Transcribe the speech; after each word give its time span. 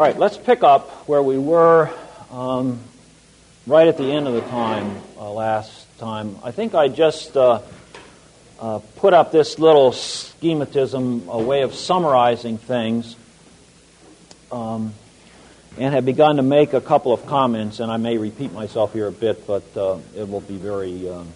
All 0.00 0.06
right, 0.06 0.18
let's 0.18 0.38
pick 0.38 0.62
up 0.62 0.88
where 1.06 1.22
we 1.22 1.36
were 1.36 1.90
um, 2.30 2.80
right 3.66 3.86
at 3.86 3.98
the 3.98 4.10
end 4.10 4.26
of 4.26 4.32
the 4.32 4.40
time 4.40 4.96
uh, 5.18 5.30
last 5.30 5.86
time. 5.98 6.38
I 6.42 6.52
think 6.52 6.74
I 6.74 6.88
just 6.88 7.36
uh, 7.36 7.60
uh, 8.58 8.78
put 8.96 9.12
up 9.12 9.30
this 9.30 9.58
little 9.58 9.90
schematism, 9.90 11.28
a 11.28 11.36
way 11.36 11.60
of 11.60 11.74
summarizing 11.74 12.56
things, 12.56 13.14
um, 14.50 14.94
and 15.76 15.92
have 15.92 16.06
begun 16.06 16.36
to 16.36 16.42
make 16.42 16.72
a 16.72 16.80
couple 16.80 17.12
of 17.12 17.26
comments. 17.26 17.78
And 17.78 17.92
I 17.92 17.98
may 17.98 18.16
repeat 18.16 18.54
myself 18.54 18.94
here 18.94 19.06
a 19.06 19.12
bit, 19.12 19.46
but 19.46 19.64
uh, 19.76 19.98
it 20.16 20.26
will 20.26 20.40
be 20.40 20.56
very 20.56 21.10
um, 21.10 21.28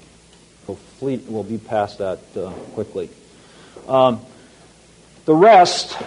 fleet. 1.00 1.24
We'll 1.28 1.42
be 1.42 1.58
past 1.58 1.98
that 1.98 2.20
uh, 2.34 2.50
quickly. 2.72 3.10
Um, 3.86 4.22
the 5.26 5.34
rest 5.34 5.98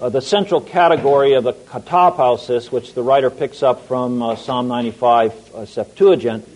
uh, 0.00 0.08
the 0.08 0.20
central 0.20 0.60
category 0.60 1.34
of 1.34 1.44
the 1.44 1.52
katapausis, 1.52 2.70
which 2.70 2.94
the 2.94 3.02
writer 3.02 3.30
picks 3.30 3.62
up 3.62 3.86
from 3.86 4.22
uh, 4.22 4.36
Psalm 4.36 4.68
95 4.68 5.54
uh, 5.54 5.66
Septuagint, 5.66 6.46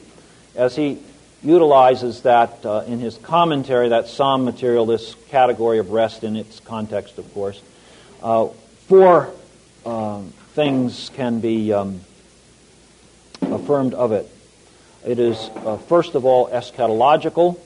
as 0.54 0.76
he 0.76 0.98
utilizes 1.42 2.22
that 2.22 2.64
uh, 2.66 2.84
in 2.86 2.98
his 2.98 3.16
commentary, 3.18 3.88
that 3.88 4.08
psalm 4.08 4.44
material, 4.44 4.84
this 4.84 5.14
category 5.28 5.78
of 5.78 5.90
rest 5.90 6.22
in 6.22 6.36
its 6.36 6.60
context, 6.60 7.16
of 7.16 7.32
course. 7.32 7.62
Uh, 8.22 8.48
four 8.88 9.32
um, 9.86 10.32
things 10.54 11.10
can 11.14 11.40
be 11.40 11.72
um, 11.72 12.00
affirmed 13.40 13.94
of 13.94 14.12
it. 14.12 14.28
It 15.06 15.18
is, 15.18 15.38
uh, 15.64 15.78
first 15.78 16.14
of 16.14 16.26
all, 16.26 16.48
eschatological 16.50 17.58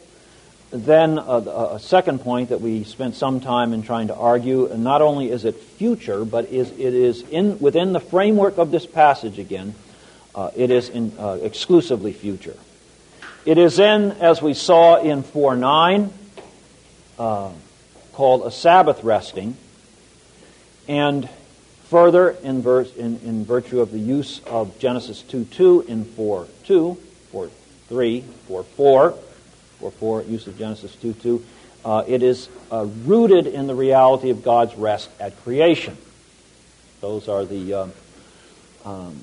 then 0.74 1.18
a, 1.18 1.38
a, 1.74 1.78
second 1.78 2.18
point 2.20 2.48
that 2.48 2.60
we 2.60 2.82
spent 2.82 3.14
some 3.14 3.38
time 3.38 3.72
in 3.72 3.84
trying 3.84 4.08
to 4.08 4.14
argue, 4.16 4.66
and 4.66 4.82
not 4.82 5.02
only 5.02 5.30
is 5.30 5.44
it 5.44 5.54
future, 5.54 6.24
but 6.24 6.46
is, 6.46 6.68
it 6.72 6.94
is 6.94 7.22
in, 7.30 7.60
within 7.60 7.92
the 7.92 8.00
framework 8.00 8.58
of 8.58 8.72
this 8.72 8.84
passage 8.84 9.38
again, 9.38 9.76
uh, 10.34 10.50
it 10.56 10.72
is 10.72 10.88
in, 10.88 11.12
uh, 11.16 11.38
exclusively 11.42 12.12
future. 12.12 12.56
It 13.46 13.56
is 13.56 13.78
in, 13.78 14.12
as 14.12 14.42
we 14.42 14.52
saw 14.52 15.00
in 15.00 15.22
4 15.22 15.54
9, 15.54 16.12
uh, 17.20 17.52
called 18.12 18.44
a 18.44 18.50
Sabbath 18.50 19.04
resting, 19.04 19.56
and 20.88 21.30
further, 21.84 22.30
in, 22.30 22.62
verse, 22.62 22.92
in, 22.96 23.20
in 23.20 23.44
virtue 23.44 23.80
of 23.80 23.92
the 23.92 23.98
use 24.00 24.40
of 24.46 24.76
Genesis 24.80 25.22
2 25.22 25.44
2 25.44 25.84
in 25.86 26.04
4 26.04 26.48
2, 26.64 26.98
4 27.30 27.50
3, 27.88 28.24
4 28.48 28.64
4, 28.64 29.14
or 29.84 29.90
4, 29.92 30.22
use 30.22 30.46
of 30.46 30.58
Genesis 30.58 30.94
2 30.96 31.12
2. 31.12 31.44
Uh, 31.84 32.02
it 32.06 32.22
is 32.22 32.48
uh, 32.72 32.86
rooted 33.04 33.46
in 33.46 33.66
the 33.66 33.74
reality 33.74 34.30
of 34.30 34.42
God's 34.42 34.74
rest 34.74 35.10
at 35.20 35.36
creation. 35.42 35.96
Those 37.00 37.28
are 37.28 37.44
the 37.44 37.74
um, 37.74 37.92
um, 38.84 39.20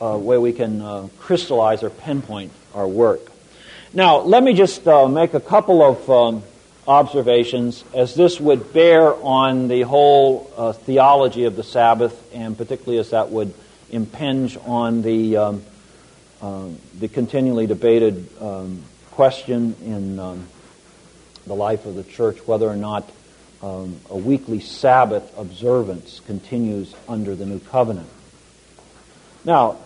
uh, 0.00 0.16
where 0.16 0.40
we 0.40 0.52
can 0.52 0.80
uh, 0.80 1.08
crystallize 1.18 1.82
or 1.82 1.90
pinpoint 1.90 2.52
our 2.74 2.86
work. 2.86 3.32
Now, 3.92 4.18
let 4.18 4.42
me 4.42 4.54
just 4.54 4.86
uh, 4.86 5.08
make 5.08 5.34
a 5.34 5.40
couple 5.40 5.82
of 5.82 6.10
um, 6.10 6.42
observations 6.86 7.84
as 7.94 8.14
this 8.14 8.40
would 8.40 8.72
bear 8.72 9.14
on 9.14 9.68
the 9.68 9.82
whole 9.82 10.50
uh, 10.56 10.72
theology 10.72 11.44
of 11.44 11.56
the 11.56 11.62
Sabbath, 11.64 12.32
and 12.34 12.56
particularly 12.56 12.98
as 12.98 13.10
that 13.10 13.30
would 13.30 13.54
impinge 13.90 14.56
on 14.64 15.02
the 15.02 15.36
um, 15.36 15.62
um, 16.42 16.78
the 16.98 17.08
continually 17.08 17.66
debated 17.66 18.28
question 19.14 19.76
in 19.84 20.18
um, 20.18 20.48
the 21.46 21.54
life 21.54 21.86
of 21.86 21.94
the 21.94 22.02
church 22.02 22.38
whether 22.46 22.68
or 22.68 22.76
not 22.76 23.08
um, 23.62 24.00
a 24.10 24.16
weekly 24.16 24.60
Sabbath 24.60 25.38
observance 25.38 26.20
continues 26.26 26.94
under 27.08 27.34
the 27.34 27.46
new 27.46 27.60
covenant. 27.60 28.08
Now, 29.44 29.78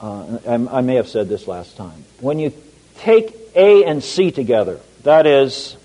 uh, 0.00 0.38
I, 0.46 0.78
I 0.78 0.80
may 0.80 0.94
have 0.96 1.08
said 1.08 1.28
this 1.28 1.46
last 1.46 1.76
time. 1.76 2.04
When 2.20 2.38
you 2.38 2.52
take 2.98 3.36
A 3.54 3.84
and 3.84 4.02
C 4.02 4.30
together, 4.30 4.80
that 5.02 5.26
is, 5.26 5.76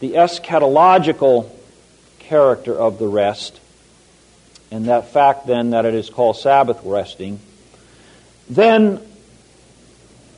the 0.00 0.12
eschatological 0.12 1.50
character 2.20 2.74
of 2.74 2.98
the 2.98 3.06
rest, 3.06 3.60
and 4.70 4.86
that 4.86 5.08
fact 5.08 5.46
then 5.46 5.70
that 5.70 5.84
it 5.84 5.94
is 5.94 6.10
called 6.10 6.38
Sabbath 6.38 6.80
resting, 6.84 7.38
then 8.48 9.00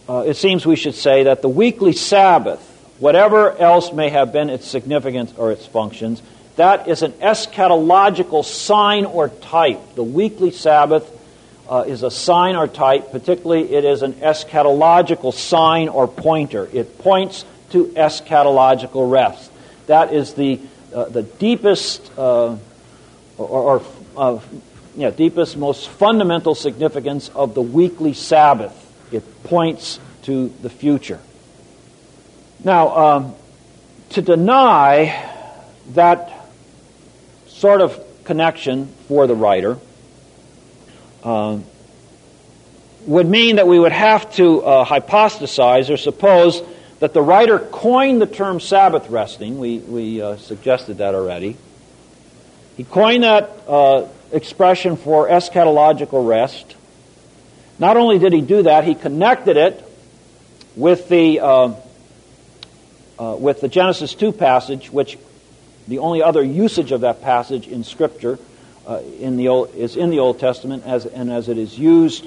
uh, 0.08 0.24
it 0.26 0.36
seems 0.36 0.64
we 0.64 0.76
should 0.76 0.94
say 0.94 1.24
that 1.24 1.42
the 1.42 1.48
weekly 1.48 1.92
Sabbath, 1.92 2.60
whatever 2.98 3.56
else 3.56 3.92
may 3.92 4.08
have 4.10 4.32
been 4.32 4.50
its 4.50 4.66
significance 4.66 5.32
or 5.36 5.52
its 5.52 5.66
functions, 5.66 6.22
that 6.56 6.88
is 6.88 7.02
an 7.02 7.12
eschatological 7.12 8.44
sign 8.44 9.04
or 9.04 9.28
type. 9.28 9.94
The 9.94 10.04
weekly 10.04 10.50
Sabbath 10.50 11.10
uh, 11.68 11.84
is 11.86 12.02
a 12.02 12.10
sign 12.10 12.56
or 12.56 12.68
type, 12.68 13.10
particularly, 13.10 13.72
it 13.72 13.84
is 13.84 14.02
an 14.02 14.14
eschatological 14.14 15.34
sign 15.34 15.88
or 15.88 16.08
pointer. 16.08 16.68
It 16.72 16.98
points 16.98 17.44
to 17.70 17.86
eschatological 17.86 19.10
rest. 19.10 19.50
That 19.86 20.12
is 20.12 20.34
the, 20.34 20.60
uh, 20.94 21.06
the 21.06 21.22
deepest 21.22 22.10
uh, 22.16 22.56
or, 23.38 23.80
or 23.80 23.82
uh, 24.16 24.40
yeah, 24.96 25.10
deepest, 25.10 25.56
most 25.56 25.88
fundamental 25.88 26.54
significance 26.54 27.28
of 27.30 27.54
the 27.54 27.62
weekly 27.62 28.14
Sabbath. 28.14 28.85
It 29.16 29.44
points 29.44 29.98
to 30.22 30.48
the 30.60 30.70
future. 30.70 31.20
Now, 32.62 32.96
um, 32.96 33.34
to 34.10 34.22
deny 34.22 35.32
that 35.94 36.32
sort 37.46 37.80
of 37.80 37.98
connection 38.24 38.86
for 39.08 39.26
the 39.26 39.34
writer 39.34 39.78
uh, 41.22 41.58
would 43.06 43.26
mean 43.26 43.56
that 43.56 43.66
we 43.66 43.78
would 43.78 43.92
have 43.92 44.30
to 44.34 44.62
uh, 44.62 44.84
hypothesize 44.84 45.90
or 45.90 45.96
suppose 45.96 46.62
that 46.98 47.14
the 47.14 47.22
writer 47.22 47.58
coined 47.58 48.20
the 48.20 48.26
term 48.26 48.60
Sabbath 48.60 49.08
resting. 49.08 49.58
We, 49.58 49.78
we 49.78 50.20
uh, 50.20 50.36
suggested 50.36 50.98
that 50.98 51.14
already. 51.14 51.56
He 52.76 52.84
coined 52.84 53.22
that 53.22 53.50
uh, 53.66 54.06
expression 54.32 54.96
for 54.96 55.28
eschatological 55.28 56.26
rest 56.26 56.74
not 57.78 57.96
only 57.96 58.18
did 58.18 58.32
he 58.32 58.40
do 58.40 58.62
that, 58.62 58.84
he 58.84 58.94
connected 58.94 59.56
it 59.56 59.82
with 60.76 61.08
the, 61.08 61.40
uh, 61.40 61.74
uh, 63.18 63.36
with 63.38 63.60
the 63.60 63.68
Genesis 63.68 64.14
2 64.14 64.32
passage, 64.32 64.90
which 64.90 65.18
the 65.88 65.98
only 65.98 66.22
other 66.22 66.42
usage 66.42 66.92
of 66.92 67.02
that 67.02 67.22
passage 67.22 67.66
in 67.68 67.84
Scripture 67.84 68.38
uh, 68.86 69.00
in 69.20 69.36
the 69.36 69.48
Old, 69.48 69.74
is 69.74 69.96
in 69.96 70.10
the 70.10 70.20
Old 70.20 70.38
Testament, 70.38 70.84
as, 70.86 71.06
and 71.06 71.30
as 71.30 71.48
it 71.48 71.58
is 71.58 71.78
used 71.78 72.26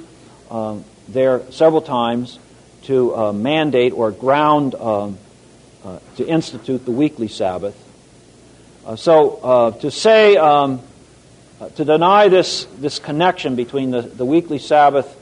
um, 0.51 0.83
there 1.07 1.41
several 1.51 1.81
times 1.81 2.39
to 2.83 3.15
uh, 3.15 3.33
mandate 3.33 3.93
or 3.93 4.11
ground 4.11 4.75
um, 4.75 5.17
uh, 5.83 5.99
to 6.17 6.27
institute 6.27 6.85
the 6.85 6.91
weekly 6.91 7.27
Sabbath. 7.27 7.75
Uh, 8.85 8.95
so 8.95 9.77
to 9.81 9.91
say, 9.91 10.37
um, 10.37 10.81
to 11.75 11.85
deny 11.85 12.29
this, 12.29 12.65
this 12.77 12.99
connection 12.99 13.55
between 13.55 13.91
the, 13.91 14.01
the 14.01 14.25
weekly 14.25 14.59
Sabbath 14.59 15.15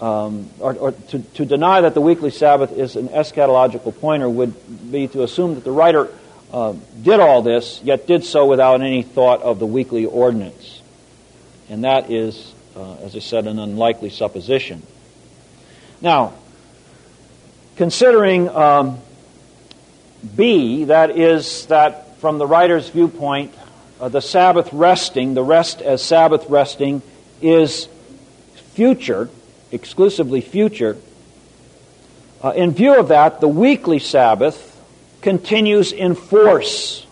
um, 0.00 0.50
or, 0.58 0.74
or 0.74 0.92
to, 0.92 1.18
to, 1.18 1.44
deny 1.46 1.80
that 1.80 1.94
the 1.94 2.00
weekly 2.00 2.30
Sabbath 2.30 2.72
is 2.72 2.96
an 2.96 3.08
eschatological 3.08 3.98
pointer 3.98 4.28
would 4.28 4.92
be 4.92 5.08
to 5.08 5.22
assume 5.22 5.54
that 5.54 5.64
the 5.64 5.70
writer 5.70 6.10
uh, 6.52 6.74
did 7.02 7.18
all 7.18 7.42
this, 7.42 7.80
yet 7.82 8.06
did 8.06 8.22
so 8.22 8.46
without 8.46 8.82
any 8.82 9.02
thought 9.02 9.42
of 9.42 9.58
the 9.58 9.66
weekly 9.66 10.04
ordinance. 10.04 10.82
And 11.70 11.84
that 11.84 12.10
is, 12.10 12.54
uh, 12.76 12.96
as 12.96 13.16
I 13.16 13.20
said, 13.20 13.46
an 13.46 13.58
unlikely 13.58 14.10
supposition. 14.10 14.82
Now, 16.02 16.34
considering 17.76 18.50
um, 18.50 18.98
B, 20.34 20.84
that 20.84 21.16
is, 21.16 21.66
that 21.66 22.18
from 22.18 22.38
the 22.38 22.46
writer's 22.46 22.90
viewpoint, 22.90 23.54
uh, 23.98 24.10
the 24.10 24.20
Sabbath 24.20 24.70
resting, 24.72 25.32
the 25.32 25.42
rest 25.42 25.80
as 25.80 26.02
Sabbath 26.02 26.50
resting, 26.50 27.00
is 27.40 27.88
future 28.74 29.30
exclusively 29.72 30.40
future. 30.40 30.96
Uh, 32.42 32.50
in 32.50 32.72
view 32.72 32.98
of 32.98 33.08
that, 33.08 33.40
the 33.40 33.48
weekly 33.48 33.98
Sabbath 33.98 34.72
continues 35.22 35.92
in 35.92 36.14
force 36.14 37.06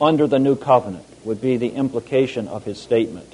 under 0.00 0.26
the 0.26 0.38
new 0.38 0.56
covenant, 0.56 1.04
would 1.24 1.40
be 1.40 1.56
the 1.56 1.70
implication 1.70 2.48
of 2.48 2.64
his 2.64 2.80
statement. 2.80 3.32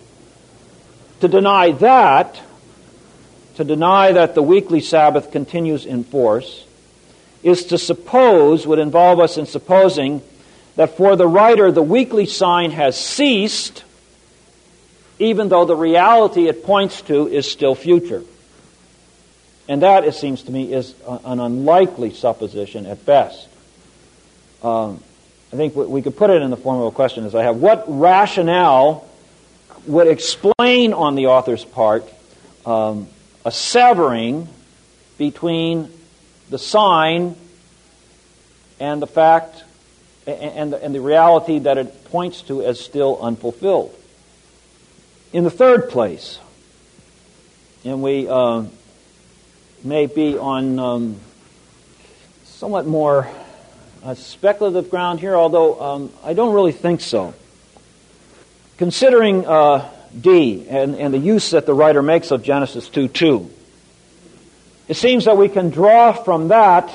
To 1.21 1.29
deny 1.29 1.73
that, 1.73 2.41
to 3.57 3.65
deny 3.65 4.13
that 4.13 4.35
the 4.35 4.43
weekly 4.43 4.81
Sabbath 4.81 5.31
continues 5.31 5.87
in 5.87 6.05
force, 6.05 6.67
is 7.43 7.67
to 7.67 7.79
suppose, 7.79 8.67
would 8.67 8.79
involve 8.79 9.19
us 9.19 9.37
in 9.37 9.47
supposing 9.47 10.23
that 10.77 10.97
for 10.97 11.17
the 11.17 11.27
writer 11.27 11.73
the 11.73 11.83
weekly 11.83 12.27
sign 12.27 12.71
has 12.71 12.97
ceased, 12.97 13.85
even 15.19 15.49
though 15.49 15.65
the 15.65 15.77
reality 15.77 16.49
it 16.49 16.65
points 16.65 17.03
to 17.03 17.29
is 17.29 17.51
still 17.51 17.75
future. 17.75 18.23
And 19.73 19.81
that, 19.81 20.05
it 20.05 20.15
seems 20.15 20.43
to 20.43 20.53
me, 20.53 20.71
is 20.71 20.95
an 21.25 21.41
unlikely 21.41 22.13
supposition 22.13 22.85
at 22.85 23.07
best. 23.07 23.49
Um, 24.63 25.03
I 25.51 25.57
think 25.57 25.75
we 25.75 26.03
could 26.03 26.15
put 26.15 26.29
it 26.29 26.43
in 26.43 26.51
the 26.51 26.59
form 26.59 26.83
of 26.83 26.89
a 26.89 26.91
question 26.91 27.25
as 27.25 27.35
I 27.35 27.45
have. 27.45 27.57
What 27.57 27.85
rationale 27.89 29.09
would 29.87 30.09
explain 30.09 30.93
on 30.93 31.15
the 31.15 31.29
author's 31.29 31.65
part 31.65 32.05
um, 32.67 33.09
a 33.47 33.51
severing 33.51 34.47
between 35.17 35.91
the 36.51 36.59
sign 36.59 37.35
and 38.79 39.01
the 39.01 39.07
fact 39.07 39.65
and 40.27 40.75
the, 40.75 40.85
and 40.85 40.95
the 40.95 41.01
reality 41.01 41.61
that 41.61 41.79
it 41.79 42.05
points 42.05 42.43
to 42.43 42.63
as 42.63 42.79
still 42.79 43.19
unfulfilled. 43.23 43.99
In 45.33 45.45
the 45.45 45.51
third 45.51 45.89
place, 45.89 46.39
and 47.87 48.03
we 48.03 48.29
uh, 48.29 48.65
may 49.85 50.07
be 50.07 50.39
on 50.39 50.79
um, 50.79 51.17
somewhat 52.45 52.87
more 52.87 53.29
uh, 54.05 54.15
speculative 54.15 54.91
ground 54.91 55.21
here, 55.21 55.35
although 55.35 55.81
um, 55.81 56.13
I 56.25 56.35
don't 56.35 56.55
really 56.55 56.73
think 56.73 57.01
so. 57.01 57.35
Considering 58.79 59.47
uh, 59.47 59.89
D 60.19 60.67
and, 60.69 60.97
and 60.97 61.15
the 61.15 61.19
use 61.19 61.51
that 61.51 61.67
the 61.67 61.75
writer 61.75 62.03
makes 62.03 62.31
of 62.31 62.43
Genesis 62.43 62.89
2 62.89 63.09
2, 63.09 63.51
it 64.89 64.95
seems 64.95 65.25
that 65.25 65.37
we 65.37 65.49
can 65.49 65.71
draw 65.71 66.13
from 66.13 66.49
that 66.49 66.93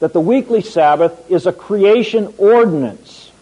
that 0.00 0.12
the 0.12 0.20
weekly 0.20 0.62
Sabbath 0.62 1.30
is 1.30 1.46
a 1.46 1.52
creation 1.52 2.32
ordinance, 2.38 3.32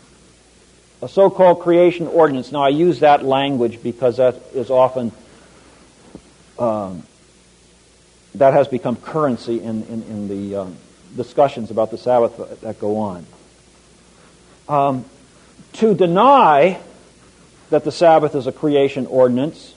a 1.02 1.08
so 1.08 1.28
called 1.28 1.60
creation 1.60 2.06
ordinance. 2.06 2.50
Now, 2.50 2.62
I 2.62 2.70
use 2.70 3.00
that 3.00 3.24
language 3.24 3.82
because 3.82 4.16
that 4.16 4.36
is 4.54 4.70
often. 4.70 5.12
Um, 6.58 7.02
that 8.38 8.54
has 8.54 8.68
become 8.68 8.96
currency 8.96 9.60
in, 9.60 9.82
in, 9.84 10.02
in 10.02 10.28
the 10.28 10.56
um, 10.56 10.76
discussions 11.16 11.70
about 11.70 11.90
the 11.90 11.98
Sabbath 11.98 12.60
that 12.60 12.78
go 12.78 12.98
on. 12.98 13.26
Um, 14.68 15.04
to 15.74 15.94
deny 15.94 16.80
that 17.70 17.84
the 17.84 17.92
Sabbath 17.92 18.34
is 18.34 18.46
a 18.46 18.52
creation 18.52 19.06
ordinance, 19.06 19.74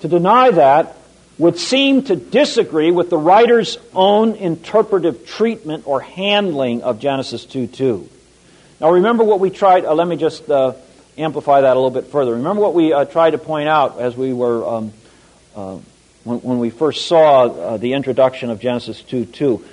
to 0.00 0.08
deny 0.08 0.50
that 0.50 0.96
would 1.38 1.58
seem 1.58 2.02
to 2.04 2.16
disagree 2.16 2.90
with 2.90 3.10
the 3.10 3.18
writer's 3.18 3.78
own 3.92 4.34
interpretive 4.34 5.26
treatment 5.26 5.86
or 5.86 6.00
handling 6.00 6.82
of 6.82 7.00
Genesis 7.00 7.44
2 7.44 7.66
2. 7.66 8.08
Now, 8.80 8.90
remember 8.90 9.24
what 9.24 9.40
we 9.40 9.50
tried, 9.50 9.84
uh, 9.84 9.94
let 9.94 10.06
me 10.06 10.16
just 10.16 10.48
uh, 10.50 10.74
amplify 11.16 11.62
that 11.62 11.76
a 11.76 11.80
little 11.80 11.90
bit 11.90 12.06
further. 12.06 12.32
Remember 12.32 12.62
what 12.62 12.74
we 12.74 12.92
uh, 12.92 13.04
tried 13.04 13.30
to 13.30 13.38
point 13.38 13.68
out 13.68 13.98
as 14.00 14.16
we 14.16 14.32
were, 14.32 14.66
um, 14.66 14.92
uh, 15.56 15.78
when, 16.24 16.38
when, 16.38 16.58
we 16.58 16.70
first 16.70 17.06
saw 17.06 17.44
uh, 17.44 17.76
the 17.76 17.92
introduction 17.92 18.50
of 18.50 18.60
Genesis 18.60 19.02
2 19.02 19.26
2. 19.26 19.64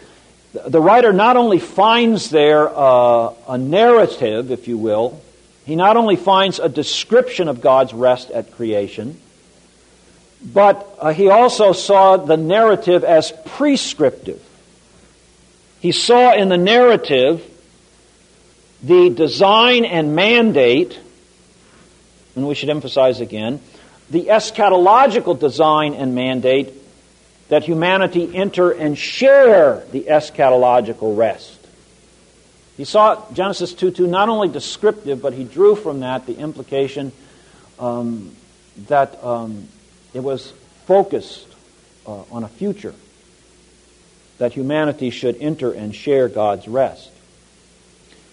The 0.67 0.81
writer 0.81 1.13
not 1.13 1.37
only 1.37 1.59
finds 1.59 2.29
there 2.29 2.69
uh, 2.69 3.33
a 3.47 3.57
narrative, 3.57 4.51
if 4.51 4.67
you 4.67 4.77
will, 4.77 5.21
he 5.65 5.75
not 5.75 5.95
only 5.95 6.17
finds 6.17 6.59
a 6.59 6.67
description 6.67 7.47
of 7.47 7.61
God's 7.61 7.93
rest 7.93 8.31
at 8.31 8.51
creation, 8.51 9.19
but 10.43 10.97
uh, 10.99 11.13
he 11.13 11.29
also 11.29 11.71
saw 11.71 12.17
the 12.17 12.37
narrative 12.37 13.03
as 13.03 13.31
prescriptive. 13.45 14.41
He 15.79 15.91
saw 15.91 16.33
in 16.33 16.49
the 16.49 16.57
narrative 16.57 17.47
the 18.83 19.09
design 19.09 19.85
and 19.85 20.15
mandate, 20.15 20.99
and 22.35 22.47
we 22.47 22.55
should 22.55 22.69
emphasize 22.69 23.21
again, 23.21 23.61
the 24.11 24.25
eschatological 24.25 25.39
design 25.39 25.93
and 25.93 26.13
mandate 26.13 26.73
that 27.47 27.63
humanity 27.63 28.35
enter 28.35 28.71
and 28.71 28.97
share 28.97 29.83
the 29.91 30.03
eschatological 30.03 31.17
rest. 31.17 31.57
He 32.77 32.85
saw 32.85 33.23
Genesis 33.31 33.73
2 33.73 33.91
2 33.91 34.07
not 34.07 34.27
only 34.27 34.49
descriptive, 34.49 35.21
but 35.21 35.33
he 35.33 35.43
drew 35.43 35.75
from 35.75 36.01
that 36.01 36.25
the 36.25 36.37
implication 36.37 37.11
um, 37.79 38.35
that 38.87 39.23
um, 39.23 39.67
it 40.13 40.21
was 40.21 40.53
focused 40.85 41.47
uh, 42.05 42.23
on 42.31 42.43
a 42.43 42.47
future 42.47 42.93
that 44.39 44.53
humanity 44.53 45.09
should 45.09 45.37
enter 45.39 45.71
and 45.71 45.95
share 45.95 46.27
God's 46.27 46.67
rest. 46.67 47.11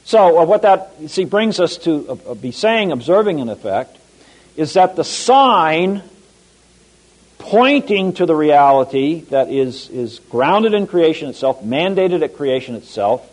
So, 0.04 0.38
uh, 0.38 0.44
what 0.44 0.62
that 0.62 0.92
see 1.08 1.24
brings 1.24 1.60
us 1.60 1.76
to 1.78 2.18
uh, 2.26 2.34
be 2.34 2.50
saying, 2.50 2.92
observing 2.92 3.40
in 3.40 3.48
effect, 3.50 3.97
is 4.58 4.72
that 4.72 4.96
the 4.96 5.04
sign 5.04 6.02
pointing 7.38 8.12
to 8.14 8.26
the 8.26 8.34
reality 8.34 9.20
that 9.30 9.48
is, 9.48 9.88
is 9.88 10.18
grounded 10.30 10.74
in 10.74 10.88
creation 10.88 11.28
itself, 11.28 11.62
mandated 11.62 12.24
at 12.24 12.36
creation 12.36 12.74
itself, 12.74 13.24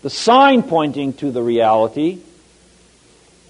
the 0.00 0.08
sign 0.08 0.62
pointing 0.62 1.12
to 1.12 1.30
the 1.30 1.42
reality 1.42 2.20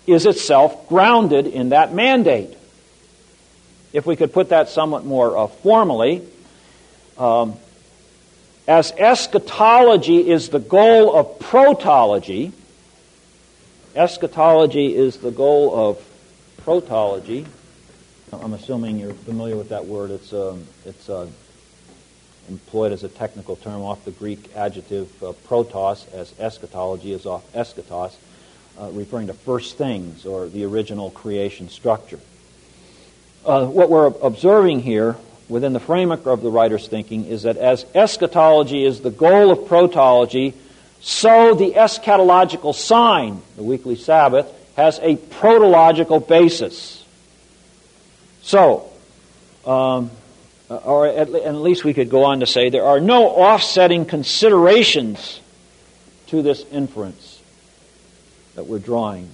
is 0.08 0.26
itself 0.26 0.88
grounded 0.88 1.46
in 1.46 1.68
that 1.68 1.94
mandate. 1.94 2.58
If 3.92 4.04
we 4.04 4.16
could 4.16 4.32
put 4.32 4.48
that 4.48 4.68
somewhat 4.68 5.04
more 5.04 5.38
uh, 5.38 5.46
formally, 5.46 6.26
um, 7.16 7.54
as 8.66 8.90
eschatology 8.98 10.28
is 10.28 10.48
the 10.48 10.58
goal 10.58 11.14
of 11.14 11.38
protology, 11.38 12.50
eschatology 13.94 14.92
is 14.92 15.18
the 15.18 15.30
goal 15.30 15.90
of 15.90 16.04
protology. 16.64 17.46
I'm 18.32 18.54
assuming 18.54 18.98
you're 18.98 19.14
familiar 19.14 19.56
with 19.56 19.68
that 19.68 19.86
word. 19.86 20.10
It's, 20.10 20.32
um, 20.32 20.66
it's 20.84 21.08
uh, 21.08 21.26
employed 22.48 22.92
as 22.92 23.04
a 23.04 23.08
technical 23.08 23.56
term 23.56 23.82
off 23.82 24.04
the 24.04 24.10
Greek 24.10 24.50
adjective 24.56 25.22
uh, 25.22 25.32
protos, 25.48 26.12
as 26.12 26.32
eschatology 26.38 27.12
is 27.12 27.26
off 27.26 27.44
eschatos, 27.52 28.14
uh, 28.78 28.90
referring 28.92 29.28
to 29.28 29.34
first 29.34 29.76
things 29.78 30.26
or 30.26 30.48
the 30.48 30.64
original 30.64 31.10
creation 31.10 31.68
structure 31.68 32.20
uh, 33.44 33.66
what 33.66 33.90
we're 33.90 34.06
observing 34.06 34.80
here 34.80 35.16
within 35.48 35.72
the 35.72 35.80
framework 35.80 36.26
of 36.26 36.42
the 36.42 36.50
writer's 36.50 36.88
thinking 36.88 37.26
is 37.26 37.42
that 37.42 37.56
as 37.56 37.84
eschatology 37.94 38.84
is 38.84 39.00
the 39.00 39.10
goal 39.10 39.50
of 39.50 39.58
protology, 39.60 40.54
so 41.00 41.54
the 41.54 41.72
eschatological 41.72 42.74
sign, 42.74 43.42
the 43.56 43.62
weekly 43.62 43.96
Sabbath, 43.96 44.50
has 44.76 44.98
a 45.00 45.16
protological 45.16 46.26
basis. 46.26 47.04
So, 48.42 48.90
um, 49.66 50.10
or 50.68 51.06
at, 51.06 51.30
at 51.30 51.54
least 51.54 51.84
we 51.84 51.94
could 51.94 52.10
go 52.10 52.24
on 52.24 52.40
to 52.40 52.46
say 52.46 52.70
there 52.70 52.84
are 52.84 53.00
no 53.00 53.26
offsetting 53.26 54.04
considerations 54.04 55.40
to 56.28 56.42
this 56.42 56.64
inference 56.72 57.40
that 58.54 58.66
we're 58.66 58.78
drawing 58.78 59.30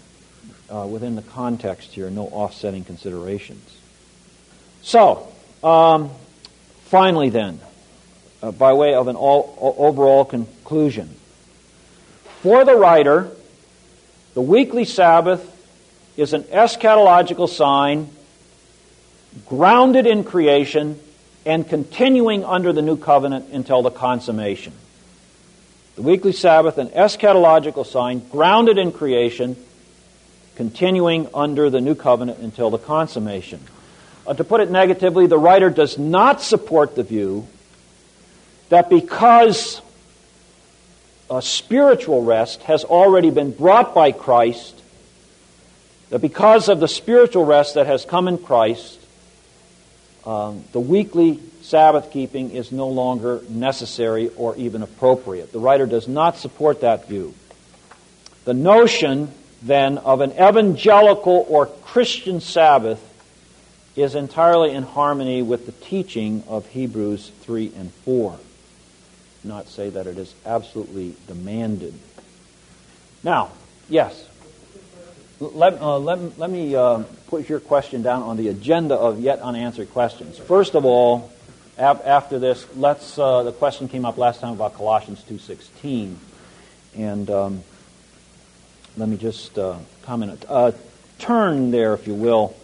uh, 0.71 0.87
within 0.87 1.17
the 1.17 1.23
context 1.23 1.93
here, 1.93 2.11
no 2.11 2.27
offsetting 2.27 2.85
considerations. 2.85 3.77
So, 4.83 5.33
um, 5.63 6.11
finally, 6.87 7.31
then, 7.31 7.61
uh, 8.43 8.51
by 8.53 8.73
way 8.73 8.95
of 8.95 9.09
an 9.09 9.17
all, 9.17 9.77
overall 9.79 10.25
conclusion, 10.25 11.15
for 12.43 12.65
the 12.65 12.75
writer, 12.75 13.31
the 14.35 14.43
weekly 14.43 14.85
Sabbath 14.85 15.45
is 16.17 16.33
an 16.33 16.45
eschatological 16.45 17.49
sign 17.49 18.11
grounded 19.47 20.07
in 20.07 20.25
creation 20.25 20.99
and 21.47 21.69
continuing 21.69 22.45
under 22.45 22.73
the 22.73 22.83
new 22.83 22.97
covenant 22.97 23.47
until 23.53 23.83
the 23.83 23.91
consummation. 23.91 24.73
The 25.97 26.03
weekly 26.03 26.33
Sabbath, 26.33 26.79
an 26.79 26.89
eschatological 26.89 27.85
sign 27.85 28.23
grounded 28.31 28.79
in 28.79 28.93
creation, 28.93 29.57
continuing 30.57 31.29
under 31.35 31.71
the 31.71 31.81
new 31.81 31.95
covenant 31.95 32.39
until 32.39 32.71
the 32.71 32.79
consummation. 32.79 33.61
Uh, 34.27 34.35
to 34.35 34.45
put 34.45 34.61
it 34.61 34.71
negatively, 34.71 35.27
the 35.27 35.39
writer 35.39 35.71
does 35.71 35.99
not 35.99 36.43
support 36.43 36.95
the 36.95 37.03
view 37.03 37.47
that 38.69 38.89
because 38.89 39.81
a 41.31 41.41
spiritual 41.41 42.25
rest 42.25 42.63
has 42.65 42.83
already 42.85 43.31
been 43.31 43.53
brought 43.53 43.95
by 43.95 44.11
Christ, 44.11 44.83
that 46.11 46.19
because 46.19 46.69
of 46.69 46.81
the 46.81 46.89
spiritual 46.89 47.45
rest 47.45 47.75
that 47.75 47.87
has 47.87 48.05
come 48.05 48.27
in 48.27 48.37
Christ, 48.37 48.99
um, 50.27 50.65
the 50.73 50.81
weekly 50.81 51.41
Sabbath 51.63 52.11
keeping 52.11 52.51
is 52.51 52.73
no 52.73 52.89
longer 52.89 53.43
necessary 53.49 54.29
or 54.37 54.57
even 54.57 54.83
appropriate. 54.83 55.53
The 55.53 55.61
writer 55.61 55.87
does 55.87 56.09
not 56.09 56.37
support 56.37 56.81
that 56.81 57.07
view. 57.07 57.33
The 58.45 58.55
notion, 58.55 59.33
then, 59.63 59.99
of 59.99 60.21
an 60.21 60.33
evangelical 60.33 61.47
or 61.49 61.67
Christian 61.67 62.41
Sabbath 62.41 63.07
is 63.95 64.15
entirely 64.17 64.73
in 64.73 64.83
harmony 64.83 65.43
with 65.43 65.67
the 65.67 65.73
teaching 65.73 66.43
of 66.49 66.67
Hebrews 66.67 67.31
3 67.43 67.73
and 67.77 67.93
4. 68.05 68.39
Not 69.43 69.69
say 69.69 69.91
that 69.91 70.07
it 70.07 70.19
is 70.19 70.35
absolutely 70.45 71.15
demanded. 71.27 71.95
Now, 73.23 73.51
yes. 73.89 74.27
Let, 75.41 75.81
uh, 75.81 75.99
let, 75.99 76.39
let 76.39 76.51
me 76.51 76.75
uh, 76.77 77.05
put 77.29 77.49
your 77.49 77.61
question 77.61 78.03
down 78.03 78.23
on 78.23 78.37
the 78.37 78.49
agenda 78.49 78.95
of 78.95 79.21
yet 79.21 79.41
unanswered 79.41 79.91
questions. 79.91 80.37
First 80.37 80.75
of 80.75 80.85
all, 80.85 81.33
after 81.79 82.39
this, 82.39 82.67
let's. 82.77 83.19
Uh, 83.19 83.43
the 83.43 83.53
question 83.53 83.89
came 83.89 84.05
up 84.05 84.19
last 84.19 84.41
time 84.41 84.53
about 84.53 84.75
Colossians 84.75 85.23
two 85.23 85.39
sixteen, 85.39 86.19
and 86.95 87.31
um, 87.31 87.63
let 88.99 89.09
me 89.09 89.17
just 89.17 89.59
uh, 89.59 89.79
comment. 90.03 90.45
Uh, 90.47 90.73
turn 91.19 91.71
there, 91.71 91.95
if 91.95 92.07
you 92.07 92.13
will. 92.13 92.55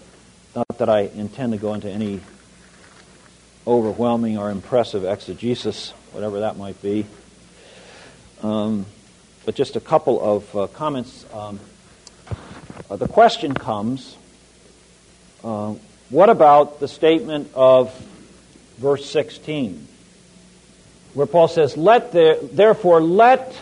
Not 0.54 0.68
that 0.76 0.90
I 0.90 1.00
intend 1.00 1.52
to 1.52 1.59
go 1.59 1.73
into 1.73 1.90
any 1.90 2.21
overwhelming 3.66 4.37
or 4.37 4.50
impressive 4.50 5.06
exegesis, 5.06 5.95
whatever 6.16 6.40
that 6.40 6.56
might 6.56 6.80
be. 6.80 7.04
Um, 8.42 8.87
but 9.44 9.54
just 9.54 9.76
a 9.76 9.80
couple 9.80 10.18
of 10.18 10.56
uh, 10.56 10.66
comments. 10.68 11.26
Um, 11.30 11.61
uh, 12.88 12.96
the 12.96 13.06
question 13.06 13.52
comes 13.52 14.16
uh, 15.44 15.75
what 16.08 16.30
about 16.30 16.80
the 16.80 16.88
statement 16.88 17.50
of 17.54 17.94
verse 18.78 19.04
16, 19.11 19.87
where 21.12 21.26
Paul 21.26 21.49
says, 21.49 21.76
let 21.76 22.12
there, 22.12 22.37
Therefore, 22.40 23.02
let, 23.02 23.54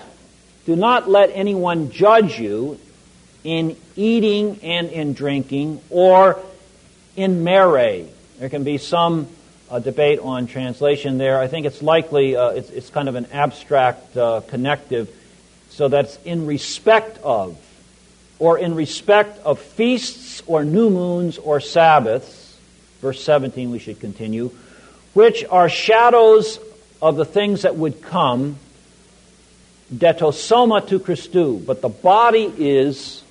do 0.65 0.77
not 0.77 1.11
let 1.11 1.33
anyone 1.35 1.91
judge 1.91 2.39
you 2.39 2.79
in 3.43 3.77
eating 3.97 4.61
and 4.63 4.91
in 4.91 5.13
drinking 5.13 5.81
or 5.91 6.39
in 7.17 7.43
mere. 7.43 8.07
There 8.39 8.49
can 8.49 8.63
be 8.63 8.79
some 8.79 9.27
uh, 9.71 9.79
debate 9.79 10.19
on 10.19 10.47
translation 10.47 11.19
there. 11.19 11.39
I 11.39 11.49
think 11.49 11.67
it's 11.67 11.83
likely 11.83 12.37
uh, 12.37 12.51
it's, 12.51 12.71
it's, 12.71 12.91
kind 12.91 13.09
of 13.09 13.15
an 13.15 13.27
abstract 13.33 14.17
uh, 14.17 14.43
connective 14.49 15.09
so 15.75 15.89
that's 15.89 16.21
in 16.25 16.47
respect 16.47 17.19
of, 17.25 17.59
or 18.39 18.59
in 18.59 18.77
respect 18.77 19.41
of 19.45 19.59
feasts 19.59 20.41
or 20.47 20.63
new 20.63 20.89
moons 20.89 21.37
or 21.37 21.59
Sabbaths, 21.59 22.57
verse 23.01 23.21
17 23.25 23.73
we 23.73 23.81
should 23.81 23.99
continue, 23.99 24.53
which 25.15 25.45
are 25.51 25.69
shadows 25.69 26.61
of 27.03 27.17
the 27.17 27.25
things 27.25 27.63
that 27.63 27.75
would 27.75 28.03
come, 28.03 28.57
detosoma 29.93 30.87
to 30.87 31.01
Christu, 31.01 31.67
but 31.67 31.83
the 31.83 31.89
body 31.89 32.45
is 32.57 33.25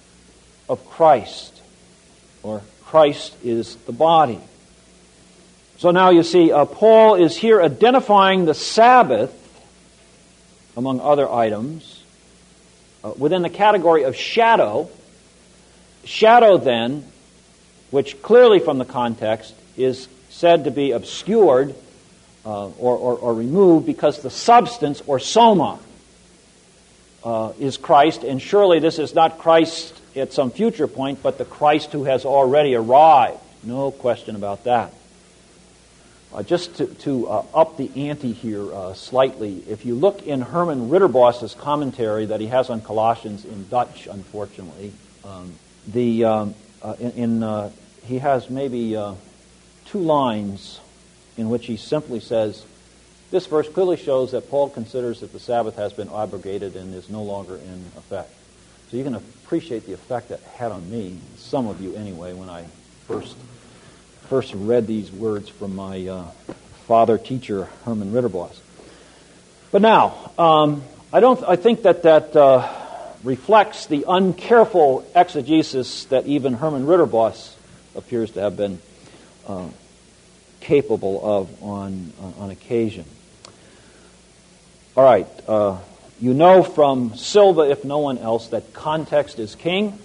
of 0.68 0.86
Christ, 0.90 1.62
or 2.44 2.62
Christ 2.84 3.38
is 3.42 3.78
the 3.86 3.94
body. 3.94 4.42
So 5.77 5.92
now 5.92 6.12
you 6.12 6.24
see, 6.24 6.51
uh, 6.51 6.65
Paul 6.65 7.15
is 7.15 7.36
here 7.36 7.62
identifying 7.62 8.46
the 8.46 8.53
Sabbath, 8.53 9.32
among 10.77 11.00
other 11.01 11.30
items, 11.30 12.03
uh, 13.03 13.13
within 13.18 13.42
the 13.42 13.50
category 13.50 14.03
of 14.03 14.15
shadow. 14.15 14.89
Shadow, 16.06 16.58
then, 16.58 17.06
which 17.92 18.22
clearly 18.22 18.60
from 18.60 18.77
the 18.77 18.86
context 18.86 19.53
is 19.77 20.08
said 20.30 20.65
to 20.65 20.72
be 20.72 20.92
obscured 20.92 21.75
uh, 22.46 22.68
or, 22.68 22.98
or, 22.98 23.18
or, 23.18 23.34
removed 23.34 23.86
because 23.86 24.22
the 24.22 24.30
substance 24.30 25.01
or 25.08 25.20
soma 25.20 25.80
uh, 27.24 27.53
is 27.60 27.77
Christ, 27.77 28.24
and 28.24 28.42
surely 28.42 28.80
this 28.80 29.00
is 29.00 29.15
not 29.15 29.38
Christ 29.38 29.98
at 30.15 30.34
some 30.34 30.51
future 30.51 30.88
point, 30.88 31.24
but 31.24 31.38
the 31.38 31.46
Christ 31.46 31.92
who 31.94 32.03
has 32.03 32.25
already 32.25 32.75
arrived. 32.75 33.39
No 33.63 33.92
question 33.92 34.36
about 34.36 34.65
that. 34.65 34.94
Uh, 36.34 36.42
just 36.42 36.78
to, 36.78 36.88
to 36.88 37.28
uh, 37.28 37.46
up 37.54 37.78
the 37.78 38.10
ante 38.10 38.34
here 38.34 38.74
uh, 38.74 38.96
slightly, 38.96 39.63
if 39.70 39.86
you 39.86 39.94
look 39.94 40.25
in 40.25 40.42
Herman 40.42 40.90
Ridderbos's 40.90 41.54
commentary 41.54 42.25
that 42.25 42.40
he 42.40 42.48
has 42.48 42.72
on 42.72 42.82
Colossians 42.82 43.46
in 43.46 43.68
Dutch, 43.70 44.08
unfortunately, 44.08 44.94
um, 45.24 45.54
the 45.88 46.25
um, 46.25 46.56
in, 47.00 47.42
in 47.44 47.72
he 48.04 48.18
has 48.18 48.50
maybe 48.50 48.94
two 49.86 50.00
lines 50.00 50.80
in 51.38 51.50
which 51.50 51.68
he 51.68 51.78
simply 51.78 52.20
says, 52.20 52.66
"This 53.30 53.46
verse 53.46 53.70
clearly 53.70 53.98
shows 53.98 54.32
that 54.32 54.50
Paul 54.50 54.70
considers 54.70 55.20
that 55.20 55.34
the 55.34 55.40
Sabbath 55.40 55.75
has 55.75 55.94
been 55.94 56.10
abrogated 56.10 56.75
and 56.75 56.96
is 56.96 57.10
no 57.10 57.22
longer 57.22 57.58
in 57.58 57.86
effect." 57.96 58.34
So 58.90 58.98
you 58.98 59.04
can 59.04 59.16
appreciate 59.16 59.86
the 59.86 59.94
effect 59.94 60.30
that 60.30 60.40
had 60.56 60.72
on 60.72 60.90
me, 60.90 61.20
some 61.38 61.68
of 61.68 61.80
you 61.80 61.96
anyway, 61.96 62.34
when 62.34 62.50
I 62.50 62.66
first 63.08 63.36
first 64.30 64.53
read 64.53 64.88
these 64.88 65.12
words 65.12 65.50
from 65.50 65.75
my 65.75 66.08
uh, 66.08 66.24
father 66.88 67.18
teacher, 67.18 67.70
Herman 67.86 68.12
Ridderbos. 68.12 68.58
But 69.72 69.82
now, 69.82 70.32
um, 70.38 70.84
I, 71.12 71.20
don't, 71.20 71.44
I 71.44 71.56
think 71.56 71.84
that 71.84 72.03
that 72.03 72.36
uh, 72.36 72.68
reflects 73.24 73.88
the 73.88 74.01
uncareful 74.01 75.03
exegesis 75.15 76.06
that 76.06 76.25
even 76.25 76.53
Herman 76.53 76.86
Ridderbos 76.86 77.56
appears 77.96 78.32
to 78.32 78.42
have 78.42 78.58
been 78.58 78.80
uh, 79.48 79.68
capable 80.60 81.20
of 81.24 81.63
on, 81.63 82.13
on 82.39 82.50
occasion. 82.50 83.06
All 84.96 85.03
right. 85.03 85.27
Uh, 85.48 85.80
you 86.20 86.34
know 86.34 86.63
from 86.63 87.15
Silva, 87.18 87.62
if 87.62 87.84
no 87.84 87.98
one 88.00 88.18
else, 88.18 88.48
that 88.50 88.74
context 88.74 89.39
is 89.39 89.56
king. 89.56 89.98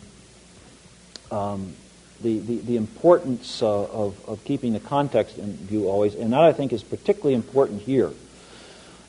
Um, 1.30 1.74
the, 2.22 2.38
the, 2.40 2.56
the 2.58 2.76
importance 2.76 3.62
uh, 3.62 3.84
of, 3.84 4.28
of 4.28 4.44
keeping 4.44 4.72
the 4.72 4.80
context 4.80 5.38
in 5.38 5.52
view 5.56 5.88
always, 5.88 6.14
and 6.14 6.32
that 6.32 6.40
I 6.40 6.52
think 6.52 6.72
is 6.72 6.82
particularly 6.82 7.34
important 7.34 7.82
here. 7.82 8.10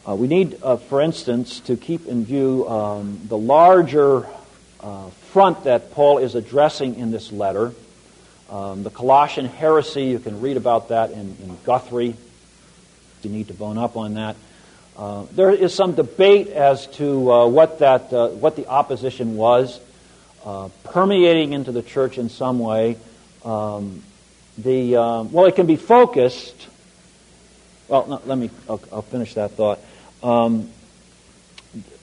Uh, 0.07 0.15
we 0.15 0.27
need, 0.27 0.59
uh, 0.63 0.77
for 0.77 1.01
instance, 1.01 1.59
to 1.61 1.75
keep 1.75 2.07
in 2.07 2.23
view 2.23 2.67
um, 2.67 3.19
the 3.25 3.37
larger 3.37 4.25
uh, 4.79 5.09
front 5.31 5.63
that 5.65 5.91
Paul 5.91 6.19
is 6.19 6.35
addressing 6.35 6.95
in 6.95 7.11
this 7.11 7.31
letter. 7.31 7.73
Um, 8.49 8.83
the 8.83 8.89
Colossian 8.89 9.45
heresy, 9.45 10.05
you 10.05 10.19
can 10.19 10.41
read 10.41 10.57
about 10.57 10.89
that 10.89 11.11
in, 11.11 11.35
in 11.43 11.57
Guthrie. 11.65 12.15
You 13.21 13.29
need 13.29 13.49
to 13.49 13.53
bone 13.53 13.77
up 13.77 13.97
on 13.97 14.13
that. 14.13 14.35
Uh, 14.95 15.25
there 15.33 15.51
is 15.51 15.73
some 15.73 15.93
debate 15.93 16.47
as 16.47 16.87
to 16.87 17.31
uh, 17.31 17.47
what 17.47 17.79
that 17.79 18.11
what 18.11 18.55
the 18.55 18.67
opposition 18.67 19.35
was 19.35 19.79
uh, 20.45 20.69
permeating 20.85 21.53
into 21.53 21.71
the 21.71 21.81
church 21.81 22.17
in 22.17 22.29
some 22.29 22.59
way. 22.59 22.97
Um, 23.43 24.03
the 24.57 24.97
um, 24.97 25.31
well, 25.31 25.45
it 25.45 25.55
can 25.55 25.65
be 25.65 25.75
focused. 25.75 26.67
Well, 27.87 28.07
no, 28.07 28.21
let 28.25 28.37
me. 28.37 28.49
I'll, 28.69 28.81
I'll, 28.91 29.01
finish 29.01 29.33
that 29.35 29.51
thought. 29.51 29.79
Um, 30.21 30.69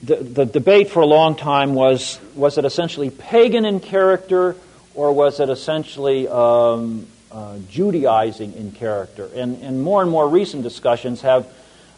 the, 0.01 0.15
the 0.15 0.45
debate 0.45 0.89
for 0.89 1.01
a 1.01 1.05
long 1.05 1.35
time 1.35 1.73
was: 1.73 2.19
was 2.35 2.57
it 2.57 2.65
essentially 2.65 3.09
pagan 3.09 3.65
in 3.65 3.79
character, 3.79 4.55
or 4.95 5.11
was 5.11 5.39
it 5.39 5.49
essentially 5.49 6.27
um, 6.27 7.07
uh, 7.31 7.57
Judaizing 7.69 8.53
in 8.53 8.71
character? 8.71 9.29
And, 9.35 9.61
and 9.61 9.81
more 9.81 10.01
and 10.01 10.09
more 10.09 10.27
recent 10.27 10.63
discussions 10.63 11.21
have 11.21 11.47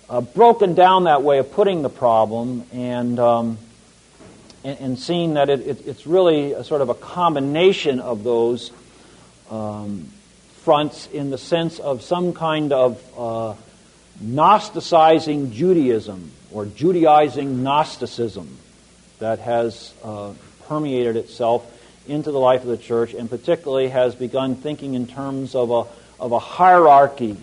uh, 0.09 0.21
broken 0.21 0.73
down 0.73 1.05
that 1.05 1.23
way 1.23 1.37
of 1.37 1.51
putting 1.51 1.81
the 1.81 1.89
problem 1.89 2.65
and 2.73 3.19
um, 3.19 3.57
and, 4.63 4.79
and 4.79 4.99
seeing 4.99 5.35
that 5.35 5.49
it, 5.49 5.61
it, 5.61 5.87
it's 5.87 6.05
really 6.05 6.53
a 6.53 6.63
sort 6.63 6.81
of 6.81 6.89
a 6.89 6.93
combination 6.93 7.99
of 7.99 8.23
those 8.23 8.71
um, 9.49 10.09
fronts 10.63 11.07
in 11.07 11.29
the 11.29 11.37
sense 11.37 11.79
of 11.79 12.01
some 12.01 12.33
kind 12.33 12.71
of 12.71 13.01
uh, 13.17 13.55
Gnosticizing 14.23 15.51
Judaism 15.51 16.31
or 16.51 16.65
Judaizing 16.65 17.63
Gnosticism 17.63 18.57
that 19.19 19.39
has 19.39 19.93
uh, 20.03 20.33
permeated 20.67 21.15
itself 21.15 21.65
into 22.07 22.31
the 22.31 22.39
life 22.39 22.61
of 22.61 22.67
the 22.67 22.77
church 22.77 23.13
and 23.13 23.29
particularly 23.29 23.89
has 23.89 24.15
begun 24.15 24.55
thinking 24.55 24.93
in 24.93 25.07
terms 25.07 25.55
of 25.55 25.71
a, 25.71 25.85
of 26.21 26.31
a 26.31 26.39
hierarchy 26.39 27.37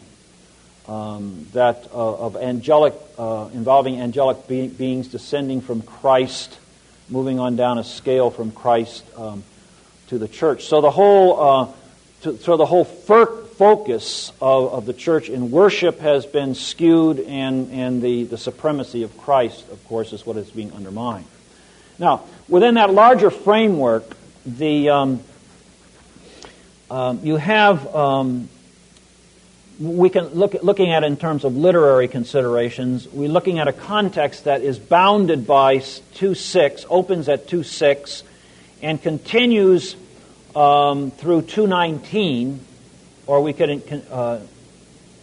um, 0.88 1.46
that 1.52 1.88
uh, 1.92 2.14
of 2.14 2.36
angelic 2.36 2.94
uh, 3.18 3.48
involving 3.54 4.00
angelic 4.00 4.46
be- 4.46 4.68
beings 4.68 5.08
descending 5.08 5.60
from 5.60 5.82
Christ 5.82 6.58
moving 7.08 7.38
on 7.38 7.56
down 7.56 7.78
a 7.78 7.84
scale 7.84 8.30
from 8.30 8.50
Christ 8.50 9.04
um, 9.16 9.44
to 10.08 10.18
the 10.18 10.28
church. 10.28 10.64
So 10.64 10.80
the 10.80 10.90
whole, 10.90 11.40
uh, 11.40 11.72
to, 12.22 12.38
so 12.38 12.56
the 12.56 12.66
whole 12.66 12.84
focus 12.84 14.32
of, 14.40 14.72
of 14.72 14.86
the 14.86 14.92
church 14.92 15.28
in 15.28 15.50
worship 15.50 16.00
has 16.00 16.26
been 16.26 16.54
skewed, 16.54 17.20
and, 17.20 17.70
and 17.72 18.02
the, 18.02 18.24
the 18.24 18.38
supremacy 18.38 19.02
of 19.02 19.16
Christ, 19.18 19.68
of 19.70 19.82
course, 19.86 20.12
is 20.12 20.26
what 20.26 20.36
is 20.36 20.50
being 20.50 20.72
undermined. 20.72 21.26
Now, 21.98 22.24
within 22.48 22.74
that 22.74 22.92
larger 22.92 23.30
framework, 23.30 24.04
the 24.44 24.90
um, 24.90 25.20
um, 26.90 27.20
you 27.24 27.36
have 27.36 27.94
um, 27.94 28.48
we 29.78 30.08
can 30.08 30.26
look 30.28 30.54
at, 30.54 30.64
looking 30.64 30.92
at 30.92 31.04
in 31.04 31.16
terms 31.16 31.44
of 31.44 31.56
literary 31.56 32.08
considerations. 32.08 33.06
We're 33.08 33.28
looking 33.28 33.58
at 33.58 33.68
a 33.68 33.72
context 33.72 34.44
that 34.44 34.62
is 34.62 34.78
bounded 34.78 35.46
by 35.46 35.78
2.6, 35.78 36.86
opens 36.88 37.28
at 37.28 37.46
2.6, 37.46 38.22
and 38.82 39.02
continues 39.02 39.96
um, 40.54 41.10
through 41.10 41.42
2.19, 41.42 42.58
or 43.26 43.42
we 43.42 43.52
could 43.52 44.06
uh, 44.10 44.38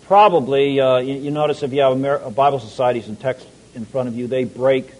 probably, 0.05 0.79
uh, 0.79 0.97
you, 0.97 1.15
you, 1.15 1.31
notice 1.31 1.63
if 1.63 1.73
you 1.73 1.81
have 1.81 1.93
Amer- 1.93 2.23
uh, 2.23 2.29
Bible 2.29 2.59
societies 2.59 3.07
and 3.07 3.19
text 3.19 3.47
in 3.73 3.85
front 3.85 4.07
of 4.07 4.15
you, 4.15 4.27
they 4.27 4.43
break 4.43 4.91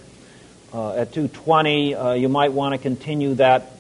uh, 0.73 0.95
at 0.95 1.11
2.20. 1.11 1.95
Uh, 1.95 2.13
you 2.13 2.29
might 2.29 2.53
want 2.53 2.73
to 2.73 2.79
continue 2.79 3.35
that 3.35 3.72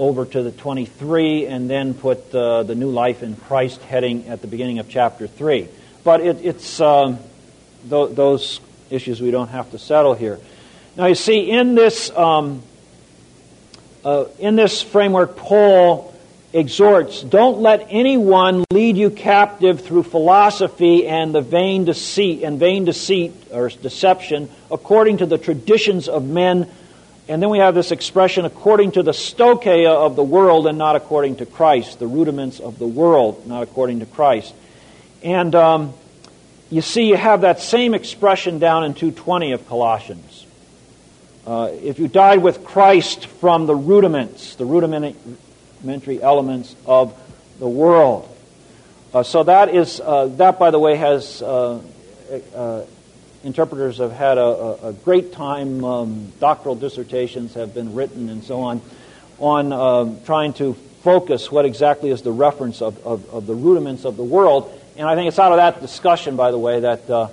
over 0.00 0.24
to 0.24 0.42
the 0.42 0.50
23 0.50 1.46
and 1.46 1.68
then 1.68 1.92
put 1.92 2.34
uh, 2.34 2.62
the 2.62 2.74
new 2.74 2.88
life 2.88 3.22
in 3.22 3.36
Christ 3.36 3.82
heading 3.82 4.28
at 4.28 4.40
the 4.40 4.46
beginning 4.46 4.78
of 4.78 4.88
chapter 4.88 5.26
3. 5.26 5.68
But 6.02 6.22
it, 6.22 6.42
it's 6.42 6.80
um, 6.80 7.18
th- 7.88 8.12
those 8.12 8.60
issues 8.88 9.20
we 9.20 9.30
don't 9.30 9.48
have 9.48 9.70
to 9.72 9.78
settle 9.78 10.14
here. 10.14 10.40
Now, 10.96 11.04
you 11.04 11.14
see, 11.14 11.50
in 11.50 11.74
this, 11.74 12.10
um, 12.16 12.62
uh, 14.02 14.24
in 14.38 14.56
this 14.56 14.82
framework, 14.82 15.36
Paul 15.36 16.14
exhorts 16.54 17.22
don't 17.22 17.58
let 17.58 17.86
anyone 17.90 18.64
lead 18.72 18.96
you 18.96 19.10
captive 19.10 19.82
through 19.82 20.04
philosophy 20.04 21.06
and 21.06 21.34
the 21.34 21.42
vain 21.42 21.84
deceit 21.84 22.42
and 22.42 22.58
vain 22.58 22.86
deceit 22.86 23.32
or 23.52 23.68
deception 23.68 24.48
according 24.70 25.18
to 25.18 25.26
the 25.26 25.38
traditions 25.38 26.08
of 26.08 26.24
men 26.24 26.68
and 27.30 27.40
then 27.40 27.48
we 27.48 27.58
have 27.58 27.76
this 27.76 27.92
expression, 27.92 28.44
according 28.44 28.90
to 28.92 29.04
the 29.04 29.12
stoicheia 29.12 29.88
of 29.88 30.16
the 30.16 30.22
world 30.24 30.66
and 30.66 30.76
not 30.76 30.96
according 30.96 31.36
to 31.36 31.46
Christ, 31.46 32.00
the 32.00 32.08
rudiments 32.08 32.58
of 32.58 32.80
the 32.80 32.88
world, 32.88 33.46
not 33.46 33.62
according 33.62 34.00
to 34.00 34.06
Christ. 34.06 34.52
And 35.22 35.54
um, 35.54 35.94
you 36.70 36.82
see, 36.82 37.04
you 37.04 37.16
have 37.16 37.42
that 37.42 37.60
same 37.60 37.94
expression 37.94 38.58
down 38.58 38.82
in 38.82 38.94
220 38.94 39.52
of 39.52 39.68
Colossians. 39.68 40.44
Uh, 41.46 41.70
if 41.82 42.00
you 42.00 42.08
died 42.08 42.42
with 42.42 42.64
Christ 42.64 43.26
from 43.26 43.66
the 43.66 43.76
rudiments, 43.76 44.56
the 44.56 44.64
rudimentary 44.64 46.20
elements 46.20 46.74
of 46.84 47.16
the 47.60 47.68
world. 47.68 48.28
Uh, 49.14 49.22
so 49.22 49.44
that 49.44 49.72
is, 49.72 50.00
uh, 50.00 50.26
that 50.38 50.58
by 50.58 50.72
the 50.72 50.80
way, 50.80 50.96
has 50.96 51.40
uh, 51.42 51.80
uh, 52.56 52.82
interpreters 53.44 53.98
have 53.98 54.12
had 54.12 54.38
a, 54.38 54.88
a 54.88 54.92
great 54.92 55.32
time. 55.32 55.84
Um, 55.84 56.32
doctoral 56.40 56.74
dissertations 56.74 57.54
have 57.54 57.74
been 57.74 57.94
written 57.94 58.28
and 58.28 58.44
so 58.44 58.60
on 58.60 58.82
on 59.38 59.72
uh, 59.72 60.24
trying 60.26 60.52
to 60.52 60.74
focus 61.02 61.50
what 61.50 61.64
exactly 61.64 62.10
is 62.10 62.22
the 62.22 62.32
reference 62.32 62.82
of, 62.82 63.04
of, 63.06 63.28
of, 63.30 63.46
the 63.46 63.54
rudiments 63.54 64.04
of 64.04 64.18
the 64.18 64.22
world. 64.22 64.70
And 64.96 65.08
I 65.08 65.14
think 65.14 65.28
it's 65.28 65.38
out 65.38 65.52
of 65.52 65.56
that 65.56 65.80
discussion, 65.80 66.36
by 66.36 66.50
the 66.50 66.58
way, 66.58 66.80
that 66.80 67.08
uh, 67.08 67.28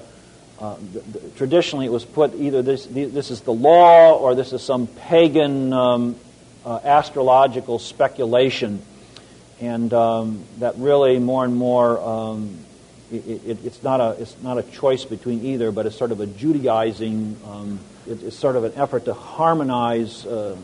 uh, 0.59 0.75
the, 0.93 0.99
the, 0.99 1.29
traditionally 1.31 1.85
it 1.85 1.91
was 1.91 2.05
put 2.05 2.33
either 2.35 2.61
this, 2.61 2.85
this 2.85 3.29
is 3.29 3.41
the 3.41 3.53
law 3.53 4.17
or 4.17 4.35
this 4.35 4.53
is 4.53 4.63
some 4.63 4.87
pagan 4.87 5.73
um, 5.73 6.15
uh, 6.65 6.79
astrological 6.83 7.77
speculation. 7.77 8.81
And 9.59 9.91
um, 9.91 10.45
that 10.59 10.75
really 10.77 11.19
more 11.19 11.43
and 11.43 11.55
more 11.55 11.99
um, 11.99 12.57
it, 13.11 13.15
it, 13.45 13.57
it's, 13.65 13.83
not 13.83 14.01
a, 14.01 14.21
it's 14.21 14.35
not 14.41 14.57
a 14.57 14.63
choice 14.63 15.05
between 15.05 15.45
either, 15.45 15.71
but 15.71 15.85
it's 15.85 15.95
sort 15.95 16.11
of 16.11 16.19
a 16.19 16.27
Judaizing, 16.27 17.39
um, 17.45 17.79
it, 18.05 18.21
it's 18.23 18.37
sort 18.37 18.55
of 18.55 18.63
an 18.63 18.73
effort 18.75 19.05
to 19.05 19.13
harmonize 19.13 20.25
uh, 20.25 20.57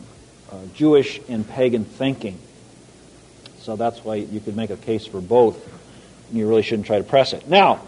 uh, 0.52 0.56
Jewish 0.74 1.20
and 1.30 1.48
pagan 1.48 1.86
thinking. 1.86 2.38
So 3.60 3.76
that's 3.76 4.04
why 4.04 4.16
you 4.16 4.40
could 4.42 4.58
make 4.58 4.72
a 4.72 4.78
case 4.78 5.06
for 5.06 5.22
both. 5.22 5.56
And 6.30 6.38
you 6.38 6.48
really 6.48 6.64
shouldn't 6.64 6.86
try 6.86 6.98
to 6.98 7.04
press 7.04 7.32
it. 7.32 7.48
Now, 7.48 7.82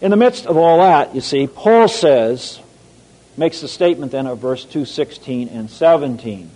in 0.00 0.10
the 0.10 0.16
midst 0.16 0.46
of 0.46 0.56
all 0.56 0.78
that, 0.78 1.14
you 1.14 1.20
see, 1.20 1.46
Paul 1.46 1.86
says, 1.86 2.58
makes 3.36 3.60
the 3.60 3.68
statement 3.68 4.12
then 4.12 4.26
of 4.26 4.38
verse 4.38 4.64
2, 4.64 4.84
16 4.84 5.48
and 5.48 5.70
17. 5.70 6.50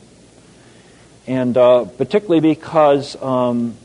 And 1.27 1.57
uh, 1.57 1.85
particularly 1.85 2.41
because 2.41 3.21
um, 3.23 3.77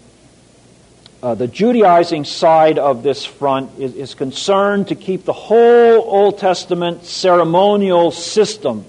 uh, 1.22 1.36
the 1.36 1.48
Judaizing 1.48 2.24
side 2.24 2.80
of 2.80 3.04
this 3.04 3.26
front 3.26 3.78
is, 3.78 3.96
is, 3.96 4.14
concerned 4.14 4.88
to 4.88 4.96
keep 4.96 5.26
the 5.26 5.34
whole 5.34 6.02
Old 6.02 6.38
Testament 6.38 7.04
ceremonial 7.04 8.12
system 8.12 8.86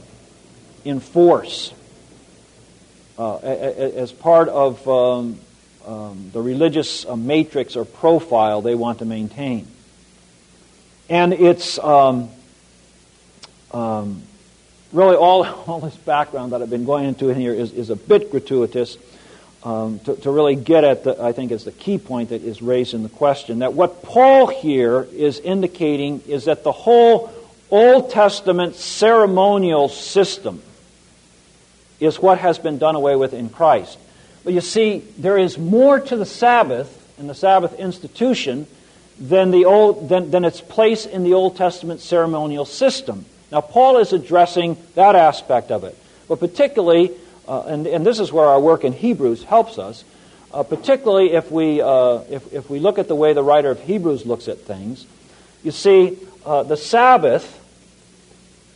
in 0.84 1.00
force 1.00 1.74
uh, 3.18 3.38
as 3.38 4.12
part 4.12 4.48
of 4.48 4.88
um, 4.88 5.40
um, 5.84 6.30
the 6.32 6.40
religious 6.40 7.04
uh, 7.04 7.16
matrix 7.16 7.74
or 7.74 7.84
profile 7.84 8.62
they 8.62 8.76
want 8.76 9.00
to 9.00 9.04
maintain. 9.04 9.66
And 11.08 11.32
it's 11.32 11.78
um, 11.80 12.30
um 13.72 14.22
really 14.92 15.16
all, 15.16 15.44
all 15.66 15.80
this 15.80 15.96
background 15.96 16.52
that 16.52 16.62
I've 16.62 16.70
been 16.70 16.84
going 16.84 17.06
into 17.06 17.28
in 17.28 17.40
here 17.40 17.54
is, 17.54 17.72
is 17.72 17.90
a 17.90 17.96
bit 17.96 18.30
gratuitous 18.30 18.96
um, 19.62 19.98
to, 20.00 20.16
to, 20.16 20.30
really 20.30 20.56
get 20.56 20.84
at, 20.84 21.04
the, 21.04 21.22
I 21.22 21.32
think, 21.32 21.52
is 21.52 21.64
the 21.64 21.72
key 21.72 21.98
point 21.98 22.30
that 22.30 22.42
is 22.42 22.62
raised 22.62 22.94
in 22.94 23.02
the 23.02 23.08
question. 23.08 23.58
That 23.58 23.74
what 23.74 24.02
Paul 24.02 24.46
here 24.46 25.06
is 25.12 25.38
indicating 25.38 26.22
is 26.26 26.46
that 26.46 26.64
the 26.64 26.72
whole 26.72 27.30
Old 27.70 28.10
Testament 28.10 28.74
ceremonial 28.76 29.88
system 29.88 30.62
is 32.00 32.18
what 32.18 32.38
has 32.38 32.58
been 32.58 32.78
done 32.78 32.96
away 32.96 33.16
with 33.16 33.34
in 33.34 33.50
Christ. 33.50 33.98
But 34.44 34.54
you 34.54 34.62
see, 34.62 35.04
there 35.18 35.36
is 35.36 35.58
more 35.58 36.00
to 36.00 36.16
the 36.16 36.26
Sabbath 36.26 36.96
and 37.18 37.28
the 37.28 37.34
Sabbath 37.34 37.74
institution 37.74 38.66
than, 39.18 39.50
the 39.50 39.66
old, 39.66 40.08
than, 40.08 40.30
than 40.30 40.46
its 40.46 40.62
place 40.62 41.04
in 41.04 41.22
the 41.22 41.34
Old 41.34 41.56
Testament 41.56 42.00
ceremonial 42.00 42.64
system. 42.64 43.26
Now, 43.52 43.60
Paul 43.60 43.98
is 43.98 44.12
addressing 44.14 44.78
that 44.94 45.14
aspect 45.14 45.70
of 45.70 45.84
it, 45.84 45.96
but 46.28 46.40
particularly 46.40 47.10
uh, 47.50 47.62
and, 47.62 47.84
and 47.88 48.06
this 48.06 48.20
is 48.20 48.32
where 48.32 48.46
our 48.46 48.60
work 48.60 48.84
in 48.84 48.92
Hebrews 48.92 49.42
helps 49.42 49.76
us, 49.76 50.04
uh, 50.54 50.62
particularly 50.62 51.32
if 51.32 51.50
we, 51.50 51.82
uh, 51.82 52.20
if, 52.30 52.52
if 52.52 52.70
we 52.70 52.78
look 52.78 53.00
at 53.00 53.08
the 53.08 53.16
way 53.16 53.32
the 53.32 53.42
writer 53.42 53.72
of 53.72 53.80
Hebrews 53.80 54.24
looks 54.24 54.46
at 54.46 54.58
things. 54.58 55.04
You 55.64 55.72
see, 55.72 56.16
uh, 56.46 56.62
the 56.62 56.76
Sabbath, 56.76 57.58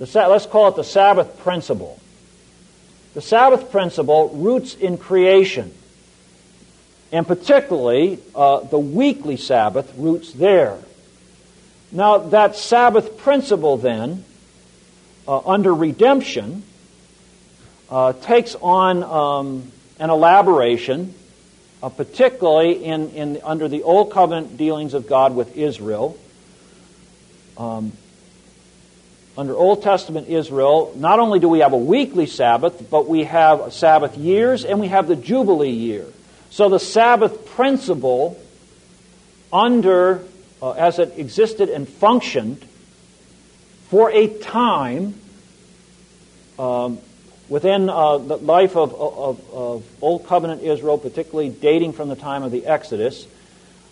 the, 0.01 0.07
let's 0.29 0.47
call 0.47 0.71
it 0.71 0.75
the 0.75 0.83
Sabbath 0.83 1.39
principle. 1.39 2.01
The 3.15 3.21
Sabbath 3.23 3.71
principle 3.71 4.31
roots 4.31 4.75
in 4.75 4.99
creation. 4.99 5.73
And 7.13 7.25
particularly, 7.29 8.19
uh, 8.35 8.59
the 8.59 8.79
weekly 8.81 9.37
Sabbath 9.37 9.95
roots 9.97 10.33
there. 10.33 10.79
Now, 11.93 12.19
that 12.19 12.57
Sabbath 12.57 13.19
principle, 13.19 13.77
then, 13.77 14.25
uh, 15.29 15.39
under 15.47 15.73
redemption, 15.73 16.65
uh, 17.95 18.13
takes 18.13 18.57
on 18.57 19.05
um, 19.05 19.71
an 20.01 20.11
elaboration, 20.11 21.15
uh, 21.81 21.89
particularly 21.89 22.85
in, 22.85 23.11
in, 23.11 23.41
under 23.45 23.69
the 23.69 23.85
Old 23.85 24.11
Covenant 24.11 24.57
dealings 24.57 24.95
of 24.95 25.07
God 25.07 25.37
with 25.37 25.57
Israel. 25.57 26.19
Um, 27.57 27.93
under 29.39 29.55
Old 29.55 29.85
Testament 29.85 30.29
Israel, 30.29 30.93
not 30.97 31.21
only 31.21 31.39
do 31.39 31.49
we 31.49 31.61
have 31.61 31.73
a 31.73 31.79
weekly 31.79 32.27
Sabbath, 32.27 32.91
but 32.91 33.07
we 33.07 33.23
have 33.23 33.73
Sabbath 33.73 34.17
years 34.17 34.65
and 34.65 34.81
we 34.81 34.89
have 34.89 35.07
the 35.07 35.15
Jubilee 35.15 35.71
year. 35.71 36.05
So 36.51 36.69
the 36.69 36.81
Sabbath 36.81 37.47
principle, 37.47 38.37
under 39.53 40.25
uh, 40.61 40.73
as 40.73 40.99
it 40.99 41.17
existed 41.17 41.69
and 41.69 41.89
functioned 41.89 42.61
for 43.89 44.11
a 44.11 44.27
time, 44.27 45.15
um, 46.59 46.99
within 47.49 47.89
uh, 47.89 48.19
the 48.19 48.37
life 48.37 48.77
of, 48.77 48.95
of, 48.95 49.53
of, 49.53 49.85
Old 50.03 50.27
Covenant 50.27 50.63
Israel, 50.63 50.99
particularly 50.99 51.51
dating 51.51 51.93
from 51.93 52.09
the 52.09 52.17
time 52.17 52.43
of 52.43 52.51
the 52.51 52.67
Exodus, 52.67 53.27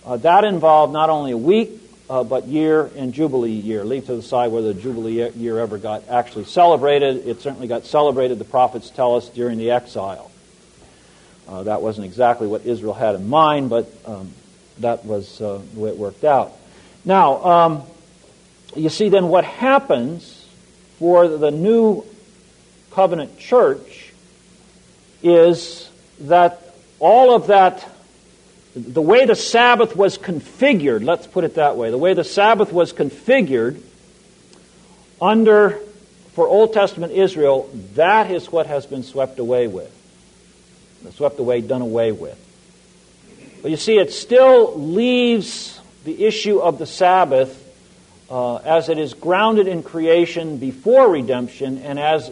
uh, 0.05 0.17
that 0.19 0.45
involved 0.45 0.93
not 0.93 1.11
only 1.11 1.33
a 1.33 1.37
week, 1.37 1.71
uh, 2.11 2.25
but 2.25 2.47
year 2.47 2.91
and 2.97 3.15
Jubilee 3.15 3.53
year. 3.53 3.85
Leave 3.85 4.07
to 4.07 4.17
the 4.17 4.23
side 4.23 4.53
whether 4.53 4.73
the 4.73 4.81
Jubilee 4.81 5.31
year 5.31 5.59
ever 5.59 5.79
got 5.79 6.09
actually 6.09 6.45
celebrated. 6.45 7.27
It 7.27 7.41
certainly 7.41 7.69
got 7.69 7.87
celebrated, 7.87 8.38
the 8.38 8.45
prophets 8.45 8.91
tell 8.91 9.17
us, 9.17 9.29
during 9.29 9.59
the 9.59 9.71
exile. 9.71 10.31
Uh, 11.49 11.62
that 11.65 11.83
wasn't 11.83 12.07
exactly 12.07 12.47
what 12.47 12.67
Israel 12.67 12.95
had 12.95 13.15
in 13.15 13.29
mind, 13.29 13.71
but 13.71 13.91
um, 14.07 14.33
that 14.79 15.05
was 15.05 15.41
uh, 15.41 15.61
the 15.75 15.81
way 15.81 15.91
it 15.91 15.97
worked 15.97 16.25
out. 16.25 16.53
Now, 17.05 17.45
um, 17.45 17.83
you 18.75 18.88
see 18.88 19.09
then 19.09 19.29
what 19.29 19.45
happens 19.45 20.47
for 20.99 21.29
the 21.29 21.51
new 21.51 22.05
covenant 22.94 23.38
church 23.38 24.12
is 25.22 25.88
that 26.20 26.74
all 26.98 27.35
of 27.35 27.48
that, 27.48 27.88
the 28.74 29.02
way 29.02 29.26
the 29.26 29.35
Sabbath 29.35 29.96
was 29.96 30.18
configured, 30.18 31.05
let's 31.05 31.26
put 31.26 31.44
it 31.44 31.57
that 31.57 31.76
way, 31.76 31.90
the 31.90 31.98
way 31.98 32.14
the 32.14 32.24
Sabbath 32.24 32.72
was 32.72 32.92
configured 32.92 33.81
under, 35.20 35.78
for 36.35 36.48
Old 36.48 36.72
Testament 36.72 37.12
Israel, 37.12 37.70
that 37.94 38.31
is 38.31 38.50
what 38.50 38.66
has 38.66 38.87
been 38.87 39.02
swept 39.02 39.38
away 39.38 39.66
with. 39.66 39.90
Swept 41.14 41.38
away, 41.38 41.61
done 41.61 41.83
away 41.83 42.12
with. 42.12 42.38
But 43.61 43.70
you 43.70 43.76
see, 43.76 43.98
it 43.98 44.12
still 44.12 44.78
leaves 44.78 45.81
the 46.05 46.24
issue 46.24 46.59
of 46.59 46.78
the 46.78 46.87
Sabbath 46.87 47.59
uh, 48.31 48.57
as 48.57 48.88
it 48.88 48.98
is 48.98 49.14
grounded 49.14 49.68
in 49.68 49.83
creation 49.83 50.57
before 50.57 51.11
redemption 51.11 51.78
and 51.78 51.98
as 51.98 52.31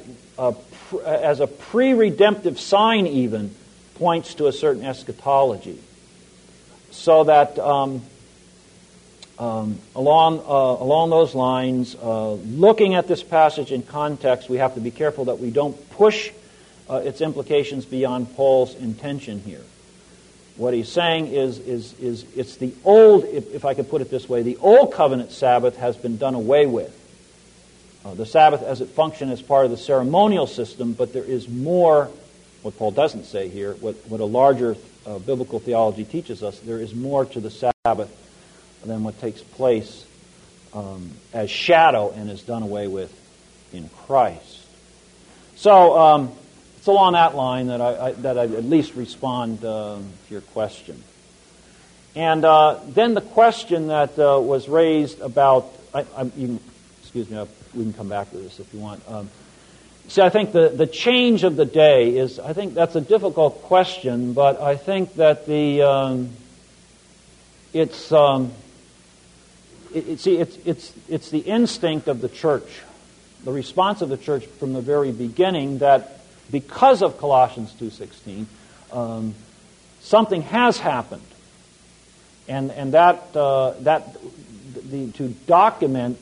as 1.04 1.40
a 1.40 1.46
pre 1.46 1.92
redemptive 1.92 2.58
sign, 2.58 3.06
even, 3.06 3.54
points 3.94 4.34
to 4.34 4.46
a 4.46 4.52
certain 4.52 4.84
eschatology. 4.84 5.78
So 6.90 7.24
that 7.24 7.58
um, 7.58 8.02
um, 9.40 9.78
along, 9.96 10.40
uh, 10.40 10.82
along 10.82 11.08
those 11.08 11.34
lines, 11.34 11.94
uh, 11.94 12.32
looking 12.32 12.94
at 12.94 13.08
this 13.08 13.22
passage 13.22 13.72
in 13.72 13.82
context, 13.82 14.50
we 14.50 14.58
have 14.58 14.74
to 14.74 14.80
be 14.80 14.90
careful 14.90 15.24
that 15.26 15.38
we 15.38 15.50
don't 15.50 15.90
push 15.90 16.30
uh, 16.90 16.96
its 16.96 17.22
implications 17.22 17.86
beyond 17.86 18.36
Paul's 18.36 18.74
intention 18.74 19.40
here. 19.40 19.62
What 20.56 20.74
he's 20.74 20.90
saying 20.90 21.28
is, 21.28 21.58
is, 21.58 21.98
is 21.98 22.26
it's 22.36 22.56
the 22.56 22.74
old, 22.84 23.24
if, 23.24 23.54
if 23.54 23.64
I 23.64 23.72
could 23.72 23.88
put 23.88 24.02
it 24.02 24.10
this 24.10 24.28
way, 24.28 24.42
the 24.42 24.58
old 24.58 24.92
covenant 24.92 25.32
Sabbath 25.32 25.76
has 25.76 25.96
been 25.96 26.18
done 26.18 26.34
away 26.34 26.66
with. 26.66 26.94
Uh, 28.04 28.14
the 28.14 28.26
Sabbath 28.26 28.62
as 28.62 28.80
it 28.80 28.88
functioned 28.88 29.30
as 29.30 29.42
part 29.42 29.64
of 29.64 29.70
the 29.70 29.76
ceremonial 29.76 30.46
system, 30.46 30.92
but 30.92 31.12
there 31.12 31.24
is 31.24 31.48
more, 31.48 32.10
what 32.62 32.76
Paul 32.78 32.92
doesn't 32.92 33.24
say 33.24 33.48
here, 33.48 33.74
what, 33.74 33.94
what 34.08 34.20
a 34.20 34.24
larger 34.24 34.76
uh, 35.06 35.18
biblical 35.18 35.58
theology 35.58 36.04
teaches 36.04 36.42
us, 36.42 36.58
there 36.60 36.78
is 36.78 36.94
more 36.94 37.24
to 37.26 37.40
the 37.40 37.50
Sabbath 37.50 38.10
than 38.84 39.04
what 39.04 39.20
takes 39.20 39.42
place 39.42 40.06
um, 40.72 41.10
as 41.32 41.50
shadow 41.50 42.10
and 42.12 42.30
is 42.30 42.42
done 42.42 42.62
away 42.62 42.86
with 42.86 43.12
in 43.72 43.88
Christ. 44.06 44.66
So, 45.56 45.98
um, 45.98 46.32
it's 46.80 46.86
along 46.86 47.12
that 47.12 47.36
line 47.36 47.66
that 47.66 47.82
I, 47.82 48.06
I 48.06 48.12
that 48.12 48.38
I 48.38 48.44
at 48.44 48.64
least 48.64 48.94
respond 48.94 49.62
uh, 49.62 49.98
to 49.98 50.32
your 50.32 50.40
question. 50.40 51.02
And 52.16 52.42
uh, 52.42 52.80
then 52.88 53.12
the 53.12 53.20
question 53.20 53.88
that 53.88 54.18
uh, 54.18 54.40
was 54.40 54.66
raised 54.66 55.20
about, 55.20 55.70
I, 55.92 56.06
I, 56.16 56.24
can, 56.24 56.58
excuse 57.02 57.28
me, 57.28 57.36
we 57.74 57.84
can 57.84 57.92
come 57.92 58.08
back 58.08 58.30
to 58.30 58.36
this 58.36 58.58
if 58.60 58.72
you 58.74 58.80
want. 58.80 59.02
Um, 59.08 59.30
see, 60.08 60.22
I 60.22 60.28
think 60.28 60.52
the, 60.52 60.68
the 60.68 60.86
change 60.86 61.44
of 61.44 61.56
the 61.56 61.64
day 61.64 62.16
is, 62.16 62.38
I 62.38 62.52
think 62.52 62.74
that's 62.74 62.96
a 62.96 63.00
difficult 63.00 63.62
question, 63.62 64.32
but 64.32 64.60
I 64.60 64.76
think 64.76 65.14
that 65.14 65.46
the, 65.46 65.82
um, 65.82 66.30
it's, 67.72 68.10
um, 68.12 68.52
it, 69.94 70.08
it, 70.08 70.20
see, 70.20 70.36
it's, 70.36 70.56
it's, 70.64 70.92
it's 71.08 71.30
the 71.30 71.40
instinct 71.40 72.08
of 72.08 72.20
the 72.20 72.28
church, 72.28 72.82
the 73.44 73.52
response 73.52 74.02
of 74.02 74.08
the 74.08 74.16
church 74.16 74.46
from 74.46 74.72
the 74.72 74.80
very 74.80 75.12
beginning 75.12 75.78
that 75.78 76.20
because 76.50 77.02
of 77.02 77.18
Colossians 77.18 77.72
2.16, 77.80 78.46
um, 78.92 79.34
something 80.00 80.42
has 80.42 80.78
happened. 80.78 81.22
And, 82.48 82.72
and 82.72 82.94
that, 82.94 83.36
uh, 83.36 83.74
that 83.80 84.16
the, 84.90 85.12
to 85.12 85.28
document 85.46 86.18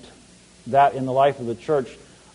that 0.68 0.94
in 0.94 1.06
the 1.06 1.12
life 1.12 1.38
of 1.40 1.46
the 1.46 1.54
church, 1.54 1.88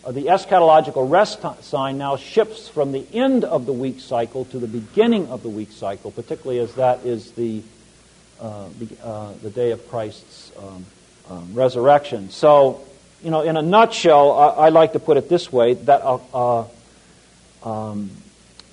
uh, 0.04 0.12
the 0.12 0.26
eschatological 0.26 1.10
rest 1.10 1.40
sign 1.64 1.98
now 1.98 2.16
shifts 2.16 2.68
from 2.68 2.92
the 2.92 3.06
end 3.12 3.44
of 3.44 3.66
the 3.66 3.72
week 3.72 4.00
cycle 4.00 4.44
to 4.46 4.58
the 4.58 4.66
beginning 4.66 5.26
of 5.28 5.42
the 5.42 5.48
week 5.48 5.72
cycle, 5.72 6.10
particularly 6.10 6.60
as 6.60 6.74
that 6.74 7.04
is 7.06 7.32
the, 7.32 7.62
uh, 8.40 8.68
the, 8.78 9.06
uh, 9.06 9.32
the, 9.42 9.50
day 9.50 9.70
of 9.70 9.88
Christ's 9.88 10.52
um, 10.58 10.84
um, 11.30 11.54
resurrection. 11.54 12.28
So, 12.28 12.84
you 13.22 13.30
know, 13.30 13.40
in 13.40 13.56
a 13.56 13.62
nutshell, 13.62 14.32
I, 14.32 14.66
I, 14.66 14.68
like 14.68 14.92
to 14.92 14.98
put 14.98 15.16
it 15.16 15.30
this 15.30 15.50
way 15.50 15.72
that 15.74 16.02
uh, 16.04 16.66
um, 17.62 18.10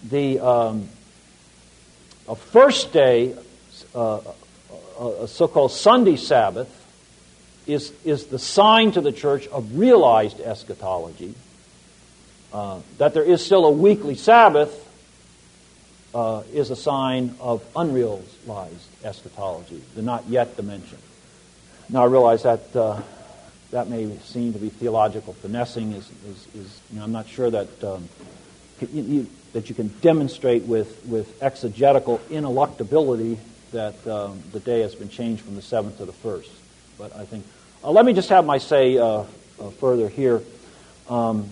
the 0.10 0.40
um, 0.40 0.90
a 2.28 2.36
first 2.36 2.92
day, 2.92 3.36
uh, 3.96 4.20
a 5.00 5.28
so-called 5.28 5.72
Sunday 5.72 6.16
Sabbath, 6.16 6.81
is, 7.68 7.94
is 8.04 8.28
the 8.28 8.40
sign 8.40 8.92
to 8.94 9.02
the 9.02 9.12
church 9.12 9.48
of 9.48 9.78
realized 9.78 10.40
eschatology. 10.40 11.36
Uh, 12.54 12.82
that 12.98 13.14
there 13.14 13.24
is 13.24 13.46
still 13.46 13.66
a 13.66 13.72
weekly 13.72 14.16
Sabbath 14.16 14.88
uh, 16.14 16.44
is 16.54 16.70
a 16.70 16.76
sign 16.76 17.36
of 17.40 17.64
unrealized 17.76 18.88
eschatology, 19.04 19.82
the 19.96 20.02
not 20.02 20.28
yet 20.28 20.58
dimension. 20.58 20.98
Now 21.90 22.04
I 22.04 22.08
realize 22.08 22.44
that 22.44 22.76
uh, 22.76 23.02
that 23.72 23.88
may 23.88 24.18
seem 24.26 24.52
to 24.54 24.60
be 24.60 24.70
theological 24.70 25.34
finessing. 25.34 25.94
Is, 25.94 26.10
is, 26.28 26.48
is 26.56 26.82
you 26.92 27.00
know, 27.00 27.06
I'm 27.06 27.14
not 27.14 27.28
sure 27.28 27.50
that 27.50 27.84
um, 27.84 28.10
you, 28.92 29.28
that 29.54 29.70
you 29.70 29.76
can 29.76 29.88
demonstrate 30.02 30.64
with, 30.64 31.06
with 31.06 31.42
exegetical 31.42 32.20
ineluctability 32.30 33.38
that 33.72 34.06
um, 34.08 34.42
the 34.52 34.60
day 34.60 34.82
has 34.82 34.96
been 34.96 35.10
changed 35.10 35.44
from 35.44 35.56
the 35.56 35.62
seventh 35.62 35.98
to 35.98 36.06
the 36.06 36.14
first. 36.14 36.52
But 37.02 37.16
I 37.16 37.26
think, 37.26 37.48
uh, 37.84 37.90
let 37.90 38.06
me 38.06 38.14
just 38.14 38.30
have 38.30 38.46
my 38.46 38.60
say 38.60 38.96
uh, 38.96 39.06
uh, 39.06 39.24
further 39.80 40.08
here. 40.08 40.40
Um, 41.10 41.50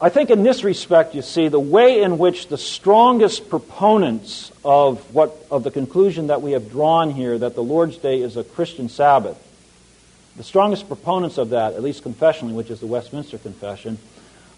I 0.00 0.08
think 0.08 0.30
in 0.30 0.44
this 0.44 0.62
respect, 0.62 1.16
you 1.16 1.22
see, 1.22 1.48
the 1.48 1.58
way 1.58 2.00
in 2.00 2.16
which 2.16 2.46
the 2.46 2.56
strongest 2.56 3.50
proponents 3.50 4.52
of 4.64 5.12
what 5.12 5.36
of 5.50 5.64
the 5.64 5.72
conclusion 5.72 6.28
that 6.28 6.42
we 6.42 6.52
have 6.52 6.70
drawn 6.70 7.10
here 7.10 7.36
that 7.38 7.56
the 7.56 7.62
Lord's 7.64 7.96
Day 7.96 8.20
is 8.20 8.36
a 8.36 8.44
Christian 8.44 8.88
Sabbath, 8.88 9.36
the 10.36 10.44
strongest 10.44 10.86
proponents 10.86 11.36
of 11.36 11.50
that, 11.50 11.74
at 11.74 11.82
least 11.82 12.04
confessionally, 12.04 12.54
which 12.54 12.70
is 12.70 12.78
the 12.78 12.86
Westminster 12.86 13.36
Confession, 13.36 13.98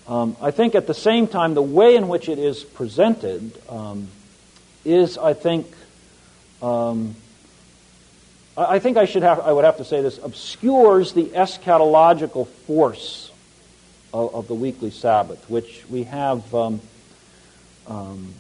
um, 0.06 0.37
I 0.42 0.50
think 0.50 0.74
at 0.74 0.87
the 0.87 0.92
same 0.92 1.26
time, 1.26 1.54
the 1.54 1.62
way 1.62 1.96
in 1.96 2.08
which 2.08 2.28
it 2.28 2.38
is 2.38 2.62
presented 2.62 3.58
um, 3.70 4.08
is, 4.85 5.16
I 5.16 5.32
think, 5.32 5.66
um, 6.61 7.16
I 8.56 8.78
think 8.80 8.98
I 8.98 9.06
should 9.06 9.22
have, 9.22 9.40
I 9.40 9.52
would 9.52 9.64
have 9.64 9.78
to 9.78 9.84
say 9.84 10.02
this, 10.02 10.18
obscures 10.18 11.14
the 11.14 11.24
eschatological 11.24 12.46
force 12.46 13.30
of, 14.12 14.34
of 14.34 14.48
the 14.48 14.54
weekly 14.54 14.90
Sabbath, 14.90 15.48
which 15.48 15.84
we 15.88 16.02
have, 16.04 16.54
um, 16.54 16.80
um, 17.86 18.34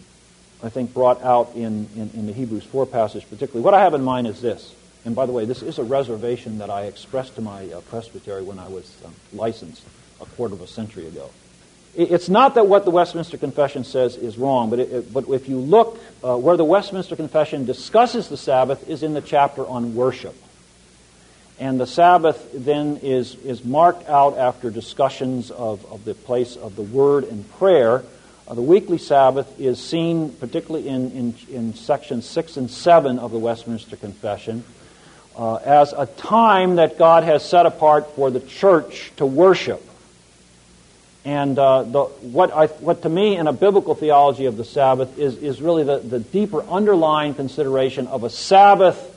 I 0.62 0.68
think, 0.68 0.92
brought 0.92 1.22
out 1.22 1.52
in, 1.54 1.88
in, 1.96 2.10
in, 2.14 2.26
the 2.26 2.32
Hebrews 2.32 2.64
4 2.64 2.84
passage 2.86 3.24
particularly. 3.28 3.64
What 3.64 3.72
I 3.72 3.80
have 3.80 3.94
in 3.94 4.02
mind 4.02 4.26
is 4.26 4.42
this, 4.42 4.74
and 5.06 5.14
by 5.14 5.24
the 5.24 5.32
way, 5.32 5.46
this 5.46 5.62
is 5.62 5.78
a 5.78 5.84
reservation 5.84 6.58
that 6.58 6.68
I 6.68 6.82
expressed 6.82 7.36
to 7.36 7.40
my 7.40 7.70
uh, 7.72 7.80
presbytery 7.80 8.42
when 8.42 8.58
I 8.58 8.68
was 8.68 8.94
um, 9.06 9.14
licensed 9.32 9.82
a 10.20 10.26
quarter 10.26 10.54
of 10.54 10.60
a 10.60 10.66
century 10.66 11.06
ago. 11.06 11.30
It's 11.94 12.30
not 12.30 12.54
that 12.54 12.66
what 12.66 12.86
the 12.86 12.90
Westminster 12.90 13.36
Confession 13.36 13.84
says 13.84 14.16
is 14.16 14.38
wrong, 14.38 14.70
but, 14.70 14.78
it, 14.78 15.12
but 15.12 15.28
if 15.28 15.46
you 15.46 15.58
look 15.58 16.00
uh, 16.24 16.36
where 16.38 16.56
the 16.56 16.64
Westminster 16.64 17.16
Confession 17.16 17.66
discusses 17.66 18.28
the 18.28 18.36
Sabbath 18.38 18.88
is 18.88 19.02
in 19.02 19.12
the 19.12 19.20
chapter 19.20 19.66
on 19.66 19.94
worship. 19.94 20.34
And 21.58 21.78
the 21.78 21.86
Sabbath 21.86 22.48
then 22.54 22.96
is, 23.02 23.34
is 23.36 23.62
marked 23.62 24.08
out 24.08 24.38
after 24.38 24.70
discussions 24.70 25.50
of, 25.50 25.84
of 25.92 26.04
the 26.06 26.14
place 26.14 26.56
of 26.56 26.76
the 26.76 26.82
word 26.82 27.24
and 27.24 27.48
prayer. 27.52 28.02
Uh, 28.48 28.54
the 28.54 28.62
weekly 28.62 28.98
Sabbath 28.98 29.60
is 29.60 29.78
seen, 29.78 30.32
particularly 30.32 30.88
in, 30.88 31.10
in, 31.10 31.34
in 31.50 31.74
sections 31.74 32.26
6 32.26 32.56
and 32.56 32.70
7 32.70 33.18
of 33.18 33.32
the 33.32 33.38
Westminster 33.38 33.96
Confession, 33.96 34.64
uh, 35.36 35.56
as 35.56 35.92
a 35.92 36.06
time 36.06 36.76
that 36.76 36.96
God 36.96 37.22
has 37.22 37.46
set 37.46 37.66
apart 37.66 38.14
for 38.16 38.30
the 38.30 38.40
church 38.40 39.12
to 39.18 39.26
worship. 39.26 39.86
And 41.24 41.56
uh, 41.56 41.84
the, 41.84 42.04
what, 42.04 42.52
I, 42.52 42.66
what 42.66 43.02
to 43.02 43.08
me 43.08 43.36
in 43.36 43.46
a 43.46 43.52
biblical 43.52 43.94
theology 43.94 44.46
of 44.46 44.56
the 44.56 44.64
Sabbath 44.64 45.18
is, 45.18 45.36
is 45.36 45.62
really 45.62 45.84
the, 45.84 45.98
the 45.98 46.18
deeper 46.18 46.62
underlying 46.64 47.34
consideration 47.34 48.08
of 48.08 48.24
a 48.24 48.30
Sabbath 48.30 49.08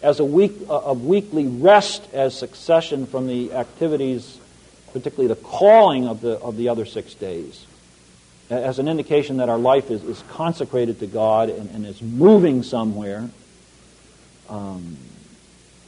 as 0.00 0.20
a 0.20 0.24
week 0.24 0.52
uh, 0.68 0.78
of 0.78 1.04
weekly 1.04 1.46
rest 1.46 2.02
as 2.12 2.38
succession 2.38 3.06
from 3.06 3.26
the 3.26 3.52
activities, 3.52 4.38
particularly 4.92 5.26
the 5.26 5.40
calling 5.40 6.06
of 6.06 6.20
the, 6.20 6.38
of 6.38 6.56
the 6.56 6.68
other 6.68 6.86
six 6.86 7.14
days, 7.14 7.66
as 8.50 8.78
an 8.78 8.86
indication 8.86 9.38
that 9.38 9.48
our 9.48 9.58
life 9.58 9.90
is, 9.90 10.04
is 10.04 10.22
consecrated 10.30 11.00
to 11.00 11.08
God 11.08 11.50
and, 11.50 11.68
and 11.70 11.84
is 11.84 12.00
moving 12.00 12.62
somewhere. 12.62 13.28
Um, 14.48 14.96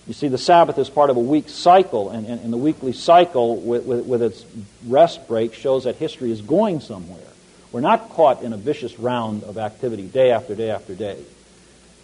you 0.07 0.15
see, 0.15 0.29
the 0.29 0.39
Sabbath 0.39 0.79
is 0.79 0.89
part 0.89 1.11
of 1.11 1.17
a 1.17 1.21
week 1.21 1.49
cycle, 1.49 2.11
and, 2.11 2.27
and, 2.27 2.41
and 2.41 2.53
the 2.53 2.57
weekly 2.57 2.93
cycle, 2.93 3.57
with, 3.57 3.85
with, 3.85 4.07
with, 4.07 4.23
its 4.23 4.45
rest 4.87 5.29
break, 5.29 5.55
shows 5.55 5.85
that 5.85 5.97
history 5.97 6.31
is 6.31 6.41
going 6.41 6.81
somewhere. 6.81 7.21
We're 7.71 7.81
not 7.81 8.09
caught 8.11 8.43
in 8.43 8.53
a 8.53 8.57
vicious 8.57 8.99
round 8.99 9.45
of 9.45 9.59
activity 9.59 10.07
day 10.07 10.33
after 10.33 10.55
day 10.55 10.71
after 10.71 10.95
day. 10.95 11.23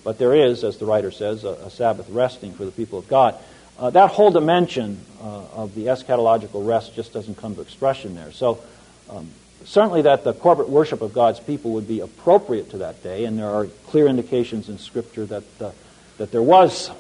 But 0.05 0.19
there 0.19 0.35
is, 0.35 0.63
as 0.63 0.77
the 0.77 0.87
writer 0.87 1.11
says, 1.11 1.43
a, 1.43 1.49
a 1.49 1.71
Sabbath 1.71 2.09
resting 2.09 2.53
for 2.53 2.65
the 2.65 2.71
people 2.71 2.99
of 2.99 3.09
God. 3.09 3.35
Uh, 3.79 3.91
that 3.91 4.11
whole 4.11 4.31
dimension 4.31 5.01
uh, 5.21 5.43
of 5.55 5.75
the 5.75 5.87
eschatological 5.87 6.67
rest 6.67 6.95
just 6.95 7.13
doesn't 7.13 7.37
come 7.37 7.57
to 7.57 7.61
expression 7.61 8.15
there. 8.15 8.31
So, 8.31 8.63
um, 9.11 9.29
certainly, 9.65 10.03
that 10.03 10.23
the 10.23 10.33
corporate 10.33 10.69
worship 10.69 11.03
of 11.03 11.13
God's 11.13 11.41
people 11.41 11.73
would 11.73 11.89
be 11.89 12.01
appropriate 12.01 12.71
to 12.71 12.79
that 12.79 13.03
day, 13.03 13.25
and 13.25 13.39
there 13.39 13.51
are 13.51 13.67
clear 13.89 14.07
indications 14.07 14.69
in 14.69 14.79
Scripture 14.79 15.27
that, 15.27 15.45
uh, 15.61 15.73
that 16.19 16.31
there 16.31 16.43
was 16.43 16.91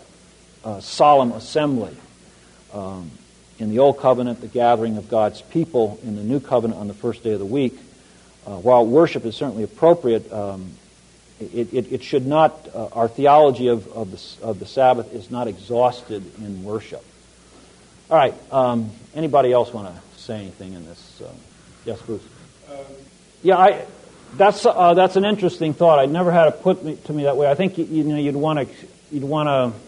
uh, 0.66 0.80
solemn 0.80 1.32
assembly. 1.32 1.96
Um, 2.74 3.10
in 3.58 3.70
the 3.70 3.78
Old 3.78 3.98
Covenant, 3.98 4.40
the 4.40 4.48
gathering 4.48 4.98
of 4.98 5.08
God's 5.08 5.40
people. 5.40 5.98
In 6.02 6.16
the 6.16 6.22
New 6.22 6.40
Covenant, 6.40 6.78
on 6.78 6.88
the 6.88 6.94
first 6.94 7.22
day 7.22 7.32
of 7.32 7.38
the 7.38 7.46
week. 7.46 7.78
Uh, 8.46 8.58
while 8.58 8.84
worship 8.84 9.24
is 9.24 9.34
certainly 9.34 9.62
appropriate, 9.62 10.30
um, 10.32 10.70
it, 11.40 11.72
it, 11.72 11.92
it 11.92 12.02
should 12.02 12.26
not, 12.26 12.68
uh, 12.74 12.88
our 12.92 13.08
theology 13.08 13.68
of, 13.68 13.86
of, 13.92 14.10
the, 14.10 14.44
of 14.44 14.58
the 14.58 14.66
Sabbath 14.66 15.12
is 15.14 15.30
not 15.30 15.48
exhausted 15.48 16.22
in 16.38 16.64
worship. 16.64 17.04
All 18.10 18.16
right, 18.16 18.34
um, 18.52 18.90
anybody 19.14 19.52
else 19.52 19.72
want 19.72 19.88
to 19.88 20.18
say 20.18 20.36
anything 20.36 20.74
in 20.74 20.84
this? 20.86 21.20
Uh, 21.20 21.32
yes, 21.84 22.00
Bruce. 22.02 22.22
Um, 22.70 22.76
yeah, 23.42 23.56
I, 23.56 23.84
that's, 24.34 24.64
uh, 24.64 24.94
that's 24.94 25.16
an 25.16 25.24
interesting 25.24 25.74
thought. 25.74 25.98
I'd 25.98 26.10
never 26.10 26.30
had 26.30 26.48
it 26.48 26.62
put 26.62 26.84
me, 26.84 26.96
to 27.04 27.12
me 27.12 27.24
that 27.24 27.36
way. 27.36 27.50
I 27.50 27.54
think 27.54 27.78
you, 27.78 27.84
you 27.84 28.04
know, 28.04 28.16
you'd 28.16 28.36
want 28.36 28.58
to 28.58 28.66
you'd 29.10 29.24
want 29.24 29.48
to 29.48 29.78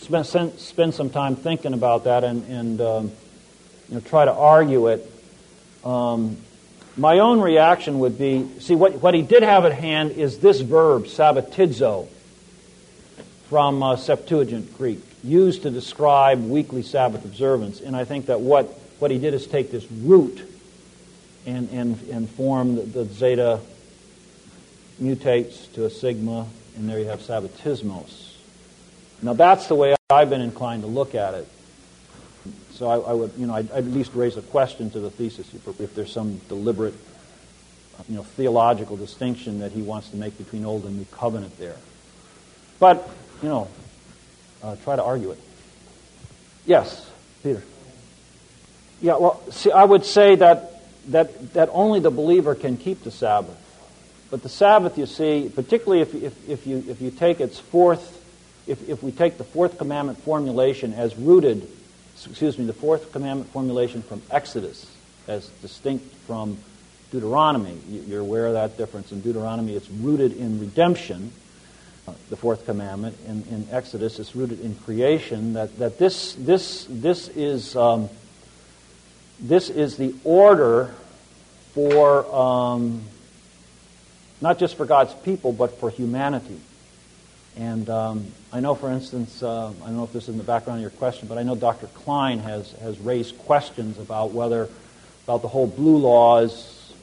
spend, 0.00 0.58
spend 0.58 0.94
some 0.94 1.10
time 1.10 1.36
thinking 1.36 1.74
about 1.74 2.04
that 2.04 2.24
and, 2.24 2.44
and 2.48 2.80
um, 2.80 3.12
you 3.88 3.94
know, 3.96 4.00
try 4.00 4.24
to 4.24 4.32
argue 4.32 4.88
it. 4.88 5.10
Um, 5.84 6.36
my 6.96 7.20
own 7.20 7.40
reaction 7.40 8.00
would 8.00 8.18
be 8.18 8.48
see, 8.58 8.74
what, 8.74 8.94
what 9.02 9.14
he 9.14 9.22
did 9.22 9.42
have 9.42 9.64
at 9.64 9.72
hand 9.72 10.12
is 10.12 10.38
this 10.38 10.60
verb, 10.60 11.04
sabbatizo, 11.04 12.08
from 13.48 13.82
uh, 13.82 13.96
Septuagint 13.96 14.76
Greek, 14.78 15.00
used 15.24 15.62
to 15.62 15.70
describe 15.70 16.42
weekly 16.42 16.82
Sabbath 16.82 17.24
observance. 17.24 17.80
And 17.80 17.96
I 17.96 18.04
think 18.04 18.26
that 18.26 18.40
what, 18.40 18.66
what 18.98 19.10
he 19.10 19.18
did 19.18 19.34
is 19.34 19.46
take 19.46 19.70
this 19.70 19.90
root 19.90 20.42
and, 21.46 21.68
and, 21.70 22.00
and 22.10 22.28
form 22.30 22.76
the, 22.76 22.82
the 22.82 23.04
zeta 23.06 23.60
mutates 25.02 25.72
to 25.72 25.84
a 25.84 25.90
sigma, 25.90 26.46
and 26.76 26.88
there 26.88 26.98
you 26.98 27.06
have 27.06 27.20
sabbatismos. 27.20 28.29
Now 29.22 29.34
that's 29.34 29.66
the 29.66 29.74
way 29.74 29.94
I've 30.10 30.30
been 30.30 30.40
inclined 30.40 30.82
to 30.82 30.88
look 30.88 31.14
at 31.14 31.34
it. 31.34 31.48
So 32.72 32.88
I, 32.88 33.10
I 33.10 33.12
would, 33.12 33.32
you 33.36 33.46
know, 33.46 33.54
I'd, 33.54 33.70
I'd, 33.72 33.84
at 33.84 33.84
least 33.84 34.14
raise 34.14 34.36
a 34.36 34.42
question 34.42 34.90
to 34.92 35.00
the 35.00 35.10
thesis 35.10 35.52
if, 35.54 35.94
there's 35.94 36.10
some 36.10 36.38
deliberate, 36.48 36.94
you 38.08 38.16
know, 38.16 38.22
theological 38.22 38.96
distinction 38.96 39.60
that 39.60 39.72
he 39.72 39.82
wants 39.82 40.08
to 40.10 40.16
make 40.16 40.38
between 40.38 40.64
Old 40.64 40.84
and 40.86 40.96
New 40.96 41.04
Covenant 41.12 41.58
there. 41.58 41.76
But, 42.78 43.06
you 43.42 43.50
know, 43.50 43.68
uh, 44.62 44.76
try 44.76 44.96
to 44.96 45.04
argue 45.04 45.32
it. 45.32 45.38
Yes, 46.64 47.10
Peter. 47.42 47.62
Yeah, 49.02 49.16
well, 49.16 49.42
see, 49.50 49.70
I 49.70 49.84
would 49.84 50.06
say 50.06 50.36
that, 50.36 50.82
that, 51.08 51.52
that 51.52 51.68
only 51.72 52.00
the 52.00 52.10
believer 52.10 52.54
can 52.54 52.78
keep 52.78 53.02
the 53.04 53.10
Sabbath. 53.10 53.58
But 54.30 54.42
the 54.42 54.48
Sabbath, 54.48 54.96
you 54.96 55.06
see, 55.06 55.50
particularly 55.54 56.00
if, 56.00 56.14
if, 56.14 56.48
if, 56.48 56.66
you, 56.66 56.84
if 56.88 57.02
you 57.02 57.10
take 57.10 57.40
its 57.40 57.58
fourth 57.58 58.19
if, 58.70 58.88
if 58.88 59.02
we 59.02 59.10
take 59.10 59.36
the 59.36 59.44
fourth 59.44 59.78
commandment 59.78 60.22
formulation 60.22 60.94
as 60.94 61.16
rooted, 61.16 61.68
excuse 62.14 62.56
me, 62.56 62.64
the 62.64 62.72
fourth 62.72 63.10
commandment 63.10 63.50
formulation 63.50 64.00
from 64.00 64.22
Exodus 64.30 64.88
as 65.26 65.48
distinct 65.60 66.04
from 66.26 66.56
Deuteronomy, 67.10 67.76
you're 67.88 68.20
aware 68.20 68.46
of 68.46 68.52
that 68.52 68.78
difference. 68.78 69.10
In 69.10 69.22
Deuteronomy, 69.22 69.74
it's 69.74 69.90
rooted 69.90 70.36
in 70.36 70.60
redemption, 70.60 71.32
uh, 72.06 72.12
the 72.28 72.36
fourth 72.36 72.64
commandment. 72.64 73.18
In, 73.26 73.42
in 73.50 73.66
Exodus, 73.72 74.20
it's 74.20 74.36
rooted 74.36 74.60
in 74.60 74.76
creation. 74.76 75.54
That, 75.54 75.76
that 75.78 75.98
this, 75.98 76.34
this, 76.34 76.86
this, 76.88 77.26
is, 77.26 77.74
um, 77.74 78.08
this 79.40 79.68
is 79.68 79.96
the 79.96 80.14
order 80.22 80.94
for 81.72 82.24
um, 82.32 83.02
not 84.40 84.60
just 84.60 84.76
for 84.76 84.86
God's 84.86 85.12
people, 85.14 85.52
but 85.52 85.80
for 85.80 85.90
humanity. 85.90 86.60
And 87.60 87.90
um, 87.90 88.26
I 88.54 88.60
know, 88.60 88.74
for 88.74 88.90
instance, 88.90 89.42
uh, 89.42 89.68
I 89.82 89.86
don't 89.86 89.98
know 89.98 90.04
if 90.04 90.14
this 90.14 90.22
is 90.24 90.28
in 90.30 90.38
the 90.38 90.44
background 90.44 90.78
of 90.78 90.80
your 90.80 90.98
question, 90.98 91.28
but 91.28 91.36
I 91.36 91.42
know 91.42 91.54
Dr. 91.54 91.88
Kline 91.88 92.38
has, 92.38 92.72
has 92.80 92.98
raised 92.98 93.36
questions 93.40 93.98
about 93.98 94.30
whether, 94.30 94.66
about 95.24 95.42
the 95.42 95.48
whole 95.48 95.66
blue 95.66 95.98
laws 95.98 96.94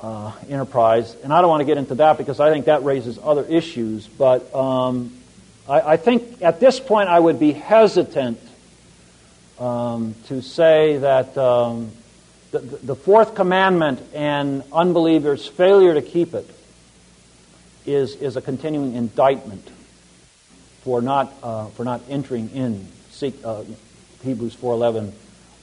uh, 0.00 0.32
enterprise. 0.48 1.14
And 1.22 1.34
I 1.34 1.42
don't 1.42 1.50
want 1.50 1.60
to 1.60 1.66
get 1.66 1.76
into 1.76 1.96
that 1.96 2.16
because 2.16 2.40
I 2.40 2.50
think 2.50 2.64
that 2.64 2.82
raises 2.82 3.18
other 3.22 3.44
issues. 3.44 4.06
But 4.06 4.54
um, 4.54 5.12
I, 5.68 5.80
I, 5.80 5.96
think 5.98 6.40
at 6.40 6.60
this 6.60 6.80
point 6.80 7.10
I 7.10 7.20
would 7.20 7.38
be 7.38 7.52
hesitant 7.52 8.40
um, 9.58 10.14
to 10.28 10.40
say 10.40 10.96
that 10.96 11.36
um, 11.36 11.90
the, 12.52 12.60
the 12.60 12.96
fourth 12.96 13.34
commandment 13.34 14.00
and 14.14 14.62
unbelievers' 14.72 15.46
failure 15.46 15.92
to 15.92 16.00
keep 16.00 16.32
it 16.32 16.48
is, 17.88 18.14
is 18.16 18.36
a 18.36 18.40
continuing 18.40 18.94
indictment 18.94 19.68
for 20.82 21.02
not, 21.02 21.32
uh, 21.42 21.66
for 21.68 21.84
not 21.84 22.02
entering 22.08 22.50
in, 22.50 22.86
seek, 23.10 23.34
uh, 23.44 23.64
Hebrews 24.22 24.56
4.11, 24.56 25.12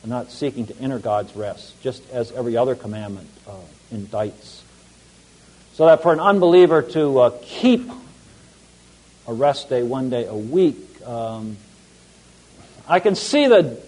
not 0.06 0.32
seeking 0.32 0.68
to 0.68 0.78
enter 0.80 1.00
God's 1.00 1.36
rest, 1.36 1.82
just 1.82 2.08
as 2.12 2.32
every 2.32 2.58
other 2.58 2.76
commandment 2.76 3.30
uh, 3.48 3.54
indicts. 3.94 4.62
So 5.74 5.88
that 5.88 6.04
for 6.04 6.14
an 6.14 6.20
unbeliever 6.20 6.82
to 6.82 7.20
uh, 7.20 7.38
keep 7.42 7.90
a 9.28 9.34
rest 9.34 9.70
day 9.70 9.84
one 9.84 10.10
day 10.10 10.26
a 10.26 10.36
week, 10.36 10.78
um, 11.06 11.58
I 12.88 13.00
can 13.00 13.16
see 13.16 13.48
the, 13.48 13.82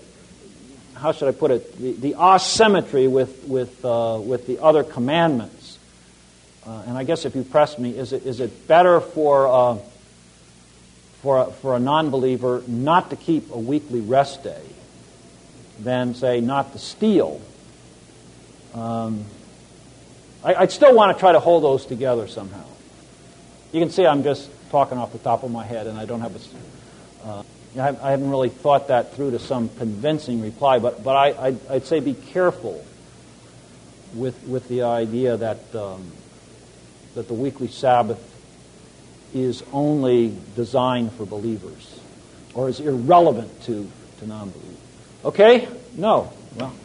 how 0.96 1.12
should 1.12 1.28
I 1.28 1.32
put 1.32 1.52
it, 1.52 1.78
the, 1.78 1.94
the 1.94 2.22
asymmetry 2.22 3.08
with, 3.08 3.46
with, 3.46 3.86
uh, 3.86 4.20
with 4.22 4.48
the 4.48 4.60
other 4.60 4.84
commandments. 4.84 5.57
Uh, 6.68 6.84
and 6.88 6.98
I 6.98 7.06
guess 7.06 7.24
if 7.24 7.34
you 7.34 7.44
press 7.44 7.80
me, 7.80 7.92
is 7.92 8.12
it, 8.12 8.26
is 8.26 8.42
it 8.42 8.68
better 8.68 9.00
for, 9.00 9.48
uh, 9.48 9.78
for, 11.22 11.44
a, 11.44 11.52
for 11.52 11.76
a 11.76 11.80
non 11.80 12.10
believer 12.10 12.62
not 12.68 13.10
to 13.12 13.16
keep 13.16 13.52
a 13.52 13.58
weekly 13.58 14.02
rest 14.02 14.44
day 14.44 14.62
than, 15.80 16.14
say, 16.14 16.42
not 16.42 16.74
to 16.74 16.80
steal? 16.80 17.40
Um, 18.74 19.24
I, 20.44 20.60
would 20.60 20.72
still 20.72 20.94
want 20.94 21.16
to 21.16 21.20
try 21.20 21.32
to 21.32 21.40
hold 21.40 21.64
those 21.64 21.86
together 21.86 22.28
somehow. 22.28 22.66
You 23.72 23.80
can 23.80 23.90
see 23.90 24.06
I'm 24.06 24.24
just 24.24 24.50
talking 24.70 24.98
off 24.98 25.14
the 25.14 25.20
top 25.20 25.44
of 25.44 25.52
my 25.52 25.66
head, 25.66 25.88
and 25.88 25.98
I 25.98 26.06
don't 26.06 26.22
have 26.22 26.36
a. 26.36 27.28
Uh, 27.28 27.44
I 27.80 28.12
haven't 28.12 28.30
really 28.30 28.50
thought 28.50 28.88
that 28.90 29.14
through 29.14 29.32
to 29.32 29.40
some 29.40 29.70
convincing 29.70 30.42
reply, 30.42 30.80
but, 30.80 31.04
but 31.04 31.16
I, 31.16 31.48
I'd, 31.48 31.68
I'd 31.70 31.86
say 31.86 32.00
be 32.00 32.14
careful 32.14 32.84
with, 34.16 34.42
with 34.48 34.68
the 34.68 34.84
idea 34.84 35.38
that 35.38 35.76
um, 35.76 36.12
that 37.18 37.28
the 37.28 37.34
weekly 37.34 37.68
Sabbath 37.68 38.22
is 39.34 39.64
only 39.74 40.38
designed 40.56 41.12
for 41.14 41.26
believers 41.26 42.00
or 42.54 42.70
is 42.70 42.80
irrelevant 42.80 43.64
to, 43.64 43.90
to 44.20 44.28
non 44.28 44.52
believers. 44.52 44.78
Okay? 45.26 45.68
No. 45.96 46.32
Well, 46.56 46.76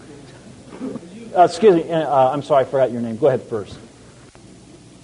uh, 1.37 1.43
excuse 1.43 1.75
me. 1.75 1.93
Uh, 1.93 2.31
I'm 2.31 2.43
sorry, 2.43 2.65
I 2.65 2.69
forgot 2.69 2.91
your 2.91 3.03
name. 3.03 3.19
Go 3.19 3.27
ahead 3.27 3.43
first. 3.43 3.79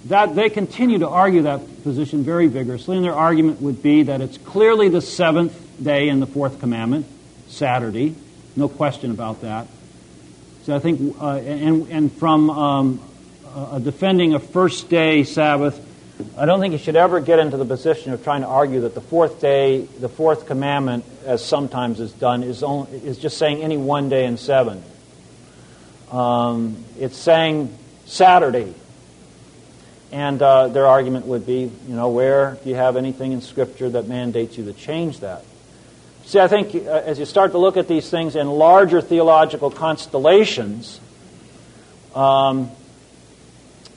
That 0.05 0.33
they 0.33 0.49
continue 0.49 0.97
to 0.97 1.07
argue 1.07 1.43
that 1.43 1.83
position 1.83 2.23
very 2.23 2.47
vigorously, 2.47 2.97
and 2.97 3.05
their 3.05 3.13
argument 3.13 3.61
would 3.61 3.83
be 3.83 4.03
that 4.03 4.21
it's 4.21 4.39
clearly 4.39 4.89
the 4.89 5.01
seventh 5.01 5.53
day 5.81 6.09
in 6.09 6.19
the 6.19 6.27
fourth 6.27 6.59
commandment, 6.59 7.05
Saturday, 7.49 8.15
no 8.55 8.67
question 8.67 9.11
about 9.11 9.41
that. 9.41 9.67
So 10.63 10.75
I 10.75 10.79
think, 10.79 11.15
uh, 11.21 11.35
and, 11.35 11.87
and 11.89 12.11
from 12.11 12.49
um, 12.49 13.08
uh, 13.59 13.79
defending 13.79 14.33
a 14.33 14.39
first 14.39 14.89
day 14.89 15.23
Sabbath, 15.23 15.85
I 16.37 16.45
don't 16.45 16.59
think 16.59 16.71
you 16.71 16.77
should 16.77 16.95
ever 16.95 17.19
get 17.19 17.39
into 17.39 17.57
the 17.57 17.65
position 17.65 18.13
of 18.13 18.23
trying 18.23 18.41
to 18.41 18.47
argue 18.47 18.81
that 18.81 18.95
the 18.95 19.01
fourth 19.01 19.41
day, 19.41 19.81
the 19.81 20.09
fourth 20.09 20.47
commandment, 20.47 21.05
as 21.25 21.43
sometimes 21.43 21.99
is 21.99 22.11
done, 22.13 22.43
is, 22.43 22.63
only, 22.63 22.91
is 22.91 23.17
just 23.17 23.37
saying 23.37 23.61
any 23.61 23.77
one 23.77 24.09
day 24.09 24.25
in 24.25 24.37
seven. 24.37 24.83
Um, 26.11 26.83
it's 26.97 27.17
saying 27.17 27.77
Saturday. 28.05 28.73
And 30.11 30.41
uh, 30.41 30.69
their 30.69 30.87
argument 30.87 31.27
would 31.27 31.45
be, 31.45 31.71
you 31.87 31.95
know, 31.95 32.09
where 32.09 32.57
do 32.63 32.69
you 32.69 32.75
have 32.75 32.97
anything 32.97 33.31
in 33.31 33.41
Scripture 33.41 33.89
that 33.89 34.07
mandates 34.07 34.57
you 34.57 34.65
to 34.65 34.73
change 34.73 35.19
that? 35.19 35.45
See, 36.25 36.39
I 36.39 36.47
think 36.47 36.75
uh, 36.75 37.03
as 37.05 37.19
you 37.19 37.25
start 37.25 37.51
to 37.51 37.57
look 37.57 37.77
at 37.77 37.87
these 37.87 38.09
things 38.09 38.35
in 38.35 38.47
larger 38.47 39.01
theological 39.01 39.69
constellations, 39.69 40.99
um, 42.15 42.71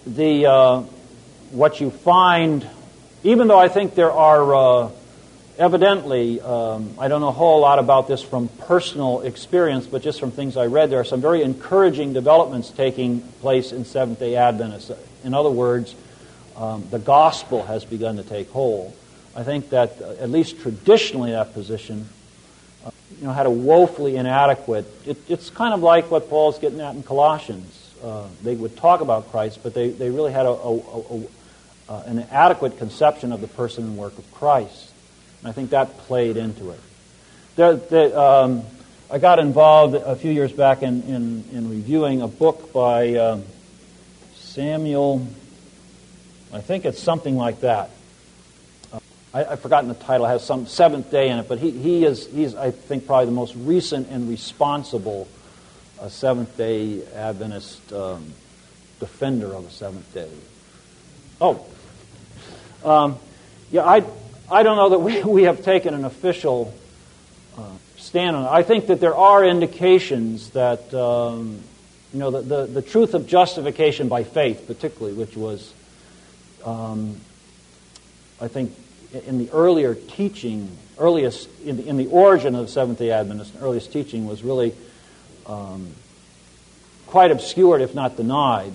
the 0.07 0.47
uh, 0.47 0.81
what 1.51 1.81
you 1.81 1.91
find, 1.91 2.67
even 3.23 3.49
though 3.49 3.59
I 3.59 3.69
think 3.69 3.95
there 3.95 4.11
are 4.11 4.55
uh, 4.55 4.91
evidently, 5.59 6.41
um, 6.41 6.95
I 6.99 7.09
don't 7.09 7.21
know 7.21 7.29
a 7.29 7.33
whole 7.33 7.61
lot 7.61 7.79
about 7.79 8.09
this 8.09 8.23
from 8.23 8.49
personal 8.49 9.21
experience, 9.21 9.87
but 9.87 10.03
just 10.03 10.19
from 10.19 10.31
things 10.31 10.57
I 10.57 10.67
read, 10.67 10.91
there 10.91 11.01
are 11.01 11.05
some 11.05 11.21
very 11.21 11.43
encouraging 11.43 12.13
developments 12.13 12.71
taking 12.71 13.21
place 13.41 13.73
in 13.73 13.85
Seventh 13.85 14.19
day 14.19 14.37
Adventists. 14.37 14.91
In 15.25 15.35
other 15.35 15.51
words, 15.51 15.95
um, 16.57 16.87
the 16.91 16.99
gospel 16.99 17.65
has 17.65 17.85
begun 17.85 18.17
to 18.17 18.23
take 18.23 18.51
hold. 18.51 18.95
I 19.35 19.45
think 19.45 19.71
that, 19.71 20.01
uh, 20.03 20.15
at 20.21 20.31
least 20.31 20.61
traditionally, 20.61 21.31
that 21.31 21.55
position 21.55 22.09
uh, 22.85 22.91
you 23.19 23.27
know, 23.27 23.33
had 23.33 23.47
a 23.47 23.51
woefully 23.51 24.17
inadequate. 24.17 24.85
It, 25.07 25.17
it's 25.29 25.49
kind 25.49 25.73
of 25.73 25.81
like 25.81 26.11
what 26.11 26.29
Paul's 26.29 26.59
getting 26.59 26.81
at 26.81 26.95
in 26.95 27.03
Colossians 27.03 27.82
uh, 28.03 28.27
they 28.43 28.55
would 28.55 28.77
talk 28.77 29.01
about 29.01 29.31
Christ, 29.31 29.61
but 29.63 29.75
they, 29.75 29.91
they 29.91 30.11
really 30.11 30.33
had 30.33 30.47
a, 30.47 30.51
a, 30.51 30.77
a, 30.77 31.23
uh, 31.89 32.03
an 32.07 32.21
adequate 32.31 32.79
conception 32.79 33.33
of 33.33 33.41
the 33.41 33.49
person 33.49 33.85
and 33.85 33.97
work 33.97 34.19
of 34.19 34.31
Christ. 34.33 34.93
And 35.41 35.49
I 35.49 35.53
think 35.53 35.71
that 35.71 35.99
played 35.99 36.37
into 36.37 36.71
it. 36.71 36.81
The, 37.57 37.83
the, 37.91 38.21
um, 38.21 38.63
I 39.11 39.19
got 39.19 39.39
involved 39.39 39.95
a 39.95 40.17
few 40.17 40.33
years 40.33 40.53
back 40.53 40.83
in, 40.83 41.03
in, 41.03 41.45
in 41.53 41.71
reviewing 41.71 42.23
a 42.23 42.29
book 42.29 42.73
by 42.73 43.15
uh, 43.15 43.41
Samuel, 44.37 45.27
I 46.53 46.61
think 46.61 46.85
it's 46.85 47.01
something 47.01 47.37
like 47.37 47.61
that. 47.61 47.91
Uh, 48.93 49.01
I, 49.33 49.43
have 49.45 49.61
forgotten 49.61 49.89
the 49.89 49.95
title. 49.95 50.27
It 50.27 50.31
has 50.31 50.45
some 50.45 50.67
seventh 50.67 51.11
day 51.11 51.31
in 51.31 51.39
it, 51.39 51.49
but 51.49 51.59
he, 51.59 51.71
he 51.71 52.05
is 52.05 52.27
he's 52.27 52.55
I 52.55 52.71
think 52.71 53.07
probably 53.07 53.27
the 53.27 53.33
most 53.33 53.55
recent 53.57 54.09
and 54.09 54.29
responsible 54.29 55.27
uh, 56.03 56.09
Seventh 56.09 56.57
Day 56.57 57.01
Adventist 57.15 57.93
um, 57.93 58.33
defender 58.99 59.55
of 59.55 59.65
the 59.65 59.71
Seventh 59.71 60.13
Day. 60.13 60.31
Oh, 61.41 61.65
um, 62.85 63.19
yeah, 63.71 63.85
I 63.85 64.05
I 64.51 64.65
don't 64.65 64.77
know 64.77 64.89
that 64.91 64.99
we 64.99 65.23
we 65.25 65.45
have 65.45 65.63
taken 65.63 65.95
an 65.95 66.05
official 66.05 66.75
uh, 67.57 67.63
stand 67.97 68.35
on 68.35 68.45
it. 68.45 68.49
I 68.49 68.65
think 68.65 68.89
that 68.89 69.01
there 69.01 69.15
are 69.15 69.45
indications 69.45 70.51
that. 70.51 70.93
Um, 70.93 71.63
you 72.13 72.19
know, 72.19 72.31
the, 72.31 72.43
the, 72.43 72.67
the, 72.67 72.83
truth 72.83 73.15
of 73.15 73.27
justification 73.27 74.09
by 74.09 74.23
faith, 74.23 74.67
particularly, 74.67 75.17
which 75.17 75.35
was, 75.35 75.73
um, 76.63 77.19
I 78.39 78.49
think, 78.49 78.75
in 79.27 79.39
the 79.39 79.51
earlier 79.51 79.95
teaching, 79.95 80.69
earliest, 80.99 81.49
in 81.65 81.79
the, 81.79 81.89
in 81.89 81.97
the 81.97 82.09
origin 82.09 82.55
of 82.55 82.69
Seventh 82.69 82.99
day 82.99 83.13
Adventist, 83.13 83.55
earliest 83.63 83.95
teaching 83.95 84.27
was 84.27 84.43
really 84.43 84.75
um, 85.47 85.93
quite 87.07 87.31
obscured, 87.31 87.81
if 87.81 87.95
not 87.95 88.17
denied. 88.17 88.73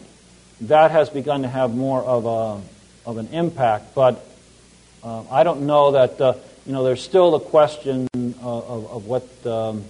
That 0.62 0.92
has 0.92 1.10
begun 1.10 1.44
to 1.44 1.48
have 1.48 1.76
more 1.76 2.02
of, 2.02 2.26
a, 2.26 3.10
of 3.10 3.18
an 3.18 3.28
impact, 3.32 3.94
but 3.94 4.26
uh, 5.04 5.24
I 5.30 5.44
don't 5.44 5.68
know 5.68 5.92
that, 5.92 6.20
uh, 6.20 6.34
you 6.66 6.74
know, 6.74 6.84
there's 6.84 7.02
still 7.02 7.32
the 7.32 7.40
question 7.40 8.08
of, 8.16 8.36
of, 8.44 8.92
of 8.92 9.06
what. 9.06 9.46
Um, 9.46 9.86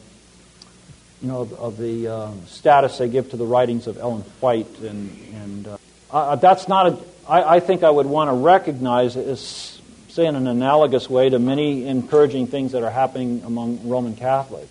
you 1.21 1.27
know, 1.27 1.41
of, 1.41 1.53
of 1.53 1.77
the 1.77 2.07
uh, 2.07 2.31
status 2.45 2.99
they 2.99 3.09
give 3.09 3.31
to 3.31 3.37
the 3.37 3.45
writings 3.45 3.87
of 3.87 3.97
Ellen 3.97 4.21
White, 4.39 4.79
and, 4.79 5.09
and 5.33 5.67
uh, 6.11 6.35
that's 6.35 6.67
not 6.67 6.87
a. 6.87 6.97
I, 7.27 7.55
I 7.55 7.59
think 7.59 7.83
I 7.83 7.89
would 7.89 8.05
want 8.05 8.29
to 8.29 8.33
recognize 8.33 9.17
as, 9.17 9.81
say, 10.09 10.27
in 10.27 10.35
an 10.35 10.47
analogous 10.47 11.09
way 11.09 11.29
to 11.29 11.39
many 11.39 11.87
encouraging 11.87 12.47
things 12.47 12.73
that 12.73 12.83
are 12.83 12.91
happening 12.91 13.41
among 13.45 13.89
Roman 13.89 14.15
Catholics. 14.15 14.69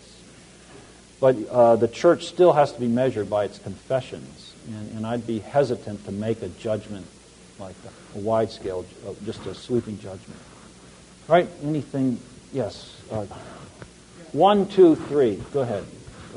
But 1.20 1.37
uh, 1.48 1.76
the 1.76 1.88
church 1.88 2.26
still 2.26 2.52
has 2.52 2.72
to 2.72 2.81
be 2.81 2.88
measured 2.88 3.31
by 3.31 3.44
its 3.44 3.59
confessions, 3.59 4.55
and, 4.68 4.96
and 4.96 5.07
I'd 5.07 5.26
be 5.26 5.38
hesitant 5.38 6.05
to 6.05 6.12
make 6.12 6.42
a 6.42 6.48
judgment 6.48 7.07
like 7.59 7.74
a 8.14 8.18
wide 8.18 8.50
scale, 8.50 8.85
uh, 9.07 9.12
just 9.24 9.44
a 9.46 9.55
sweeping 9.55 9.98
judgment. 9.98 10.40
Right? 11.26 11.48
Anything? 11.64 12.20
Yes. 12.52 12.94
Uh, 13.11 13.24
one, 14.33 14.68
two, 14.68 14.96
three. 14.96 15.42
Go 15.52 15.61
ahead 15.61 15.85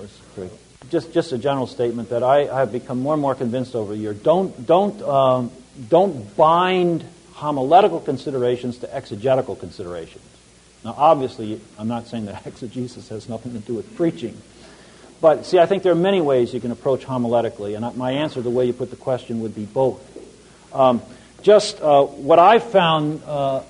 three. 0.08 0.50
Just, 0.90 1.14
just 1.14 1.32
a 1.32 1.38
general 1.38 1.68
statement 1.68 2.10
that 2.10 2.24
I, 2.24 2.48
I 2.48 2.60
have 2.60 2.72
become 2.72 3.00
more 3.00 3.14
and 3.14 3.22
more 3.22 3.36
convinced 3.36 3.76
over 3.76 3.94
the 3.94 4.00
year. 4.00 4.14
Don't, 4.14 4.66
don't, 4.66 5.02
um, 5.04 5.52
don't 5.88 6.36
bind 6.36 7.06
homiletical 7.34 8.00
considerations 8.00 8.80
to 8.80 8.94
exegetical 8.94 9.56
considerations. 9.56 10.24
Now, 10.84 10.96
obviously, 10.98 11.62
I'm 11.78 11.88
not 11.88 12.08
saying 12.08 12.26
that 12.26 12.46
exegesis 12.48 13.10
has 13.10 13.30
nothing 13.30 13.54
to 13.54 13.60
do 13.60 13.76
with 13.76 13.96
preaching. 13.96 14.42
But 15.22 15.46
see, 15.46 15.60
I 15.60 15.66
think 15.66 15.84
there 15.84 15.92
are 15.92 15.96
many 15.96 16.22
ways 16.22 16.54
you 16.54 16.62
can 16.62 16.72
approach 16.72 17.06
homiletically, 17.06 17.76
and 17.76 17.98
my 17.98 18.12
answer, 18.12 18.42
the 18.42 18.50
way 18.50 18.66
you 18.66 18.74
put 18.74 18.90
the 18.90 18.96
question, 18.96 19.42
would 19.42 19.54
be 19.54 19.66
both. 19.66 20.02
Um, 20.74 21.02
just 21.42 21.82
uh, 21.82 22.04
what 22.04 22.40
I've 22.40 22.64
found, 22.64 23.22
uh, 23.26 23.64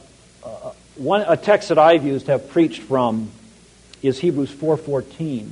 uh, 0.43 0.71
one, 0.95 1.21
a 1.21 1.37
text 1.37 1.69
that 1.69 1.79
I've 1.79 2.05
used, 2.05 2.27
to 2.27 2.33
have 2.33 2.49
preached 2.49 2.81
from, 2.81 3.31
is 4.01 4.19
Hebrews 4.19 4.51
4.14 4.51 5.49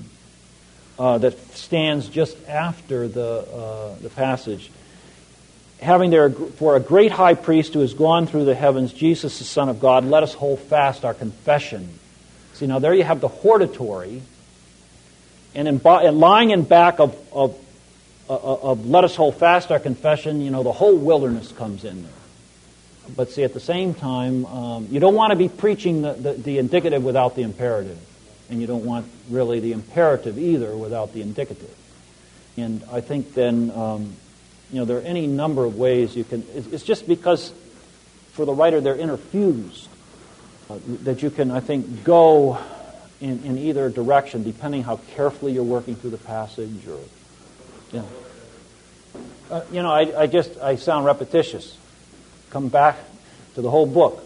uh, 1.00 1.18
that 1.20 1.40
stands 1.56 2.10
just 2.10 2.38
after 2.48 3.08
the, 3.08 3.24
uh, 3.24 3.96
the 3.96 4.10
passage. 4.10 4.72
Having 5.82 6.10
there 6.10 6.30
for 6.30 6.76
a 6.76 6.80
great 6.80 7.12
high 7.12 7.36
priest 7.36 7.74
who 7.74 7.82
has 7.82 7.94
gone 7.94 8.26
through 8.26 8.46
the 8.46 8.56
heavens, 8.56 8.94
Jesus, 8.94 9.38
the 9.38 9.46
Son 9.46 9.70
of 9.70 9.80
God, 9.80 10.06
let 10.06 10.24
us 10.24 10.34
hold 10.34 10.60
fast 10.60 11.06
our 11.06 11.14
confession. 11.14 11.88
See, 12.54 12.66
now 12.66 12.80
there 12.80 12.94
you 12.94 13.04
have 13.04 13.22
the 13.22 13.28
hortatory, 13.28 14.24
and, 15.58 15.68
in, 15.68 15.82
and 15.84 16.20
lying 16.20 16.52
in 16.52 16.64
back 16.64 17.00
of, 17.00 17.18
of, 17.34 17.58
uh, 18.30 18.36
of 18.36 18.88
let 18.88 19.04
us 19.04 19.16
hold 19.16 19.36
fast 19.36 19.72
our 19.72 19.80
confession, 19.80 20.40
you 20.40 20.52
know, 20.52 20.64
the 20.64 20.72
whole 20.72 20.96
wilderness 20.96 21.52
comes 21.52 21.84
in 21.84 22.04
there. 22.04 22.12
But 23.16 23.32
see, 23.32 23.44
at 23.44 23.54
the 23.54 23.60
same 23.60 23.94
time, 23.94 24.46
um, 24.46 24.88
you 24.92 25.00
don't 25.00 25.16
want 25.16 25.32
to 25.32 25.36
be 25.36 25.50
preaching 25.50 26.04
the, 26.04 26.14
the, 26.14 26.34
the 26.34 26.58
indicative 26.60 27.04
without 27.04 27.36
the 27.36 27.42
imperative 27.42 27.98
and 28.50 28.62
you 28.62 28.68
don't 28.68 28.86
want 28.86 29.06
really 29.30 29.60
the 29.60 29.74
imperative 29.74 30.38
either 30.38 30.76
without 30.76 31.14
the 31.14 31.22
indicative. 31.22 31.74
And 32.56 32.84
I 32.92 33.02
think 33.02 33.34
then, 33.34 33.72
um, 33.72 34.16
you 34.72 34.80
know, 34.80 34.86
there 34.86 34.98
are 34.98 35.02
any 35.02 35.28
number 35.28 35.66
of 35.66 35.78
ways 35.78 36.16
you 36.16 36.24
can. 36.24 36.46
It's, 36.54 36.84
just 36.84 37.08
because 37.08 37.52
for 38.34 38.46
the 38.46 38.54
writer 38.54 38.80
they're 38.80 38.96
interfused 38.96 39.88
uh, 40.70 40.78
that 41.04 41.24
you 41.24 41.30
can, 41.30 41.52
I 41.52 41.60
think, 41.60 42.04
go 42.04 42.60
in, 43.22 43.44
in 43.44 43.58
either 43.58 43.90
direction 43.90 44.44
depending 44.44 44.84
how 44.84 44.98
carefully 45.16 45.54
you're 45.54 45.64
working 45.64 45.96
through 45.96 46.12
the 46.12 46.18
passage 46.18 46.88
or, 46.88 47.00
you 47.92 48.00
know. 48.00 48.10
Uh, 49.50 49.64
you 49.72 49.82
know, 49.82 49.92
I, 49.92 50.24
I 50.24 50.28
just, 50.28 50.58
I 50.60 50.76
sound 50.76 51.06
repetitious. 51.06 51.78
Come 52.50 52.68
back 52.68 52.98
to 53.56 53.62
the 53.62 53.70
whole 53.70 53.86
book. 53.86 54.24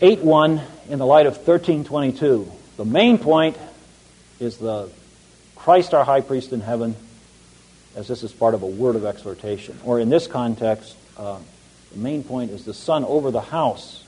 8 0.00 0.20
1 0.20 0.60
in 0.88 0.98
the 0.98 1.06
light 1.06 1.26
of 1.26 1.36
1322. 1.36 2.50
The 2.76 2.84
main 2.84 3.18
point 3.18 3.56
is 4.40 4.58
the 4.58 4.90
Christ 5.54 5.94
our 5.94 6.04
high 6.04 6.20
priest 6.20 6.52
in 6.52 6.60
heaven, 6.60 6.94
as 7.96 8.08
this 8.08 8.22
is 8.22 8.32
part 8.32 8.54
of 8.54 8.62
a 8.62 8.66
word 8.66 8.96
of 8.96 9.04
exhortation. 9.04 9.78
Or 9.84 10.00
in 10.00 10.10
this 10.10 10.26
context, 10.26 10.96
uh, 11.16 11.38
the 11.92 11.98
main 11.98 12.24
point 12.24 12.50
is 12.50 12.64
the 12.64 12.74
son 12.74 13.04
over 13.04 13.30
the 13.30 13.40
house. 13.40 14.03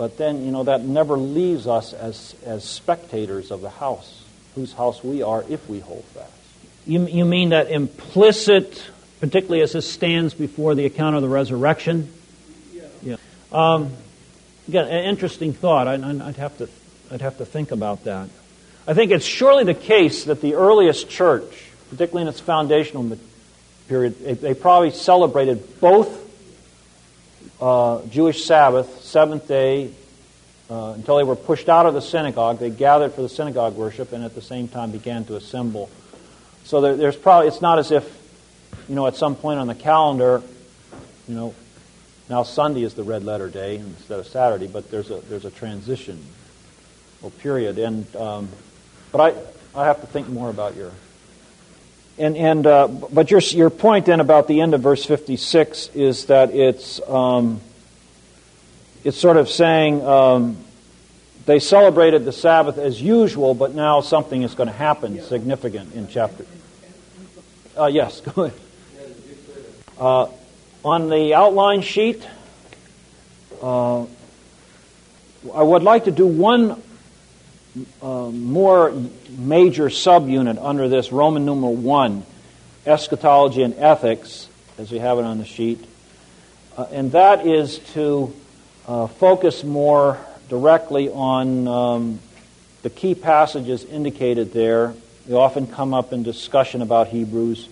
But 0.00 0.16
then, 0.16 0.46
you 0.46 0.50
know, 0.50 0.64
that 0.64 0.80
never 0.82 1.18
leaves 1.18 1.66
us 1.66 1.92
as, 1.92 2.34
as 2.46 2.64
spectators 2.64 3.50
of 3.50 3.60
the 3.60 3.68
house, 3.68 4.24
whose 4.54 4.72
house 4.72 5.04
we 5.04 5.22
are 5.22 5.44
if 5.46 5.68
we 5.68 5.80
hold 5.80 6.04
fast. 6.06 6.32
You, 6.86 7.06
you 7.06 7.26
mean 7.26 7.50
that 7.50 7.70
implicit, 7.70 8.82
particularly 9.20 9.60
as 9.60 9.72
this 9.72 9.86
stands 9.86 10.32
before 10.32 10.74
the 10.74 10.86
account 10.86 11.16
of 11.16 11.22
the 11.22 11.28
resurrection? 11.28 12.10
Yeah. 12.72 12.84
yeah. 13.02 13.16
Um, 13.52 13.92
again, 14.68 14.86
an 14.86 15.04
interesting 15.04 15.52
thought. 15.52 15.86
I, 15.86 15.96
I'd 15.96 16.36
have 16.36 16.56
to 16.56 16.70
I'd 17.10 17.20
have 17.20 17.36
to 17.36 17.44
think 17.44 17.70
about 17.70 18.04
that. 18.04 18.30
I 18.86 18.94
think 18.94 19.12
it's 19.12 19.26
surely 19.26 19.64
the 19.64 19.74
case 19.74 20.24
that 20.24 20.40
the 20.40 20.54
earliest 20.54 21.10
church, 21.10 21.66
particularly 21.90 22.22
in 22.22 22.28
its 22.28 22.40
foundational 22.40 23.18
period, 23.86 24.18
they 24.40 24.54
probably 24.54 24.92
celebrated 24.92 25.78
both 25.78 26.29
uh, 27.60 28.02
Jewish 28.06 28.44
Sabbath, 28.44 29.02
seventh 29.02 29.46
day, 29.48 29.92
uh, 30.70 30.92
until 30.92 31.16
they 31.16 31.24
were 31.24 31.36
pushed 31.36 31.68
out 31.68 31.86
of 31.86 31.94
the 31.94 32.02
synagogue. 32.02 32.58
They 32.58 32.70
gathered 32.70 33.12
for 33.12 33.22
the 33.22 33.28
synagogue 33.28 33.74
worship 33.74 34.12
and 34.12 34.24
at 34.24 34.34
the 34.34 34.42
same 34.42 34.68
time 34.68 34.90
began 34.92 35.24
to 35.26 35.36
assemble. 35.36 35.90
So 36.64 36.80
there, 36.80 36.96
there's 36.96 37.16
probably, 37.16 37.48
it's 37.48 37.60
not 37.60 37.78
as 37.78 37.90
if, 37.90 38.04
you 38.88 38.94
know, 38.94 39.06
at 39.06 39.16
some 39.16 39.34
point 39.34 39.58
on 39.58 39.66
the 39.66 39.74
calendar, 39.74 40.42
you 41.28 41.34
know, 41.34 41.54
now 42.28 42.44
Sunday 42.44 42.84
is 42.84 42.94
the 42.94 43.02
red 43.02 43.24
letter 43.24 43.48
day 43.48 43.76
instead 43.76 44.20
of 44.20 44.26
Saturday, 44.26 44.68
but 44.68 44.90
there's 44.90 45.10
a, 45.10 45.20
there's 45.22 45.44
a 45.44 45.50
transition 45.50 46.24
well, 47.20 47.30
period. 47.30 47.78
And 47.78 48.14
um, 48.16 48.48
but 49.12 49.20
I 49.20 49.78
I 49.78 49.86
have 49.86 50.00
to 50.00 50.06
think 50.06 50.28
more 50.28 50.50
about 50.50 50.76
your 50.76 50.92
and 52.20 52.36
and 52.36 52.66
uh, 52.66 52.86
but 52.86 53.30
your 53.30 53.40
your 53.40 53.70
point 53.70 54.06
then 54.06 54.20
about 54.20 54.46
the 54.46 54.60
end 54.60 54.74
of 54.74 54.82
verse 54.82 55.04
fifty 55.04 55.36
six 55.36 55.88
is 55.94 56.26
that 56.26 56.54
it's 56.54 57.00
um, 57.08 57.60
it's 59.02 59.16
sort 59.16 59.38
of 59.38 59.48
saying 59.48 60.04
um, 60.06 60.58
they 61.46 61.58
celebrated 61.58 62.24
the 62.24 62.32
Sabbath 62.32 62.76
as 62.76 63.00
usual, 63.00 63.54
but 63.54 63.74
now 63.74 64.02
something 64.02 64.42
is 64.42 64.54
going 64.54 64.68
to 64.68 64.74
happen 64.74 65.20
significant 65.22 65.94
in 65.94 66.06
chapter. 66.08 66.44
Uh, 67.76 67.86
yes, 67.86 68.20
go 68.34 68.44
ahead. 68.44 68.60
Uh, 69.98 70.26
on 70.84 71.08
the 71.08 71.34
outline 71.34 71.82
sheet, 71.82 72.26
uh, 73.62 74.02
I 74.02 75.62
would 75.62 75.82
like 75.82 76.04
to 76.04 76.10
do 76.10 76.26
one 76.26 76.82
uh, 78.02 78.30
more 78.30 78.92
major 79.30 79.86
subunit 79.86 80.58
under 80.60 80.88
this 80.88 81.12
Roman 81.12 81.44
numeral 81.44 81.74
1, 81.74 82.24
eschatology 82.86 83.62
and 83.62 83.74
ethics, 83.74 84.48
as 84.78 84.90
we 84.90 84.98
have 84.98 85.18
it 85.18 85.24
on 85.24 85.38
the 85.38 85.44
sheet. 85.44 85.84
Uh, 86.76 86.86
and 86.90 87.12
that 87.12 87.46
is 87.46 87.78
to 87.94 88.34
uh, 88.86 89.06
focus 89.06 89.62
more 89.62 90.18
directly 90.48 91.08
on 91.08 91.68
um, 91.68 92.20
the 92.82 92.90
key 92.90 93.14
passages 93.14 93.84
indicated 93.84 94.52
there. 94.52 94.94
They 95.26 95.34
often 95.34 95.66
come 95.66 95.94
up 95.94 96.12
in 96.12 96.22
discussion 96.22 96.82
about 96.82 97.08
Hebrews 97.08 97.68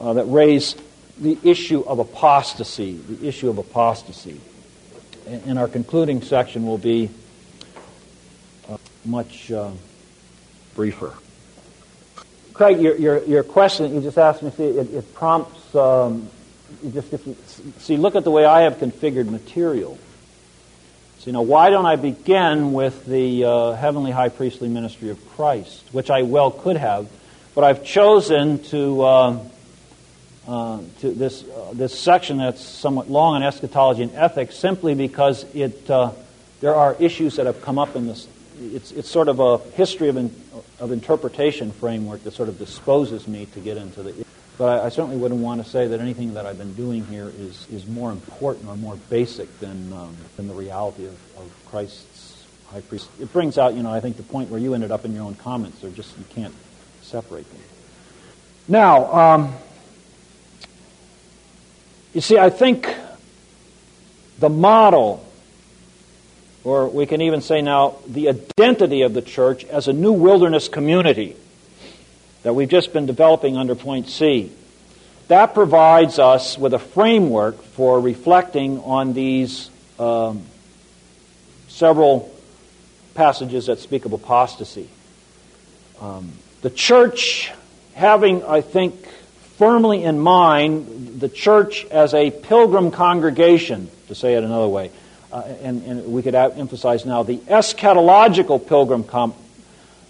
uh, 0.00 0.14
that 0.14 0.24
raise 0.24 0.74
the 1.18 1.38
issue 1.44 1.82
of 1.82 2.00
apostasy, 2.00 2.94
the 2.94 3.28
issue 3.28 3.48
of 3.48 3.58
apostasy. 3.58 4.40
And 5.26 5.58
our 5.58 5.68
concluding 5.68 6.22
section 6.22 6.66
will 6.66 6.78
be 6.78 7.10
much 9.04 9.50
uh, 9.50 9.70
briefer. 10.74 11.12
Craig, 12.52 12.80
your, 12.80 12.96
your, 12.96 13.24
your 13.24 13.42
question 13.42 13.94
you 13.94 14.00
just 14.00 14.18
asked 14.18 14.42
me, 14.42 14.50
see, 14.50 14.64
it, 14.64 14.94
it 14.94 15.14
prompts 15.14 15.74
um, 15.74 16.28
just, 16.92 17.12
see, 17.78 17.96
look 17.96 18.14
at 18.14 18.24
the 18.24 18.30
way 18.30 18.44
I 18.44 18.62
have 18.62 18.78
configured 18.78 19.28
material. 19.28 19.98
So, 21.18 21.26
you 21.26 21.32
know, 21.32 21.42
why 21.42 21.70
don't 21.70 21.86
I 21.86 21.96
begin 21.96 22.72
with 22.72 23.06
the 23.06 23.44
uh, 23.44 23.72
heavenly 23.72 24.10
high 24.10 24.28
priestly 24.28 24.68
ministry 24.68 25.10
of 25.10 25.28
Christ, 25.30 25.82
which 25.92 26.10
I 26.10 26.22
well 26.22 26.50
could 26.50 26.76
have, 26.76 27.08
but 27.54 27.64
I've 27.64 27.84
chosen 27.84 28.62
to, 28.64 29.02
uh, 29.02 29.38
uh, 30.46 30.80
to 31.00 31.10
this, 31.12 31.44
uh, 31.44 31.70
this 31.72 31.98
section 31.98 32.38
that's 32.38 32.62
somewhat 32.62 33.10
long 33.10 33.36
on 33.36 33.42
eschatology 33.42 34.02
and 34.02 34.12
ethics 34.12 34.56
simply 34.56 34.94
because 34.94 35.44
it, 35.54 35.88
uh, 35.90 36.12
there 36.60 36.74
are 36.74 36.94
issues 36.98 37.36
that 37.36 37.46
have 37.46 37.62
come 37.62 37.78
up 37.78 37.96
in 37.96 38.06
this. 38.06 38.28
It's, 38.60 38.92
it's 38.92 39.10
sort 39.10 39.28
of 39.28 39.40
a 39.40 39.58
history 39.72 40.08
of, 40.08 40.16
in, 40.16 40.34
of 40.78 40.92
interpretation 40.92 41.72
framework 41.72 42.22
that 42.24 42.34
sort 42.34 42.48
of 42.48 42.58
disposes 42.58 43.26
me 43.26 43.46
to 43.46 43.60
get 43.60 43.76
into 43.76 44.02
the 44.02 44.24
but 44.56 44.80
I, 44.80 44.86
I, 44.86 44.88
certainly 44.88 45.16
wouldn't 45.16 45.40
want 45.40 45.64
to 45.64 45.68
say 45.68 45.88
that 45.88 46.00
anything 46.00 46.34
that 46.34 46.46
I've 46.46 46.58
been 46.58 46.74
doing 46.74 47.04
here 47.06 47.32
is, 47.38 47.66
is 47.72 47.86
more 47.86 48.12
important 48.12 48.68
or 48.68 48.76
more 48.76 48.96
basic 49.10 49.58
than, 49.58 49.92
um, 49.92 50.16
than 50.36 50.46
the 50.46 50.54
reality 50.54 51.06
of, 51.06 51.14
of 51.36 51.52
Christ's 51.66 52.44
high 52.70 52.80
priest. 52.80 53.08
It 53.20 53.32
brings 53.32 53.58
out, 53.58 53.74
you 53.74 53.82
know, 53.82 53.92
I 53.92 54.00
think 54.00 54.16
the 54.16 54.22
point 54.22 54.50
where 54.50 54.60
you 54.60 54.74
ended 54.74 54.92
up 54.92 55.04
in 55.04 55.12
your 55.12 55.24
own 55.24 55.34
comments. 55.34 55.80
They're 55.80 55.90
just, 55.90 56.16
you 56.16 56.24
can't 56.30 56.54
separate 57.02 57.50
them. 57.50 57.60
Now, 58.68 59.12
um, 59.12 59.54
you 62.12 62.20
see, 62.20 62.38
I 62.38 62.50
think 62.50 62.88
the 64.38 64.48
model, 64.48 65.23
or 66.64 66.88
we 66.88 67.04
can 67.04 67.20
even 67.20 67.42
say 67.42 67.60
now, 67.60 67.96
the 68.06 68.30
identity 68.30 69.02
of 69.02 69.12
the 69.12 69.22
church 69.22 69.64
as 69.66 69.86
a 69.86 69.92
new 69.92 70.12
wilderness 70.12 70.68
community 70.68 71.36
that 72.42 72.54
we've 72.54 72.68
just 72.68 72.92
been 72.92 73.06
developing 73.06 73.56
under 73.56 73.74
point 73.74 74.08
C. 74.08 74.50
That 75.28 75.54
provides 75.54 76.18
us 76.18 76.58
with 76.58 76.74
a 76.74 76.78
framework 76.78 77.62
for 77.62 78.00
reflecting 78.00 78.80
on 78.80 79.12
these 79.12 79.70
um, 79.98 80.42
several 81.68 82.34
passages 83.14 83.66
that 83.66 83.78
speak 83.78 84.04
of 84.06 84.12
apostasy. 84.12 84.88
Um, 86.00 86.32
the 86.62 86.70
church, 86.70 87.52
having, 87.94 88.42
I 88.42 88.60
think, 88.60 89.06
firmly 89.58 90.02
in 90.02 90.18
mind 90.18 91.20
the 91.20 91.28
church 91.28 91.86
as 91.86 92.12
a 92.12 92.30
pilgrim 92.30 92.90
congregation, 92.90 93.90
to 94.08 94.14
say 94.14 94.34
it 94.34 94.44
another 94.44 94.68
way, 94.68 94.90
and, 95.62 95.82
and, 95.82 96.12
we 96.12 96.22
could 96.22 96.34
emphasize 96.34 97.04
now 97.04 97.22
the 97.22 97.38
eschatological 97.38 98.64
pilgrim 98.66 99.04
com- 99.04 99.34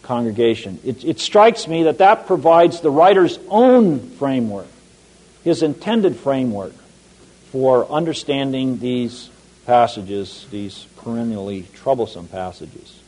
congregation. 0.02 0.78
It, 0.84 1.04
it 1.04 1.20
strikes 1.20 1.66
me 1.66 1.84
that 1.84 1.98
that 1.98 2.26
provides 2.26 2.80
the 2.80 2.90
writer's 2.90 3.38
own 3.48 4.10
framework, 4.10 4.68
his 5.42 5.62
intended 5.62 6.16
framework 6.16 6.74
for 7.50 7.90
understanding 7.90 8.78
these 8.78 9.30
passages, 9.66 10.46
these 10.50 10.86
perennially 10.98 11.62
troublesome 11.74 12.28
passages. 12.28 13.00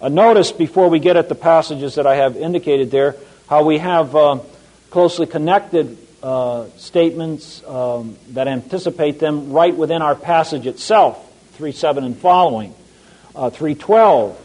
Uh, 0.00 0.08
notice 0.08 0.52
before 0.52 0.88
we 0.88 0.98
get 0.98 1.16
at 1.16 1.28
the 1.28 1.34
passages 1.34 1.94
that 1.94 2.06
I 2.06 2.16
have 2.16 2.36
indicated 2.36 2.90
there, 2.90 3.16
how 3.48 3.64
we 3.64 3.78
have 3.78 4.14
uh, 4.14 4.38
closely 4.90 5.26
connected 5.26 5.96
uh, 6.22 6.66
statements 6.76 7.64
um, 7.66 8.16
that 8.30 8.46
anticipate 8.46 9.18
them 9.18 9.52
right 9.52 9.74
within 9.76 10.02
our 10.02 10.14
passage 10.14 10.66
itself, 10.66 11.18
3 11.52 11.72
7 11.72 12.04
and 12.04 12.16
following. 12.16 12.74
Uh, 13.34 13.50
312 13.50 14.38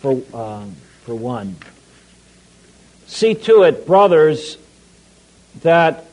for, 0.00 0.22
um, 0.36 0.76
for 1.04 1.14
one. 1.14 1.56
See 3.06 3.34
to 3.34 3.62
it, 3.62 3.86
brothers, 3.86 4.58
that 5.62 6.04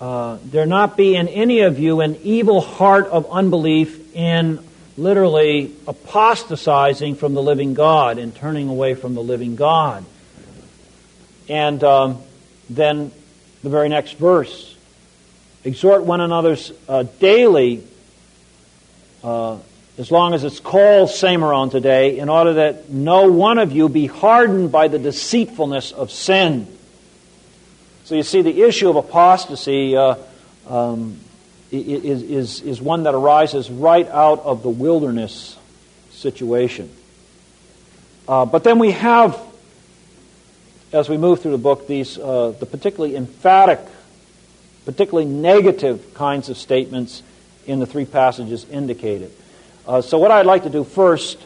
uh, 0.00 0.38
there 0.44 0.66
not 0.66 0.96
be 0.96 1.14
in 1.14 1.28
any 1.28 1.60
of 1.60 1.78
you 1.78 2.00
an 2.00 2.16
evil 2.22 2.60
heart 2.60 3.06
of 3.06 3.30
unbelief 3.30 4.14
in 4.14 4.64
literally 4.96 5.74
apostatizing 5.86 7.14
from 7.14 7.34
the 7.34 7.42
living 7.42 7.74
God 7.74 8.18
and 8.18 8.34
turning 8.34 8.68
away 8.68 8.94
from 8.94 9.14
the 9.14 9.22
living 9.22 9.56
God. 9.56 10.04
And 11.48 11.82
um, 11.82 12.22
then 12.68 13.12
the 13.62 13.70
very 13.70 13.88
next 13.88 14.12
verse 14.12 14.76
exhort 15.64 16.04
one 16.04 16.20
another 16.20 16.56
uh, 16.88 17.04
daily 17.18 17.84
uh, 19.22 19.58
as 19.98 20.10
long 20.10 20.32
as 20.34 20.44
it's 20.44 20.60
called 20.60 21.10
Semeron 21.10 21.70
today, 21.70 22.18
in 22.18 22.28
order 22.28 22.54
that 22.54 22.88
no 22.88 23.30
one 23.30 23.58
of 23.58 23.72
you 23.72 23.88
be 23.88 24.06
hardened 24.06 24.72
by 24.72 24.88
the 24.88 24.98
deceitfulness 24.98 25.92
of 25.92 26.10
sin. 26.10 26.66
So 28.04 28.14
you 28.14 28.22
see, 28.22 28.42
the 28.42 28.62
issue 28.62 28.88
of 28.88 28.96
apostasy 28.96 29.96
uh, 29.96 30.16
um, 30.66 31.18
is, 31.70 32.22
is, 32.22 32.60
is 32.62 32.80
one 32.80 33.02
that 33.04 33.14
arises 33.14 33.70
right 33.70 34.08
out 34.08 34.40
of 34.40 34.62
the 34.62 34.70
wilderness 34.70 35.56
situation. 36.10 36.90
Uh, 38.26 38.46
but 38.46 38.64
then 38.64 38.78
we 38.78 38.92
have, 38.92 39.40
as 40.92 41.08
we 41.08 41.18
move 41.18 41.42
through 41.42 41.52
the 41.52 41.58
book, 41.58 41.86
these 41.86 42.18
uh, 42.18 42.54
the 42.58 42.66
particularly 42.66 43.16
emphatic, 43.16 43.80
particularly 44.84 45.28
negative 45.28 46.14
kinds 46.14 46.48
of 46.48 46.56
statements 46.56 47.22
in 47.70 47.78
the 47.78 47.86
three 47.86 48.04
passages 48.04 48.66
indicated. 48.68 49.30
Uh, 49.86 50.00
so, 50.00 50.18
what 50.18 50.30
I'd 50.30 50.46
like 50.46 50.64
to 50.64 50.70
do 50.70 50.84
first 50.84 51.38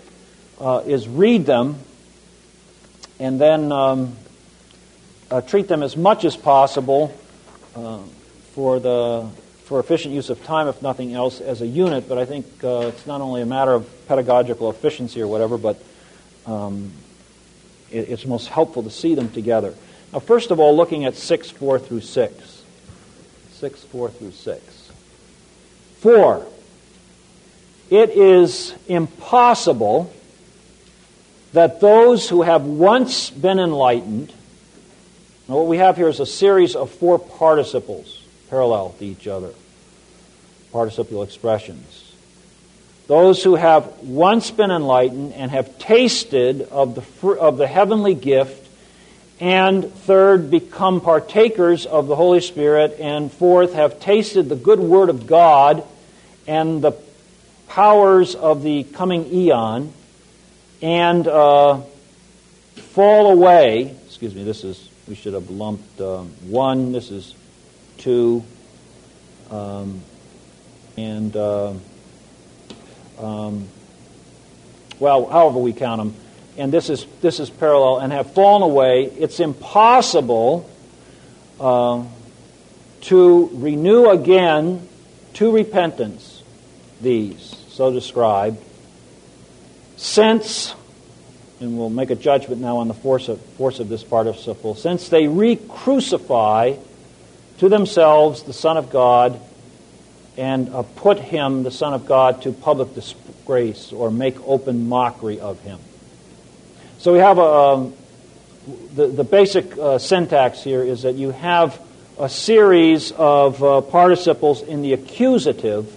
uh, 0.60 0.82
is 0.86 1.06
read 1.06 1.46
them 1.46 1.78
and 3.20 3.40
then 3.40 3.70
um, 3.70 4.16
uh, 5.30 5.40
treat 5.40 5.68
them 5.68 5.82
as 5.82 5.96
much 5.96 6.24
as 6.24 6.36
possible 6.36 7.16
uh, 7.76 7.98
for, 8.52 8.80
the, 8.80 9.28
for 9.64 9.80
efficient 9.80 10.14
use 10.14 10.30
of 10.30 10.42
time, 10.44 10.68
if 10.68 10.82
nothing 10.82 11.14
else, 11.14 11.40
as 11.40 11.60
a 11.60 11.66
unit. 11.66 12.08
But 12.08 12.18
I 12.18 12.24
think 12.24 12.46
uh, 12.64 12.92
it's 12.92 13.06
not 13.06 13.20
only 13.20 13.42
a 13.42 13.46
matter 13.46 13.72
of 13.72 13.88
pedagogical 14.08 14.70
efficiency 14.70 15.20
or 15.20 15.28
whatever, 15.28 15.58
but 15.58 15.82
um, 16.46 16.92
it, 17.90 18.08
it's 18.10 18.26
most 18.26 18.48
helpful 18.48 18.82
to 18.82 18.90
see 18.90 19.14
them 19.14 19.30
together. 19.30 19.74
Now, 20.12 20.20
first 20.20 20.50
of 20.50 20.58
all, 20.58 20.76
looking 20.76 21.04
at 21.04 21.16
6 21.16 21.50
4 21.50 21.78
through 21.78 22.00
6. 22.00 22.62
6 23.52 23.84
4 23.84 24.10
through 24.10 24.32
6. 24.32 24.83
4. 26.04 26.46
It 27.88 28.10
is 28.10 28.74
impossible 28.88 30.12
that 31.54 31.80
those 31.80 32.28
who 32.28 32.42
have 32.42 32.66
once 32.66 33.30
been 33.30 33.58
enlightened, 33.58 34.30
now 35.48 35.54
what 35.56 35.66
we 35.66 35.78
have 35.78 35.96
here 35.96 36.08
is 36.08 36.20
a 36.20 36.26
series 36.26 36.76
of 36.76 36.90
four 36.90 37.18
participles 37.18 38.22
parallel 38.50 38.94
to 38.98 39.06
each 39.06 39.26
other, 39.26 39.48
participial 40.72 41.22
expressions. 41.22 42.12
Those 43.06 43.42
who 43.42 43.54
have 43.54 43.86
once 44.02 44.50
been 44.50 44.70
enlightened 44.70 45.32
and 45.32 45.50
have 45.52 45.78
tasted 45.78 46.60
of 46.68 46.96
the, 46.96 47.02
fr- 47.02 47.38
of 47.38 47.56
the 47.56 47.66
heavenly 47.66 48.14
gift, 48.14 48.68
and 49.40 49.90
third, 49.90 50.50
become 50.50 51.00
partakers 51.00 51.86
of 51.86 52.08
the 52.08 52.16
Holy 52.16 52.42
Spirit, 52.42 52.98
and 53.00 53.32
fourth, 53.32 53.72
have 53.72 54.00
tasted 54.00 54.50
the 54.50 54.54
good 54.54 54.80
word 54.80 55.08
of 55.08 55.26
God 55.26 55.82
and 56.46 56.82
the 56.82 56.92
powers 57.68 58.34
of 58.34 58.62
the 58.62 58.84
coming 58.84 59.26
eon 59.32 59.92
and 60.82 61.26
uh, 61.26 61.80
fall 62.74 63.32
away. 63.32 63.96
Excuse 64.06 64.34
me, 64.34 64.44
this 64.44 64.64
is, 64.64 64.88
we 65.08 65.14
should 65.14 65.34
have 65.34 65.50
lumped 65.50 66.00
um, 66.00 66.28
one, 66.48 66.92
this 66.92 67.10
is 67.10 67.34
two, 67.98 68.44
um, 69.50 70.00
and, 70.96 71.34
uh, 71.36 71.72
um, 73.18 73.68
well, 75.00 75.26
however 75.26 75.58
we 75.58 75.72
count 75.72 76.00
them. 76.00 76.14
And 76.56 76.72
this 76.72 76.88
is, 76.88 77.06
this 77.20 77.40
is 77.40 77.50
parallel, 77.50 77.98
and 77.98 78.12
have 78.12 78.32
fallen 78.32 78.62
away. 78.62 79.06
It's 79.06 79.40
impossible 79.40 80.70
uh, 81.58 82.04
to 83.02 83.50
renew 83.54 84.10
again 84.10 84.88
to 85.34 85.50
repentance 85.50 86.33
these 87.00 87.56
so 87.68 87.92
described, 87.92 88.62
since, 89.96 90.74
and 91.60 91.76
we'll 91.76 91.90
make 91.90 92.10
a 92.10 92.14
judgment 92.14 92.60
now 92.60 92.78
on 92.78 92.88
the 92.88 92.94
force 92.94 93.28
of, 93.28 93.40
force 93.56 93.80
of 93.80 93.88
this 93.88 94.04
participle, 94.04 94.74
since 94.74 95.08
they 95.08 95.26
re 95.26 95.56
crucify 95.56 96.76
to 97.58 97.68
themselves 97.68 98.42
the 98.44 98.52
Son 98.52 98.76
of 98.76 98.90
God 98.90 99.40
and 100.36 100.68
uh, 100.68 100.82
put 100.82 101.18
him, 101.18 101.62
the 101.62 101.70
Son 101.70 101.94
of 101.94 102.06
God, 102.06 102.42
to 102.42 102.52
public 102.52 102.94
disgrace 102.94 103.92
or 103.92 104.10
make 104.10 104.36
open 104.46 104.88
mockery 104.88 105.40
of 105.40 105.60
him. 105.60 105.78
So 106.98 107.12
we 107.12 107.18
have 107.18 107.38
a, 107.38 107.42
um, 107.42 107.94
the, 108.94 109.08
the 109.08 109.24
basic 109.24 109.76
uh, 109.76 109.98
syntax 109.98 110.62
here 110.62 110.82
is 110.82 111.02
that 111.02 111.14
you 111.14 111.30
have 111.30 111.80
a 112.18 112.28
series 112.28 113.12
of 113.12 113.62
uh, 113.62 113.80
participles 113.80 114.62
in 114.62 114.82
the 114.82 114.92
accusative 114.92 115.94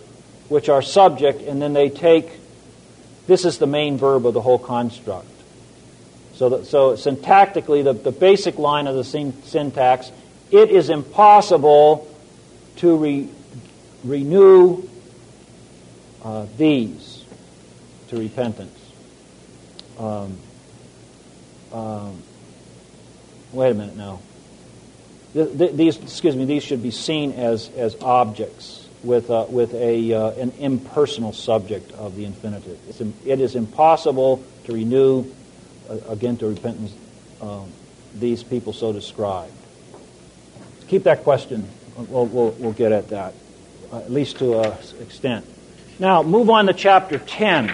which 0.49 0.69
are 0.69 0.81
subject, 0.81 1.41
and 1.41 1.61
then 1.61 1.73
they 1.73 1.89
take 1.89 2.29
this 3.27 3.43
is 3.43 3.57
the 3.57 3.67
main 3.67 3.97
verb 3.97 4.25
of 4.25 4.33
the 4.33 4.41
whole 4.41 4.57
construct. 4.57 5.27
So, 6.35 6.63
so 6.63 6.93
syntactically, 6.93 7.83
the, 7.83 7.93
the 7.93 8.11
basic 8.11 8.57
line 8.57 8.87
of 8.87 8.95
the 8.95 9.03
syntax 9.03 10.11
it 10.49 10.71
is 10.71 10.89
impossible 10.89 12.07
to 12.77 12.95
re- 12.95 13.29
renew 14.05 14.87
uh, 16.23 16.45
these 16.57 17.25
to 18.07 18.17
repentance. 18.17 18.79
Um, 19.99 20.37
um, 21.73 22.23
wait 23.51 23.71
a 23.71 23.73
minute 23.73 23.97
now. 23.97 24.21
these, 25.33 25.97
excuse 25.97 26.35
me, 26.35 26.45
these 26.45 26.63
should 26.63 26.81
be 26.81 26.91
seen 26.91 27.33
as, 27.33 27.69
as 27.75 27.97
objects 28.01 28.86
with, 29.07 29.31
uh, 29.31 29.45
with 29.49 29.73
a, 29.73 30.13
uh, 30.13 30.31
an 30.31 30.51
impersonal 30.59 31.31
subject 31.31 31.91
of 31.93 32.15
the 32.15 32.25
infinitive. 32.25 32.77
It's, 32.89 32.99
it 32.99 33.39
is 33.39 33.55
impossible 33.55 34.43
to 34.65 34.73
renew, 34.73 35.25
uh, 35.89 35.97
again, 36.09 36.35
to 36.37 36.47
repentance, 36.47 36.93
um, 37.41 37.71
these 38.13 38.43
people 38.43 38.73
so 38.73 38.91
described. 38.91 39.53
Keep 40.89 41.03
that 41.03 41.23
question. 41.23 41.67
We'll, 41.95 42.25
we'll, 42.25 42.51
we'll 42.51 42.73
get 42.73 42.91
at 42.91 43.09
that, 43.09 43.33
uh, 43.91 43.99
at 43.99 44.11
least 44.11 44.39
to 44.39 44.59
an 44.59 44.77
extent. 45.01 45.45
Now, 45.99 46.21
move 46.21 46.49
on 46.49 46.67
to 46.67 46.73
chapter 46.73 47.17
10. 47.17 47.73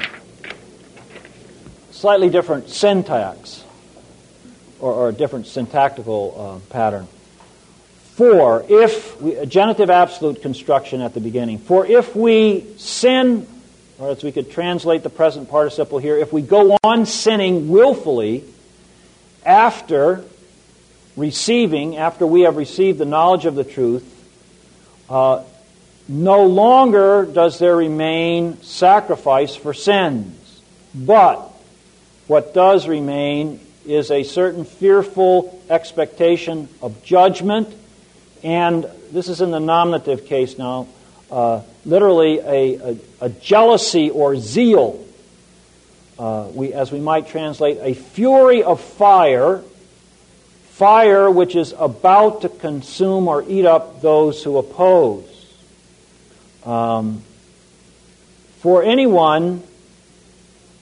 Slightly 1.91 2.29
different 2.29 2.69
syntax, 2.69 3.63
or, 4.79 4.93
or 4.93 5.09
a 5.09 5.13
different 5.13 5.47
syntactical 5.47 6.61
uh, 6.63 6.71
pattern. 6.71 7.07
For 8.15 8.63
if, 8.69 9.19
we, 9.19 9.35
a 9.35 9.45
genitive 9.47 9.89
absolute 9.89 10.43
construction 10.43 11.01
at 11.01 11.15
the 11.15 11.19
beginning, 11.19 11.57
for 11.57 11.83
if 11.83 12.15
we 12.15 12.63
sin, 12.77 13.47
or 13.97 14.11
as 14.11 14.23
we 14.23 14.31
could 14.31 14.51
translate 14.51 15.01
the 15.01 15.09
present 15.09 15.49
participle 15.49 15.97
here, 15.97 16.15
if 16.17 16.31
we 16.31 16.43
go 16.43 16.77
on 16.83 17.07
sinning 17.07 17.69
willfully 17.69 18.43
after 19.43 20.23
receiving, 21.17 21.97
after 21.97 22.27
we 22.27 22.41
have 22.41 22.55
received 22.55 22.99
the 22.99 23.05
knowledge 23.05 23.45
of 23.45 23.55
the 23.55 23.63
truth, 23.63 24.07
uh, 25.09 25.43
no 26.07 26.45
longer 26.45 27.25
does 27.25 27.57
there 27.57 27.75
remain 27.75 28.61
sacrifice 28.61 29.55
for 29.55 29.73
sins. 29.73 30.61
But 30.93 31.39
what 32.27 32.53
does 32.53 32.87
remain 32.87 33.59
is 33.87 34.11
a 34.11 34.23
certain 34.23 34.65
fearful 34.65 35.59
expectation 35.67 36.69
of 36.79 37.03
judgment, 37.03 37.73
and 38.43 38.85
this 39.11 39.29
is 39.29 39.41
in 39.41 39.51
the 39.51 39.59
nominative 39.59 40.25
case 40.25 40.57
now, 40.57 40.87
uh, 41.31 41.61
literally 41.85 42.39
a, 42.39 42.75
a, 42.75 42.97
a, 43.21 43.29
jealousy 43.29 44.09
or 44.09 44.35
zeal. 44.35 45.03
Uh, 46.19 46.47
we, 46.53 46.73
as 46.73 46.91
we 46.91 46.99
might 46.99 47.27
translate, 47.27 47.77
a 47.81 47.93
fury 47.93 48.61
of 48.63 48.79
fire, 48.81 49.63
fire 50.71 51.31
which 51.31 51.55
is 51.55 51.73
about 51.79 52.41
to 52.41 52.49
consume 52.49 53.27
or 53.27 53.43
eat 53.47 53.65
up 53.65 54.01
those 54.01 54.43
who 54.43 54.57
oppose. 54.57 55.29
Um, 56.65 57.23
for 58.59 58.83
anyone 58.83 59.63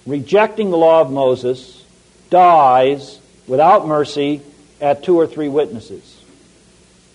rejecting 0.05 0.69
the 0.71 0.77
law 0.77 1.01
of 1.01 1.11
Moses 1.11 1.83
dies 2.29 3.19
without 3.47 3.87
mercy 3.87 4.41
at 4.79 5.03
two 5.03 5.15
or 5.15 5.27
three 5.27 5.49
witnesses, 5.49 6.10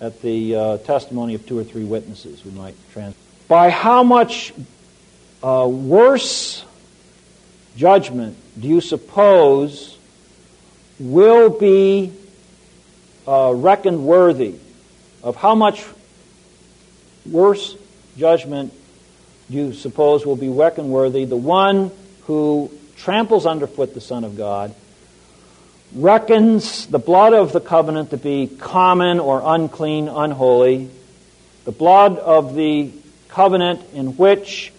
at 0.01 0.21
the 0.23 0.57
uh, 0.57 0.79
testimony 0.79 1.35
of 1.35 1.47
two 1.47 1.59
or 1.59 1.65
three 1.65 1.85
witnesses, 1.85 2.45
we 2.45 2.51
might 2.51 2.75
trans. 2.93 3.15
By 3.49 3.71
how 3.71 4.03
much 4.03 4.53
uh, 5.43 5.67
worse 5.69 6.65
judgment 7.77 8.37
do 8.59 8.69
you 8.69 8.81
suppose 8.81 9.97
will 10.99 11.51
be 11.51 12.13
uh, 13.27 13.53
reckoned 13.55 14.05
worthy? 14.05 14.57
Of 15.23 15.37
how 15.37 15.55
much 15.55 15.85
worse 17.25 17.77
judgment 18.17 18.73
do 19.51 19.57
you 19.57 19.73
suppose 19.73 20.27
will 20.27 20.37
be 20.37 20.49
reckoned 20.49 20.91
worthy? 20.91 21.25
The 21.25 21.37
one 21.37 21.91
who 22.25 22.71
tramples 22.97 23.47
underfoot 23.47 23.95
the 23.95 24.01
Son 24.01 24.25
of 24.25 24.37
God, 24.37 24.75
reckons 25.95 26.87
the 26.87 26.99
blood 26.99 27.33
of 27.33 27.53
the 27.53 27.61
covenant 27.61 28.11
to 28.11 28.17
be 28.17 28.47
common 28.47 29.21
or 29.21 29.43
unclean, 29.45 30.09
unholy, 30.09 30.91
the 31.65 31.73
blood 31.73 32.19
of 32.19 32.55
the 32.55 32.91
covenant 33.29 33.81
in 33.93 34.17
which 34.17 34.73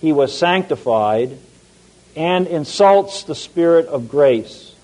he 0.00 0.12
was 0.12 0.36
sanctified, 0.36 1.36
and 2.14 2.46
insults 2.46 3.24
the 3.24 3.34
Spirit 3.34 3.86
of 3.86 4.08
grace. 4.08 4.74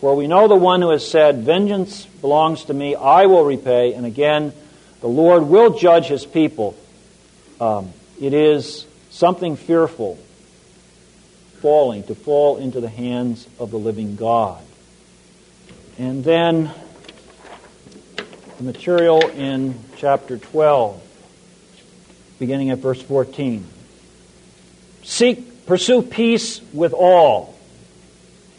For 0.00 0.14
we 0.16 0.26
know 0.26 0.48
the 0.48 0.56
one 0.56 0.82
who 0.82 0.90
has 0.90 1.08
said, 1.08 1.44
Vengeance 1.44 2.06
belongs 2.20 2.64
to 2.64 2.74
me, 2.74 2.94
I 2.94 3.26
will 3.26 3.44
repay, 3.44 3.94
and 3.94 4.04
again, 4.04 4.52
the 5.00 5.08
Lord 5.08 5.44
will 5.44 5.78
judge 5.78 6.06
his 6.06 6.26
people. 6.26 6.76
Um, 7.60 7.92
it 8.20 8.32
is 8.32 8.86
something 9.10 9.56
fearful 9.56 10.18
falling, 11.62 12.02
to 12.02 12.14
fall 12.14 12.58
into 12.58 12.80
the 12.80 12.88
hands 12.88 13.46
of 13.58 13.70
the 13.70 13.78
living 13.78 14.16
God. 14.16 14.62
And 15.98 16.24
then 16.24 16.70
the 18.58 18.62
material 18.64 19.28
in 19.28 19.74
chapter 19.96 20.38
12, 20.38 21.02
beginning 22.38 22.70
at 22.70 22.78
verse 22.78 23.00
14. 23.02 23.66
Seek, 25.02 25.66
pursue 25.66 26.02
peace 26.02 26.60
with 26.72 26.92
all, 26.92 27.54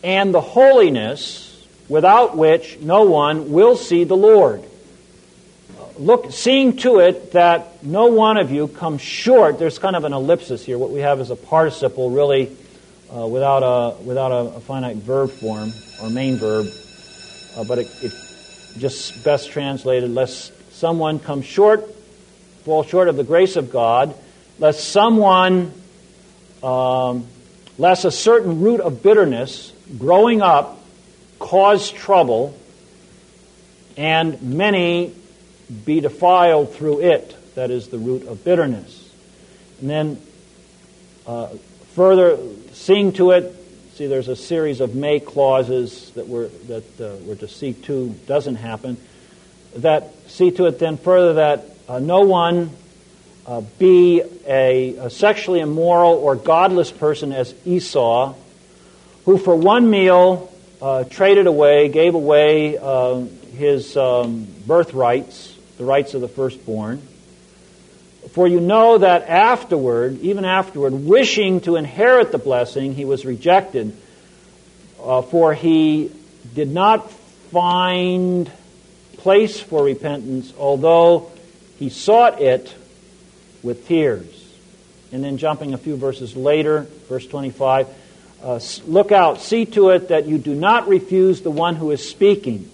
and 0.04 0.34
the 0.34 0.42
holiness 0.42 1.66
without 1.90 2.38
which 2.38 2.80
no 2.80 3.04
one 3.04 3.52
will 3.52 3.76
see 3.76 4.04
the 4.04 4.18
Lord 4.18 4.64
look, 5.98 6.32
seeing 6.32 6.78
to 6.78 7.00
it 7.00 7.34
that 7.34 7.84
no 7.84 8.08
one 8.08 8.38
of 8.38 8.52
you 8.52 8.68
comes 8.68 9.02
short. 9.02 9.60
There's 9.60 9.80
kind 9.80 9.96
of 9.96 10.04
an 10.04 10.14
ellipsis 10.14 10.64
here. 10.66 10.78
What 10.78 10.92
we 10.92 11.02
have 11.02 11.20
is 11.20 11.30
a 11.30 11.36
participle, 11.36 12.10
really, 12.10 12.56
uh, 13.14 13.28
without 13.28 13.64
a 13.64 14.02
without 14.02 14.32
a, 14.32 14.56
a, 14.56 14.60
finite 14.60 14.98
verb 14.98 15.32
form 15.32 15.72
or 16.02 16.10
main 16.10 16.38
verb, 16.38 16.68
uh, 17.56 17.64
but 17.64 17.80
it, 17.80 17.88
it, 18.02 18.14
just 18.78 19.24
best 19.24 19.52
translated, 19.52 20.12
lest 20.12 20.52
someone 20.74 21.20
come 21.20 21.42
short, 21.42 21.88
fall 22.64 22.84
short 22.84 23.08
of 23.08 23.18
the 23.18 23.24
grace 23.24 23.56
of 23.56 23.72
God, 23.72 24.16
lest 24.60 24.90
someone, 24.90 25.72
um, 26.64 27.28
lest 27.78 28.06
a 28.06 28.12
certain 28.12 28.62
root 28.62 28.80
of 28.82 29.04
bitterness 29.04 29.72
growing 29.98 30.42
up 30.42 30.80
cause 31.40 31.92
trouble, 31.92 32.58
and 33.98 34.42
many 34.42 35.14
be 35.86 36.00
defiled 36.00 36.74
through 36.74 37.02
it. 37.02 37.36
That 37.56 37.70
is 37.70 37.90
the 37.90 38.00
root 38.00 38.28
of 38.28 38.44
bitterness. 38.44 39.12
And 39.82 39.90
then 39.90 40.22
uh, 41.28 41.50
further, 41.94 42.38
seeing 42.72 43.14
to 43.14 43.32
it, 43.32 43.56
see, 43.94 44.08
there's 44.08 44.28
a 44.28 44.36
series 44.36 44.82
of 44.82 44.96
may 44.96 45.20
clauses 45.20 46.12
that 46.16 46.28
we're, 46.28 46.48
that 46.48 46.84
uh, 47.00 47.16
we're 47.26 47.36
to 47.36 47.48
see 47.48 47.74
to 47.74 48.10
doesn't 48.26 48.56
happen. 48.56 48.98
That 49.76 50.12
see 50.28 50.50
to 50.52 50.66
it 50.66 50.80
then 50.80 50.98
further 50.98 51.34
that 51.34 51.66
uh, 51.88 52.00
no 52.00 52.22
one 52.22 52.72
uh, 53.46 53.62
be 53.78 54.24
a, 54.48 54.96
a, 54.96 55.10
sexually 55.12 55.60
immoral 55.60 56.14
or 56.14 56.36
godless 56.36 56.92
person 56.92 57.32
as 57.34 57.54
Esau, 57.66 58.34
who 59.26 59.38
for 59.38 59.56
one 59.56 59.90
meal 59.90 60.52
uh, 60.82 61.04
traded 61.04 61.46
away, 61.46 61.90
gave 61.90 62.16
away 62.16 62.78
uh, 62.78 63.20
his 63.56 63.96
um, 63.96 64.48
birthrights 64.66 65.56
the 65.78 65.84
rights 65.84 66.16
of 66.16 66.22
the 66.22 66.28
firstborn. 66.28 67.02
For 68.34 68.48
you 68.48 68.60
know 68.60 68.98
that 68.98 69.30
afterward, 69.30 70.20
even 70.22 70.44
afterward, 70.44 70.92
wishing 70.94 71.62
to 71.62 71.76
inherit 71.76 72.32
the 72.32 72.40
blessing, 72.40 72.96
he 72.96 73.06
was 73.06 73.26
rejected, 73.26 73.96
uh, 75.00 75.22
for 75.22 75.54
he 75.54 76.12
did 76.56 76.72
not 76.72 77.12
find 77.12 78.52
place 79.18 79.60
for 79.60 79.84
repentance, 79.84 80.52
although 80.58 81.32
he 81.78 81.90
sought 81.90 82.42
it 82.42 82.74
with 83.62 83.88
tears. 83.88 84.26
And 85.12 85.24
then 85.24 85.38
jumping 85.38 85.76
a 85.76 85.78
few 85.78 85.96
verses 85.96 86.36
later, 86.36 86.88
verse 87.08 87.28
25, 87.28 87.88
uh, 88.42 88.60
look 88.88 89.12
out, 89.12 89.42
see 89.42 89.66
to 89.68 89.90
it 89.90 90.08
that 90.08 90.26
you 90.26 90.40
do 90.40 90.56
not 90.56 90.88
refuse 90.88 91.42
the 91.42 91.52
one 91.52 91.76
who 91.76 91.92
is 91.92 92.10
speaking. 92.10 92.68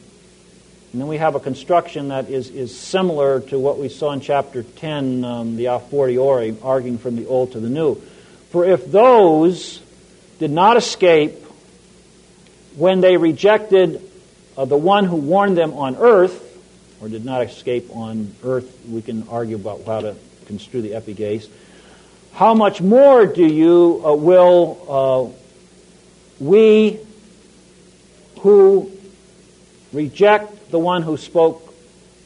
And 0.91 0.99
then 0.99 1.07
we 1.07 1.17
have 1.17 1.35
a 1.35 1.39
construction 1.39 2.07
that 2.07 2.29
is, 2.29 2.49
is 2.49 2.75
similar 2.75 3.41
to 3.41 3.59
what 3.59 3.77
we 3.77 3.89
saw 3.89 4.11
in 4.11 4.21
chapter 4.21 4.63
10, 4.63 5.23
um, 5.23 5.55
the 5.55 5.65
a 5.65 5.79
fortiori, 5.79 6.55
arguing 6.63 6.97
from 6.97 7.15
the 7.15 7.27
old 7.27 7.51
to 7.51 7.59
the 7.59 7.69
new. 7.69 7.95
For 8.49 8.65
if 8.65 8.91
those 8.91 9.81
did 10.39 10.49
not 10.49 10.77
escape 10.77 11.35
when 12.75 13.01
they 13.01 13.17
rejected 13.17 14.01
uh, 14.57 14.65
the 14.65 14.77
one 14.77 15.05
who 15.05 15.17
warned 15.17 15.55
them 15.55 15.73
on 15.73 15.95
earth, 15.97 16.45
or 17.01 17.07
did 17.07 17.23
not 17.23 17.43
escape 17.43 17.95
on 17.95 18.33
earth, 18.43 18.79
we 18.89 19.03
can 19.03 19.27
argue 19.29 19.57
about 19.57 19.83
how 19.85 20.01
to 20.01 20.15
construe 20.47 20.81
the 20.81 20.95
epi 20.95 21.13
ges, 21.13 21.47
how 22.33 22.55
much 22.55 22.81
more 22.81 23.27
do 23.27 23.45
you 23.45 24.01
uh, 24.03 24.13
will 24.13 24.85
uh, 24.89 26.43
we 26.43 26.99
who 28.39 28.91
reject 29.93 30.58
the 30.69 30.79
one 30.79 31.01
who 31.01 31.17
spoke 31.17 31.73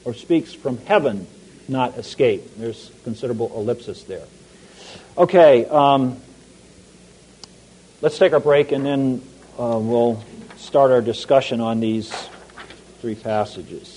or 0.06 0.14
speaks 0.14 0.54
from 0.54 0.78
heaven 0.86 1.28
not 1.68 1.98
escape. 1.98 2.58
There's 2.58 2.92
considerable 3.04 3.52
ellipsis 3.56 4.04
there. 4.04 4.26
Okay, 5.18 5.66
um, 5.66 6.20
let's 8.02 8.18
take 8.18 8.34
our 8.34 8.40
break 8.40 8.72
and 8.72 8.86
then 8.86 9.22
uh, 9.58 9.78
we'll 9.80 10.24
start 10.58 10.92
our 10.92 11.02
discussion 11.02 11.62
on 11.62 11.80
these 11.80 12.12
three 13.00 13.16
passages. 13.16 13.93